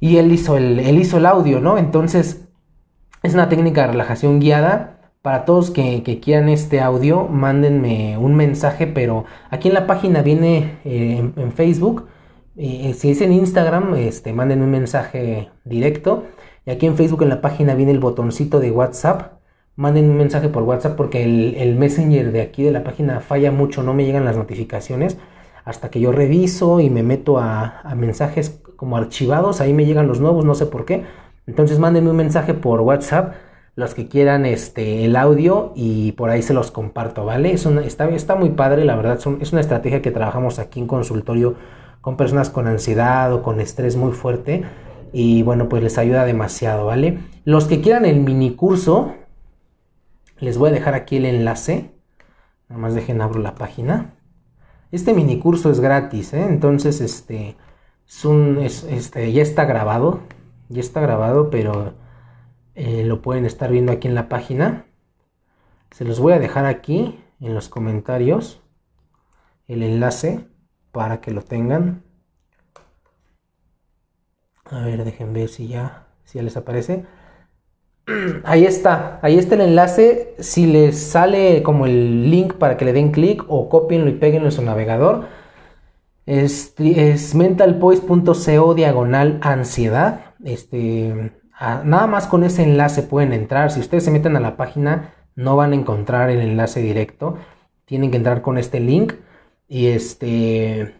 y 0.00 0.18
él 0.18 0.32
hizo 0.32 0.56
el, 0.56 0.80
hizo 0.98 1.18
el 1.18 1.26
audio, 1.26 1.60
¿no? 1.60 1.78
Entonces, 1.78 2.46
es 3.22 3.34
una 3.34 3.48
técnica 3.48 3.82
de 3.82 3.88
relajación 3.88 4.40
guiada. 4.40 4.92
Para 5.22 5.44
todos 5.44 5.70
que, 5.70 6.20
quieran 6.22 6.48
este 6.48 6.80
audio, 6.80 7.26
mándenme 7.26 8.16
un 8.16 8.36
mensaje, 8.36 8.86
pero 8.86 9.24
aquí 9.50 9.68
en 9.68 9.74
la 9.74 9.86
página 9.86 10.22
viene 10.22 10.78
eh, 10.84 11.32
en, 11.36 11.52
Facebook. 11.52 12.06
Eh, 12.56 12.94
si 12.94 13.10
es 13.10 13.20
en 13.20 13.32
Instagram, 13.32 13.96
este, 13.96 14.32
manden 14.32 14.62
un 14.62 14.70
mensaje 14.70 15.50
directo. 15.64 16.24
Y 16.64 16.70
aquí 16.70 16.86
en 16.86 16.96
Facebook 16.96 17.22
en 17.22 17.30
la 17.30 17.40
página 17.40 17.74
viene 17.74 17.90
el 17.92 17.98
botoncito 17.98 18.60
de 18.60 18.70
WhatsApp. 18.70 19.40
Manden 19.74 20.10
un 20.10 20.16
mensaje 20.16 20.48
por 20.48 20.62
WhatsApp 20.62 20.96
porque 20.96 21.24
el, 21.24 21.76
Messenger 21.76 22.30
de 22.30 22.42
aquí 22.42 22.62
de 22.62 22.70
la 22.70 22.84
página 22.84 23.20
falla 23.20 23.50
mucho, 23.50 23.82
no 23.82 23.94
me 23.94 24.04
llegan 24.04 24.24
las 24.24 24.36
notificaciones. 24.36 25.18
Hasta 25.64 25.90
que 25.90 25.98
yo 25.98 26.12
reviso 26.12 26.78
y 26.78 26.90
me 26.90 27.02
meto 27.02 27.38
a 27.38 27.82
mensajes 27.96 28.62
como 28.76 28.96
archivados, 28.96 29.60
ahí 29.60 29.72
me 29.72 29.86
llegan 29.86 30.08
los 30.08 30.20
nuevos, 30.20 30.44
no 30.44 30.54
sé 30.54 30.66
por 30.66 30.84
qué. 30.84 31.04
Entonces 31.46 31.78
mándenme 31.78 32.10
un 32.10 32.16
mensaje 32.16 32.54
por 32.54 32.80
WhatsApp, 32.80 33.34
los 33.74 33.94
que 33.94 34.08
quieran 34.08 34.46
este, 34.46 35.04
el 35.04 35.16
audio 35.16 35.72
y 35.76 36.12
por 36.12 36.30
ahí 36.30 36.42
se 36.42 36.54
los 36.54 36.70
comparto, 36.70 37.24
¿vale? 37.24 37.52
Es 37.52 37.66
está, 37.66 38.08
está 38.08 38.34
muy 38.34 38.50
padre, 38.50 38.84
la 38.84 38.96
verdad, 38.96 39.18
es 39.40 39.52
una 39.52 39.60
estrategia 39.60 40.02
que 40.02 40.10
trabajamos 40.10 40.58
aquí 40.58 40.80
en 40.80 40.86
consultorio 40.86 41.56
con 42.00 42.16
personas 42.16 42.50
con 42.50 42.68
ansiedad 42.68 43.32
o 43.32 43.42
con 43.42 43.60
estrés 43.60 43.96
muy 43.96 44.12
fuerte. 44.12 44.64
y 45.12 45.42
bueno, 45.42 45.68
pues 45.68 45.82
les 45.82 45.98
ayuda 45.98 46.24
demasiado, 46.24 46.86
¿vale? 46.86 47.18
Los 47.44 47.66
que 47.66 47.80
quieran 47.80 48.04
el 48.04 48.20
mini 48.20 48.54
curso, 48.54 49.14
les 50.38 50.58
voy 50.58 50.70
a 50.70 50.72
dejar 50.72 50.94
aquí 50.94 51.16
el 51.16 51.24
enlace. 51.24 51.90
Nada 52.68 52.80
más 52.80 52.94
dejen 52.94 53.20
abro 53.20 53.40
la 53.40 53.54
página. 53.54 54.14
Este 54.92 55.14
mini 55.14 55.38
curso 55.38 55.70
es 55.70 55.80
gratis, 55.80 56.32
¿eh? 56.32 56.44
Entonces, 56.48 57.00
este, 57.00 57.56
es 58.08 58.24
un, 58.24 58.58
este, 58.58 59.32
ya 59.32 59.42
está 59.42 59.64
grabado, 59.64 60.20
ya 60.68 60.80
está 60.80 61.00
grabado, 61.00 61.50
pero 61.50 61.94
eh, 62.74 63.04
lo 63.04 63.22
pueden 63.22 63.44
estar 63.44 63.70
viendo 63.70 63.92
aquí 63.92 64.08
en 64.08 64.14
la 64.14 64.28
página. 64.28 64.86
Se 65.90 66.04
los 66.04 66.20
voy 66.20 66.34
a 66.34 66.38
dejar 66.38 66.66
aquí 66.66 67.18
en 67.40 67.54
los 67.54 67.68
comentarios 67.68 68.60
el 69.66 69.82
enlace 69.82 70.46
para 70.92 71.20
que 71.20 71.30
lo 71.32 71.42
tengan. 71.42 72.02
A 74.64 74.80
ver, 74.80 75.04
dejen 75.04 75.32
ver 75.32 75.48
si 75.48 75.68
ya, 75.68 76.06
si 76.24 76.38
ya 76.38 76.42
les 76.42 76.56
aparece. 76.56 77.04
Ahí 78.44 78.64
está, 78.64 79.18
ahí 79.22 79.36
está 79.36 79.56
el 79.56 79.62
enlace. 79.62 80.34
Si 80.38 80.66
les 80.66 80.96
sale 80.96 81.64
como 81.64 81.86
el 81.86 82.30
link 82.30 82.54
para 82.54 82.76
que 82.76 82.84
le 82.84 82.92
den 82.92 83.10
clic 83.10 83.44
o 83.48 83.68
copienlo 83.68 84.08
y 84.08 84.14
peguenlo 84.14 84.46
en 84.48 84.52
su 84.52 84.62
navegador, 84.62 85.26
es, 86.26 86.74
es 86.78 87.34
mentalpoise.co 87.34 88.74
diagonal 88.74 89.38
ansiedad. 89.42 90.20
Este, 90.44 91.32
nada 91.84 92.06
más 92.08 92.26
con 92.26 92.42
ese 92.42 92.64
enlace 92.64 93.02
pueden 93.02 93.32
entrar. 93.32 93.70
Si 93.70 93.80
ustedes 93.80 94.04
se 94.04 94.10
meten 94.10 94.36
a 94.36 94.40
la 94.40 94.56
página, 94.56 95.14
no 95.36 95.56
van 95.56 95.72
a 95.72 95.76
encontrar 95.76 96.30
el 96.30 96.40
enlace 96.40 96.82
directo. 96.82 97.36
Tienen 97.84 98.10
que 98.10 98.16
entrar 98.16 98.42
con 98.42 98.58
este 98.58 98.80
link. 98.80 99.14
Y 99.68 99.86
este. 99.86 100.94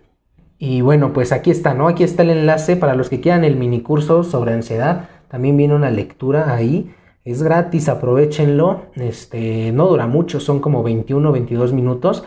Y 0.59 0.81
bueno, 0.81 1.13
pues 1.13 1.33
aquí 1.33 1.51
está, 1.51 1.75
¿no? 1.75 1.89
Aquí 1.89 2.05
está 2.05 2.23
el 2.23 2.31
enlace 2.31 2.77
para 2.77 2.95
los 2.95 3.11
que 3.11 3.21
quieran 3.21 3.45
el 3.45 3.57
mini 3.57 3.83
curso 3.83 4.23
sobre 4.23 4.55
ansiedad. 4.55 5.09
También 5.29 5.57
viene 5.57 5.75
una 5.75 5.91
lectura 5.91 6.55
ahí. 6.55 6.95
Es 7.25 7.43
gratis, 7.43 7.89
aprovechenlo. 7.89 8.87
Este, 8.95 9.73
no 9.73 9.89
dura 9.89 10.07
mucho, 10.07 10.39
son 10.39 10.61
como 10.61 10.85
21 10.85 11.33
22 11.33 11.73
minutos. 11.73 12.25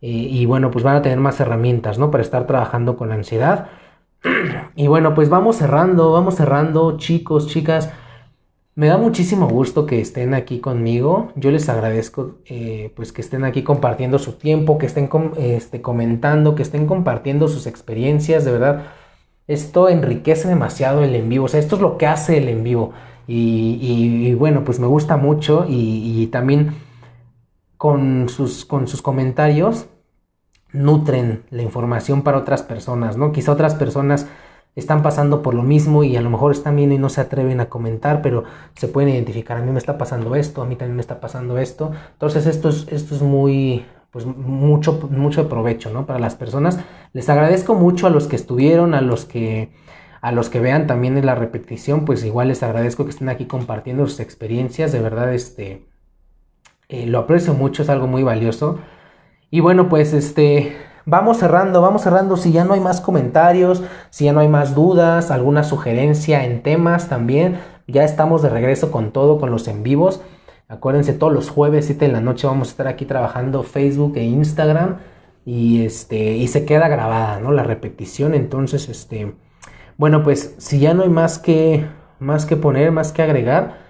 Y 0.00 0.44
bueno, 0.46 0.70
pues 0.70 0.84
van 0.84 0.96
a 0.96 1.02
tener 1.02 1.18
más 1.18 1.40
herramientas, 1.40 1.98
¿no? 1.98 2.10
Para 2.10 2.22
estar 2.22 2.46
trabajando 2.46 2.96
con 2.96 3.12
ansiedad. 3.12 3.68
Y 4.76 4.88
bueno, 4.88 5.14
pues 5.14 5.30
vamos 5.30 5.56
cerrando, 5.56 6.12
vamos 6.12 6.34
cerrando, 6.34 6.98
chicos, 6.98 7.46
chicas. 7.46 7.90
Me 8.74 8.88
da 8.88 8.98
muchísimo 8.98 9.48
gusto 9.48 9.86
que 9.86 10.02
estén 10.02 10.34
aquí 10.34 10.60
conmigo. 10.60 11.32
Yo 11.34 11.50
les 11.50 11.70
agradezco 11.70 12.34
eh, 12.44 12.92
pues 12.94 13.10
que 13.10 13.22
estén 13.22 13.44
aquí 13.44 13.62
compartiendo 13.62 14.18
su 14.18 14.32
tiempo, 14.32 14.76
que 14.76 14.84
estén 14.84 15.08
este, 15.38 15.80
comentando, 15.80 16.54
que 16.54 16.62
estén 16.62 16.86
compartiendo 16.86 17.48
sus 17.48 17.66
experiencias. 17.66 18.44
De 18.44 18.52
verdad, 18.52 18.82
esto 19.46 19.88
enriquece 19.88 20.48
demasiado 20.48 21.02
el 21.02 21.14
en 21.14 21.30
vivo. 21.30 21.46
O 21.46 21.48
sea, 21.48 21.58
esto 21.58 21.76
es 21.76 21.82
lo 21.82 21.96
que 21.96 22.06
hace 22.06 22.36
el 22.36 22.50
en 22.50 22.64
vivo. 22.64 22.92
Y, 23.26 24.34
bueno, 24.34 24.62
pues 24.62 24.78
me 24.78 24.86
gusta 24.86 25.16
mucho. 25.16 25.64
Y, 25.66 26.26
también 26.26 26.74
con 27.86 28.28
sus, 28.28 28.64
con 28.64 28.88
sus 28.88 29.00
comentarios 29.00 29.86
nutren 30.72 31.44
la 31.50 31.62
información 31.62 32.22
para 32.22 32.38
otras 32.38 32.64
personas, 32.64 33.16
¿no? 33.16 33.30
Quizá 33.30 33.52
otras 33.52 33.76
personas 33.76 34.26
están 34.74 35.04
pasando 35.04 35.40
por 35.40 35.54
lo 35.54 35.62
mismo 35.62 36.02
y 36.02 36.16
a 36.16 36.20
lo 36.20 36.28
mejor 36.28 36.50
están 36.50 36.74
viendo 36.74 36.96
y 36.96 36.98
no 36.98 37.08
se 37.10 37.20
atreven 37.20 37.60
a 37.60 37.68
comentar, 37.68 38.22
pero 38.22 38.42
se 38.74 38.88
pueden 38.88 39.10
identificar, 39.10 39.58
a 39.58 39.62
mí 39.62 39.70
me 39.70 39.78
está 39.78 39.98
pasando 39.98 40.34
esto, 40.34 40.62
a 40.62 40.66
mí 40.66 40.74
también 40.74 40.96
me 40.96 41.00
está 41.00 41.20
pasando 41.20 41.58
esto. 41.58 41.92
Entonces 42.14 42.46
esto 42.46 42.70
es, 42.70 42.88
esto 42.90 43.14
es 43.14 43.22
muy, 43.22 43.86
pues 44.10 44.26
mucho, 44.26 45.08
mucho 45.08 45.48
provecho, 45.48 45.92
¿no? 45.92 46.06
Para 46.06 46.18
las 46.18 46.34
personas. 46.34 46.80
Les 47.12 47.28
agradezco 47.28 47.76
mucho 47.76 48.08
a 48.08 48.10
los 48.10 48.26
que 48.26 48.34
estuvieron, 48.34 48.94
a 48.94 49.00
los 49.00 49.26
que, 49.26 49.70
a 50.20 50.32
los 50.32 50.50
que 50.50 50.58
vean 50.58 50.88
también 50.88 51.16
en 51.16 51.26
la 51.26 51.36
repetición, 51.36 52.04
pues 52.04 52.24
igual 52.24 52.48
les 52.48 52.64
agradezco 52.64 53.04
que 53.04 53.10
estén 53.10 53.28
aquí 53.28 53.46
compartiendo 53.46 54.08
sus 54.08 54.18
experiencias, 54.18 54.90
de 54.90 54.98
verdad, 54.98 55.32
este, 55.32 55.86
eh, 56.88 57.06
lo 57.06 57.18
aprecio 57.20 57.54
mucho, 57.54 57.82
es 57.82 57.88
algo 57.88 58.06
muy 58.06 58.22
valioso. 58.22 58.78
Y 59.50 59.60
bueno, 59.60 59.88
pues 59.88 60.12
este, 60.12 60.76
vamos 61.04 61.38
cerrando, 61.38 61.80
vamos 61.82 62.02
cerrando. 62.02 62.36
Si 62.36 62.52
ya 62.52 62.64
no 62.64 62.74
hay 62.74 62.80
más 62.80 63.00
comentarios, 63.00 63.82
si 64.10 64.26
ya 64.26 64.32
no 64.32 64.40
hay 64.40 64.48
más 64.48 64.74
dudas, 64.74 65.30
alguna 65.30 65.64
sugerencia 65.64 66.44
en 66.44 66.62
temas 66.62 67.08
también, 67.08 67.58
ya 67.86 68.04
estamos 68.04 68.42
de 68.42 68.50
regreso 68.50 68.90
con 68.90 69.12
todo, 69.12 69.38
con 69.38 69.50
los 69.50 69.68
en 69.68 69.82
vivos. 69.82 70.20
Acuérdense, 70.68 71.12
todos 71.12 71.32
los 71.32 71.48
jueves, 71.48 71.86
7 71.86 72.06
de 72.06 72.12
la 72.12 72.20
noche, 72.20 72.46
vamos 72.46 72.68
a 72.68 72.70
estar 72.72 72.88
aquí 72.88 73.04
trabajando 73.04 73.62
Facebook 73.62 74.16
e 74.16 74.24
Instagram. 74.24 74.96
Y 75.44 75.84
este, 75.84 76.36
y 76.36 76.48
se 76.48 76.64
queda 76.64 76.88
grabada, 76.88 77.38
¿no? 77.38 77.52
La 77.52 77.62
repetición. 77.62 78.34
Entonces, 78.34 78.88
este, 78.88 79.36
bueno, 79.96 80.22
pues 80.24 80.56
si 80.58 80.80
ya 80.80 80.92
no 80.92 81.04
hay 81.04 81.08
más 81.08 81.38
que, 81.38 81.86
más 82.18 82.46
que 82.46 82.56
poner, 82.56 82.90
más 82.90 83.12
que 83.12 83.22
agregar, 83.22 83.85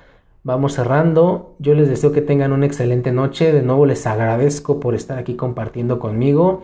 vamos 0.46 0.72
cerrando. 0.74 1.56
Yo 1.58 1.74
les 1.74 1.88
deseo 1.88 2.12
que 2.12 2.22
tengan 2.22 2.52
una 2.52 2.66
excelente 2.66 3.10
noche. 3.10 3.52
De 3.52 3.62
nuevo 3.62 3.84
les 3.84 4.06
agradezco 4.06 4.78
por 4.78 4.94
estar 4.94 5.18
aquí 5.18 5.34
compartiendo 5.34 5.98
conmigo. 5.98 6.62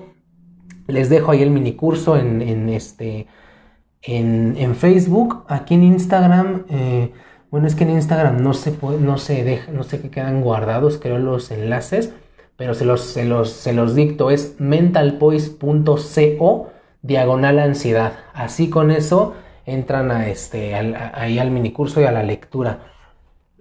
Les 0.87 1.11
dejo 1.11 1.33
ahí 1.33 1.43
el 1.43 1.51
mini 1.51 1.75
curso 1.75 2.17
en, 2.17 2.69
este, 2.69 3.27
en, 4.03 4.77
Facebook. 4.77 5.43
Aquí 5.49 5.75
en 5.75 5.83
Instagram, 5.83 6.65
eh, 6.71 7.13
bueno, 7.51 7.67
es 7.67 7.75
que 7.75 7.83
en 7.83 7.91
Instagram 7.91 8.41
no 8.41 8.55
se, 8.55 8.71
puede, 8.71 9.01
no 9.01 9.19
se 9.19 9.43
deja, 9.43 9.73
no 9.73 9.83
sé 9.83 10.01
qué 10.01 10.11
quedan 10.11 10.43
guardados, 10.43 10.99
creo, 10.99 11.19
los 11.19 11.51
enlaces, 11.51 12.15
pero 12.57 12.75
se 12.75 12.85
los, 12.85 13.01
se 13.01 13.25
los, 13.25 13.51
se 13.51 13.73
los 13.73 13.97
dicto. 13.97 14.31
Es 14.31 14.61
mentalpoise.co 14.61 16.71
diagonal 17.03 17.59
ansiedad. 17.59 18.13
Así 18.33 18.71
con 18.71 18.93
eso 18.93 19.35
entran 19.67 20.13
a 20.13 20.29
este, 20.29 20.77
ahí 20.77 21.41
al 21.41 21.51
mini 21.51 21.73
curso 21.73 22.01
y 22.01 22.05
a 22.05 22.13
la 22.13 22.23
lectura. 22.23 22.92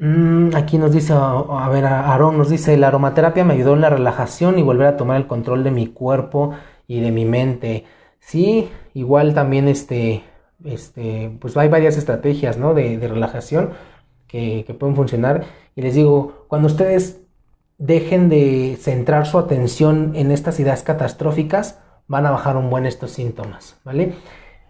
Mm, 0.01 0.55
aquí 0.55 0.79
nos 0.79 0.91
dice, 0.93 1.13
a 1.13 1.69
ver, 1.69 1.85
Aarón 1.85 2.35
nos 2.35 2.49
dice, 2.49 2.75
la 2.75 2.87
aromaterapia 2.87 3.43
me 3.43 3.53
ayudó 3.53 3.75
en 3.75 3.81
la 3.81 3.89
relajación 3.91 4.57
y 4.57 4.63
volver 4.63 4.87
a 4.87 4.97
tomar 4.97 5.17
el 5.17 5.27
control 5.27 5.63
de 5.63 5.69
mi 5.69 5.85
cuerpo 5.85 6.55
y 6.87 7.01
de 7.01 7.11
mi 7.11 7.23
mente. 7.23 7.85
Sí, 8.19 8.71
igual 8.95 9.35
también 9.35 9.67
este, 9.67 10.23
este, 10.65 11.37
pues 11.39 11.55
hay 11.55 11.69
varias 11.69 11.97
estrategias, 11.97 12.57
¿no? 12.57 12.73
De, 12.73 12.97
relajación 13.07 13.73
que, 14.27 14.65
pueden 14.79 14.95
funcionar. 14.95 15.43
Y 15.75 15.83
les 15.83 15.93
digo, 15.93 16.45
cuando 16.47 16.67
ustedes 16.67 17.21
dejen 17.77 18.27
de 18.27 18.77
centrar 18.81 19.27
su 19.27 19.37
atención 19.37 20.13
en 20.15 20.31
estas 20.31 20.59
ideas 20.59 20.81
catastróficas, 20.81 21.79
van 22.07 22.25
a 22.25 22.31
bajar 22.31 22.57
un 22.57 22.71
buen 22.71 22.87
estos 22.87 23.11
síntomas, 23.11 23.79
¿vale? 23.83 24.15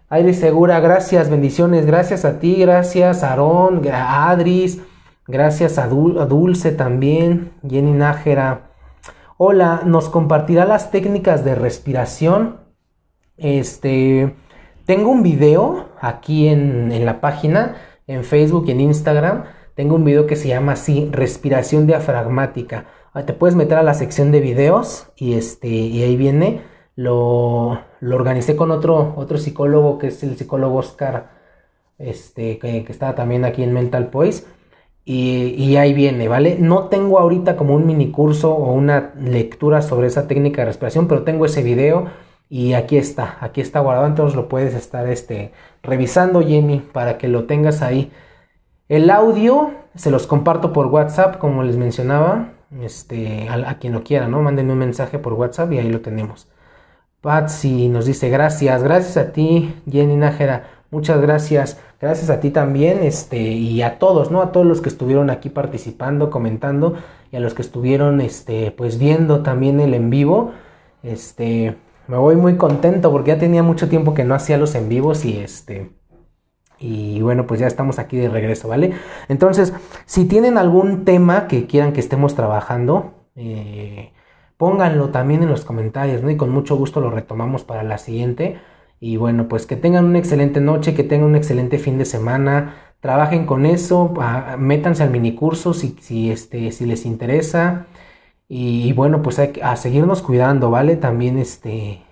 Aire 0.10 0.34
Segura, 0.34 0.82
gracias, 0.82 1.30
bendiciones, 1.30 1.86
gracias 1.86 2.26
a 2.26 2.40
ti, 2.40 2.56
gracias 2.56 3.24
Aarón, 3.24 3.82
Adris, 3.90 4.82
gracias 5.28 5.78
a, 5.78 5.88
Dulce 5.88 6.72
también, 6.72 7.52
Jenny 7.68 7.92
Nájera, 7.92 8.72
Hola, 9.44 9.82
nos 9.86 10.08
compartirá 10.08 10.66
las 10.66 10.92
técnicas 10.92 11.44
de 11.44 11.56
respiración. 11.56 12.58
Este, 13.38 14.36
tengo 14.86 15.10
un 15.10 15.24
video 15.24 15.90
aquí 16.00 16.48
en, 16.48 17.04
la 17.04 17.22
página, 17.22 17.76
en 18.06 18.24
Facebook 18.24 18.66
y 18.68 18.72
en 18.72 18.82
Instagram. 18.82 19.46
Tengo 19.74 19.96
un 19.96 20.06
video 20.06 20.28
que 20.28 20.36
se 20.36 20.48
llama 20.48 20.74
así, 20.74 21.10
respiración 21.12 21.88
diafragmática. 21.88 22.86
Ah, 23.14 23.26
te 23.26 23.34
puedes 23.34 23.56
meter 23.56 23.80
a 23.80 23.84
la 23.84 23.96
sección 23.96 24.32
de 24.32 24.42
videos 24.42 25.08
y 25.16 25.34
este, 25.34 25.70
y 25.70 26.04
ahí 26.04 26.18
viene. 26.18 26.62
Lo, 26.96 27.80
lo 28.00 28.16
organicé 28.16 28.56
con 28.56 28.70
otro, 28.70 29.16
otro 29.18 29.40
psicólogo 29.40 29.98
que 29.98 30.10
es 30.10 30.22
el 30.22 30.38
psicólogo 30.38 30.78
Oscar, 30.78 31.32
este, 31.98 32.60
que, 32.60 32.86
que 32.86 32.92
está 32.92 33.16
también 33.16 33.44
aquí 33.44 33.64
en 33.64 33.74
Mental 33.74 34.12
Poise. 34.12 34.46
Y, 35.04 35.76
ahí 35.78 35.94
viene, 35.94 36.28
¿vale? 36.28 36.58
No 36.60 36.86
tengo 36.90 37.18
ahorita 37.20 37.58
como 37.58 37.74
un 37.74 37.88
mini 37.88 38.12
curso 38.12 38.54
o 38.54 38.72
una 38.74 39.14
lectura 39.20 39.82
sobre 39.82 40.08
esa 40.08 40.28
técnica 40.28 40.62
de 40.62 40.68
respiración, 40.68 41.08
pero 41.08 41.24
tengo 41.24 41.46
ese 41.46 41.64
video 41.64 42.06
y 42.50 42.74
aquí 42.74 42.98
está, 42.98 43.38
aquí 43.42 43.62
está 43.62 43.80
guardado, 43.80 44.08
entonces 44.08 44.36
lo 44.36 44.48
puedes 44.48 44.76
estar 44.76 45.08
este, 45.08 45.54
revisando, 45.82 46.42
Jamie, 46.42 46.82
para 46.94 47.18
que 47.18 47.28
lo 47.28 47.46
tengas 47.46 47.82
ahí. 47.82 48.12
El 48.90 49.10
audio 49.10 49.72
se 49.96 50.12
los 50.12 50.28
comparto 50.28 50.74
por 50.74 50.88
WhatsApp, 50.88 51.38
como 51.40 51.64
les 51.64 51.78
mencionaba, 51.78 52.54
este, 52.82 53.50
a, 53.50 53.80
quien 53.80 53.94
lo 53.94 54.04
quiera, 54.04 54.28
¿no? 54.28 54.42
Mándenme 54.42 54.74
un 54.74 54.80
mensaje 54.80 55.20
por 55.20 55.34
WhatsApp 55.34 55.72
y 55.74 55.80
ahí 55.80 55.90
lo 55.90 56.02
tenemos. 56.02 56.48
Patsy 57.22 57.88
nos 57.88 58.06
dice 58.06 58.30
gracias, 58.30 58.84
gracias 58.84 59.18
a 59.18 59.32
ti, 59.32 59.76
Jenny 59.90 60.16
Nájera, 60.16 60.68
muchas 60.90 61.22
gracias. 61.22 61.80
Gracias 62.02 62.30
a 62.32 62.40
ti 62.40 62.50
también, 62.50 63.04
este, 63.04 63.38
y 63.40 63.82
a 63.84 64.00
todos, 64.00 64.32
¿no? 64.32 64.42
A 64.42 64.52
todos 64.52 64.66
los 64.66 64.82
que 64.82 64.90
estuvieron 64.90 65.30
aquí 65.30 65.50
participando, 65.50 66.32
comentando, 66.32 66.96
y 67.32 67.36
a 67.36 67.40
los 67.40 67.54
que 67.54 67.62
estuvieron, 67.62 68.22
este, 68.22 68.72
pues 68.72 68.98
viendo 68.98 69.44
también 69.44 69.80
el 69.80 69.94
en 69.94 70.10
vivo. 70.10 70.52
Este, 71.04 71.78
me 72.08 72.18
voy 72.18 72.36
muy 72.36 72.58
contento 72.58 73.12
porque 73.12 73.30
ya 73.30 73.40
tenía 73.40 73.64
mucho 73.64 73.88
tiempo 73.88 74.14
que 74.14 74.24
no 74.24 74.34
hacía 74.36 74.58
los 74.58 74.76
en 74.76 74.90
vivos 74.90 75.26
y 75.26 75.38
este, 75.38 75.92
y 76.82 77.22
bueno, 77.22 77.46
pues 77.46 77.60
ya 77.60 77.68
estamos 77.68 78.00
aquí 78.00 78.18
de 78.18 78.28
regreso, 78.28 78.68
¿vale? 78.68 78.94
Entonces, 79.30 79.74
si 80.06 80.26
tienen 80.26 80.58
algún 80.58 81.06
tema 81.06 81.48
que 81.48 81.68
quieran 81.68 81.94
que 81.94 82.00
estemos 82.00 82.34
trabajando, 82.36 83.14
eh, 83.36 84.12
pónganlo 84.58 85.10
también 85.10 85.44
en 85.44 85.50
los 85.50 85.64
comentarios, 85.64 86.24
¿no? 86.24 86.32
Y 86.32 86.38
con 86.38 86.50
mucho 86.50 86.76
gusto 86.76 87.00
lo 87.00 87.12
retomamos 87.12 87.64
para 87.64 87.84
la 87.84 88.00
siguiente. 88.00 88.60
Y 89.04 89.18
bueno, 89.18 89.48
pues 89.48 89.66
que 89.66 89.76
tengan 89.76 90.06
una 90.06 90.20
excelente 90.20 90.62
noche, 90.62 90.94
que 90.94 91.04
tengan 91.04 91.30
un 91.30 91.36
excelente 91.36 91.80
fin 91.80 91.98
de 91.98 92.06
semana. 92.06 92.94
Trabajen 93.00 93.48
con 93.48 93.66
eso, 93.66 94.14
métanse 94.60 95.02
al 95.02 95.10
minicurso 95.10 95.74
si, 95.74 95.98
si, 96.00 96.32
este, 96.32 96.72
si 96.72 96.86
les 96.86 97.06
interesa. 97.08 97.88
Y, 98.48 98.94
bueno, 98.94 99.24
pues 99.24 99.40
hay, 99.40 99.54
a 99.64 99.76
seguirnos 99.76 100.22
cuidando, 100.22 100.70
¿vale? 100.70 100.98
También 100.98 101.40
este, 101.40 102.04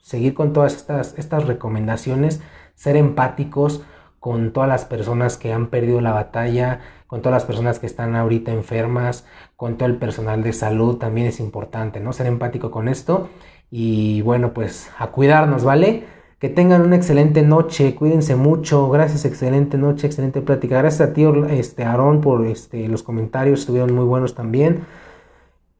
seguir 0.00 0.32
con 0.32 0.54
todas 0.54 0.74
estas, 0.74 1.18
estas 1.18 1.44
recomendaciones, 1.46 2.40
ser 2.74 2.96
empáticos 2.96 3.82
con 4.18 4.52
todas 4.54 4.68
las 4.70 4.86
personas 4.86 5.36
que 5.36 5.52
han 5.52 5.68
perdido 5.68 6.00
la 6.00 6.12
batalla, 6.12 6.80
con 7.08 7.20
todas 7.20 7.34
las 7.34 7.44
personas 7.44 7.78
que 7.78 7.86
están 7.86 8.16
ahorita 8.16 8.52
enfermas, 8.52 9.26
con 9.56 9.76
todo 9.76 9.88
el 9.88 9.96
personal 9.98 10.42
de 10.42 10.54
salud, 10.54 10.96
también 10.96 11.26
es 11.26 11.40
importante, 11.40 12.00
¿no? 12.00 12.14
Ser 12.14 12.26
empático 12.26 12.70
con 12.70 12.88
esto 12.88 13.28
y 13.70 14.22
bueno, 14.22 14.54
pues 14.54 14.90
a 14.98 15.08
cuidarnos, 15.08 15.64
¿vale? 15.64 16.21
Que 16.42 16.48
tengan 16.48 16.82
una 16.82 16.96
excelente 16.96 17.42
noche, 17.42 17.94
cuídense 17.94 18.34
mucho, 18.34 18.90
gracias, 18.90 19.24
excelente 19.24 19.78
noche, 19.78 20.08
excelente 20.08 20.40
plática. 20.40 20.76
Gracias 20.76 21.10
a 21.10 21.12
ti, 21.14 21.24
este, 21.50 21.84
Aarón, 21.84 22.20
por 22.20 22.44
este, 22.46 22.88
los 22.88 23.04
comentarios, 23.04 23.60
estuvieron 23.60 23.94
muy 23.94 24.04
buenos 24.04 24.34
también. 24.34 24.80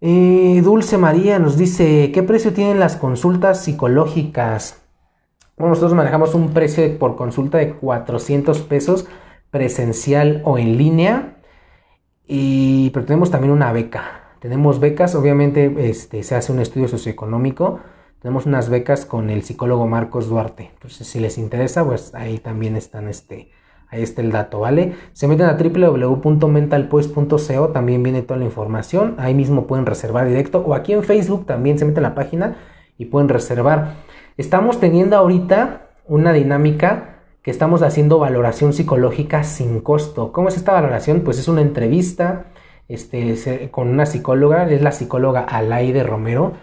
Eh, 0.01 0.61
Dulce 0.63 0.99
María 0.99 1.41
nos 1.41 1.57
dice, 1.57 2.13
¿qué 2.13 2.23
precio 2.23 2.53
tienen 2.53 2.79
las 2.79 2.95
consultas 2.95 3.65
psicológicas? 3.65 4.85
Bueno, 5.57 5.71
nosotros 5.71 5.95
manejamos 5.95 6.33
un 6.37 6.53
precio 6.55 6.97
por 6.97 7.17
consulta 7.17 7.59
de 7.59 7.73
400 7.73 8.61
pesos 8.61 9.09
presencial 9.51 10.43
o 10.45 10.59
en 10.59 10.79
línea, 10.79 11.39
y, 12.29 12.91
pero 12.91 13.05
tenemos 13.05 13.33
también 13.33 13.53
una 13.53 13.73
beca. 13.73 14.37
Tenemos 14.39 14.79
becas, 14.79 15.17
obviamente 15.17 15.75
este, 15.91 16.23
se 16.23 16.37
hace 16.37 16.53
un 16.53 16.61
estudio 16.61 16.87
socioeconómico, 16.87 17.81
tenemos 18.23 18.47
unas 18.47 18.71
becas 18.71 19.05
con 19.05 19.31
el 19.31 19.43
psicólogo 19.43 19.87
Marcos 19.87 20.29
Duarte. 20.29 20.71
Entonces, 20.73 21.07
si 21.07 21.21
les 21.21 21.39
interesa, 21.39 21.85
pues 21.85 22.15
ahí 22.15 22.39
también 22.39 22.77
están 22.77 23.09
este, 23.09 23.51
Ahí 23.93 24.03
está 24.03 24.23
el 24.23 24.33
dato, 24.33 24.59
¿vale? 24.61 24.95
Se 25.13 25.29
meten 25.29 25.47
a 25.47 25.59
www.mentalpoise.co, 25.59 27.69
también 27.69 28.03
viene 28.03 28.23
toda 28.23 28.39
la 28.39 28.47
información. 28.47 29.17
Ahí 29.19 29.35
mismo 29.35 29.67
pueden 29.67 29.85
reservar 29.85 30.27
directo. 30.27 30.65
O 30.67 30.75
aquí 30.75 30.95
en 30.95 31.03
Facebook 31.03 31.45
también 31.45 31.79
se 31.79 31.85
meten 31.85 32.07
a 32.07 32.09
la 32.09 32.15
página 32.15 32.57
y 32.97 33.05
pueden 33.05 33.29
reservar. 33.29 33.97
Estamos 34.39 34.81
teniendo 34.81 35.19
ahorita 35.19 35.91
una 36.07 36.33
dinámica 36.33 37.19
que 37.43 37.51
estamos 37.51 37.83
haciendo 37.83 38.19
valoración 38.19 38.73
psicológica 38.73 39.45
sin 39.45 39.81
costo. 39.81 40.33
¿Cómo 40.33 40.49
es 40.49 40.57
esta 40.57 40.73
valoración? 40.73 41.21
Pues 41.21 41.39
es 41.39 41.49
una 41.49 41.61
entrevista 41.61 42.47
este, 42.89 43.69
con 43.71 43.89
una 43.89 44.07
psicóloga, 44.07 44.71
es 44.71 44.81
la 44.81 44.93
psicóloga 44.93 45.41
Alaide 45.41 46.03
Romero. 46.03 46.55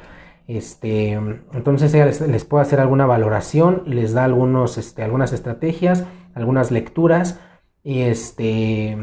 Este, 0.49 1.11
entonces 1.53 1.93
ella 1.93 2.05
les, 2.05 2.43
puede 2.45 2.63
hacer 2.63 2.79
alguna 2.79 3.05
valoración, 3.05 3.83
les 3.85 4.13
da 4.13 4.23
algunos, 4.23 4.79
este, 4.79 5.03
algunas 5.03 5.31
estrategias 5.31 6.05
algunas 6.33 6.71
lecturas 6.71 7.39
y 7.83 8.01
este 8.01 8.97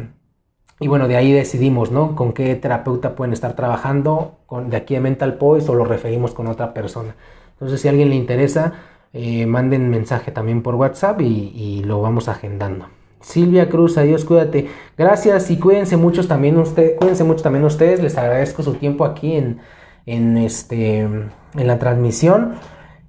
y 0.78 0.88
bueno, 0.88 1.08
de 1.08 1.16
ahí 1.16 1.32
decidimos, 1.32 1.90
¿no? 1.90 2.14
Con 2.14 2.34
qué 2.34 2.54
terapeuta 2.54 3.14
pueden 3.14 3.32
estar 3.32 3.56
trabajando 3.56 4.40
de 4.68 4.76
aquí 4.76 4.94
a 4.94 5.00
Mental 5.00 5.34
Poise 5.38 5.70
o 5.70 5.74
lo 5.74 5.86
referimos 5.86 6.34
con 6.34 6.48
otra 6.48 6.74
persona. 6.74 7.16
Entonces, 7.52 7.80
si 7.80 7.88
a 7.88 7.92
alguien 7.92 8.10
le 8.10 8.16
interesa, 8.16 8.74
eh, 9.14 9.46
manden 9.46 9.88
mensaje 9.88 10.32
también 10.32 10.62
por 10.62 10.74
WhatsApp 10.74 11.22
y, 11.22 11.82
lo 11.86 12.02
vamos 12.02 12.28
agendando. 12.28 12.88
Silvia 13.20 13.70
Cruz, 13.70 13.96
adiós, 13.96 14.26
cuídate. 14.26 14.68
Gracias 14.98 15.50
y 15.50 15.58
cuídense 15.58 15.96
mucho 15.96 16.26
también 16.28 16.58
usted, 16.58 16.96
cuídense 16.96 17.24
mucho 17.24 17.42
también 17.42 17.64
ustedes. 17.64 18.02
Les 18.02 18.18
agradezco 18.18 18.62
su 18.62 18.74
tiempo 18.74 19.06
aquí 19.06 19.32
en, 19.34 19.60
en 20.06 20.38
este 20.38 21.00
en 21.58 21.66
la 21.66 21.78
transmisión. 21.78 22.54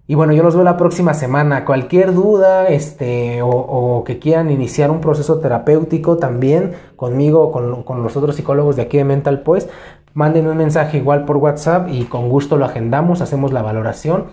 Y 0.10 0.16
bueno, 0.16 0.32
yo 0.32 0.42
los 0.42 0.56
veo 0.56 0.64
la 0.64 0.78
próxima 0.78 1.14
semana. 1.14 1.66
Cualquier 1.66 2.14
duda 2.14 2.68
este, 2.68 3.42
o, 3.42 4.04
que 4.06 4.20
quieran 4.20 4.50
iniciar 4.50 4.90
un 4.90 5.02
proceso 5.02 5.40
terapéutico 5.40 6.18
también 6.18 6.74
conmigo 6.96 7.42
o 7.42 7.52
con, 7.52 7.84
con, 7.84 8.04
los 8.04 8.16
otros 8.16 8.38
psicólogos 8.38 8.78
de 8.78 8.84
aquí 8.84 8.98
de 8.98 9.04
Mental 9.04 9.42
Pues, 9.42 9.70
manden 10.14 10.48
un 10.48 10.58
mensaje 10.58 10.98
igual 10.98 11.26
por 11.26 11.38
WhatsApp 11.38 11.90
y 11.92 12.06
con 12.06 12.30
gusto 12.30 12.56
lo 12.56 12.66
agendamos, 12.66 13.22
hacemos 13.22 13.52
la 13.52 13.62
valoración. 13.62 14.28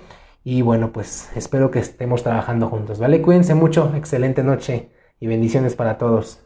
Y 0.44 0.62
bueno, 0.62 0.92
pues 0.92 1.30
espero 1.34 1.70
que 1.70 1.80
estemos 1.80 2.22
trabajando 2.22 2.68
juntos, 2.68 2.98
¿vale? 3.00 3.20
Cuídense 3.20 3.54
mucho, 3.54 3.92
excelente 3.96 4.44
noche 4.44 4.90
y 5.18 5.26
bendiciones 5.26 5.74
para 5.74 5.98
todos. 5.98 6.40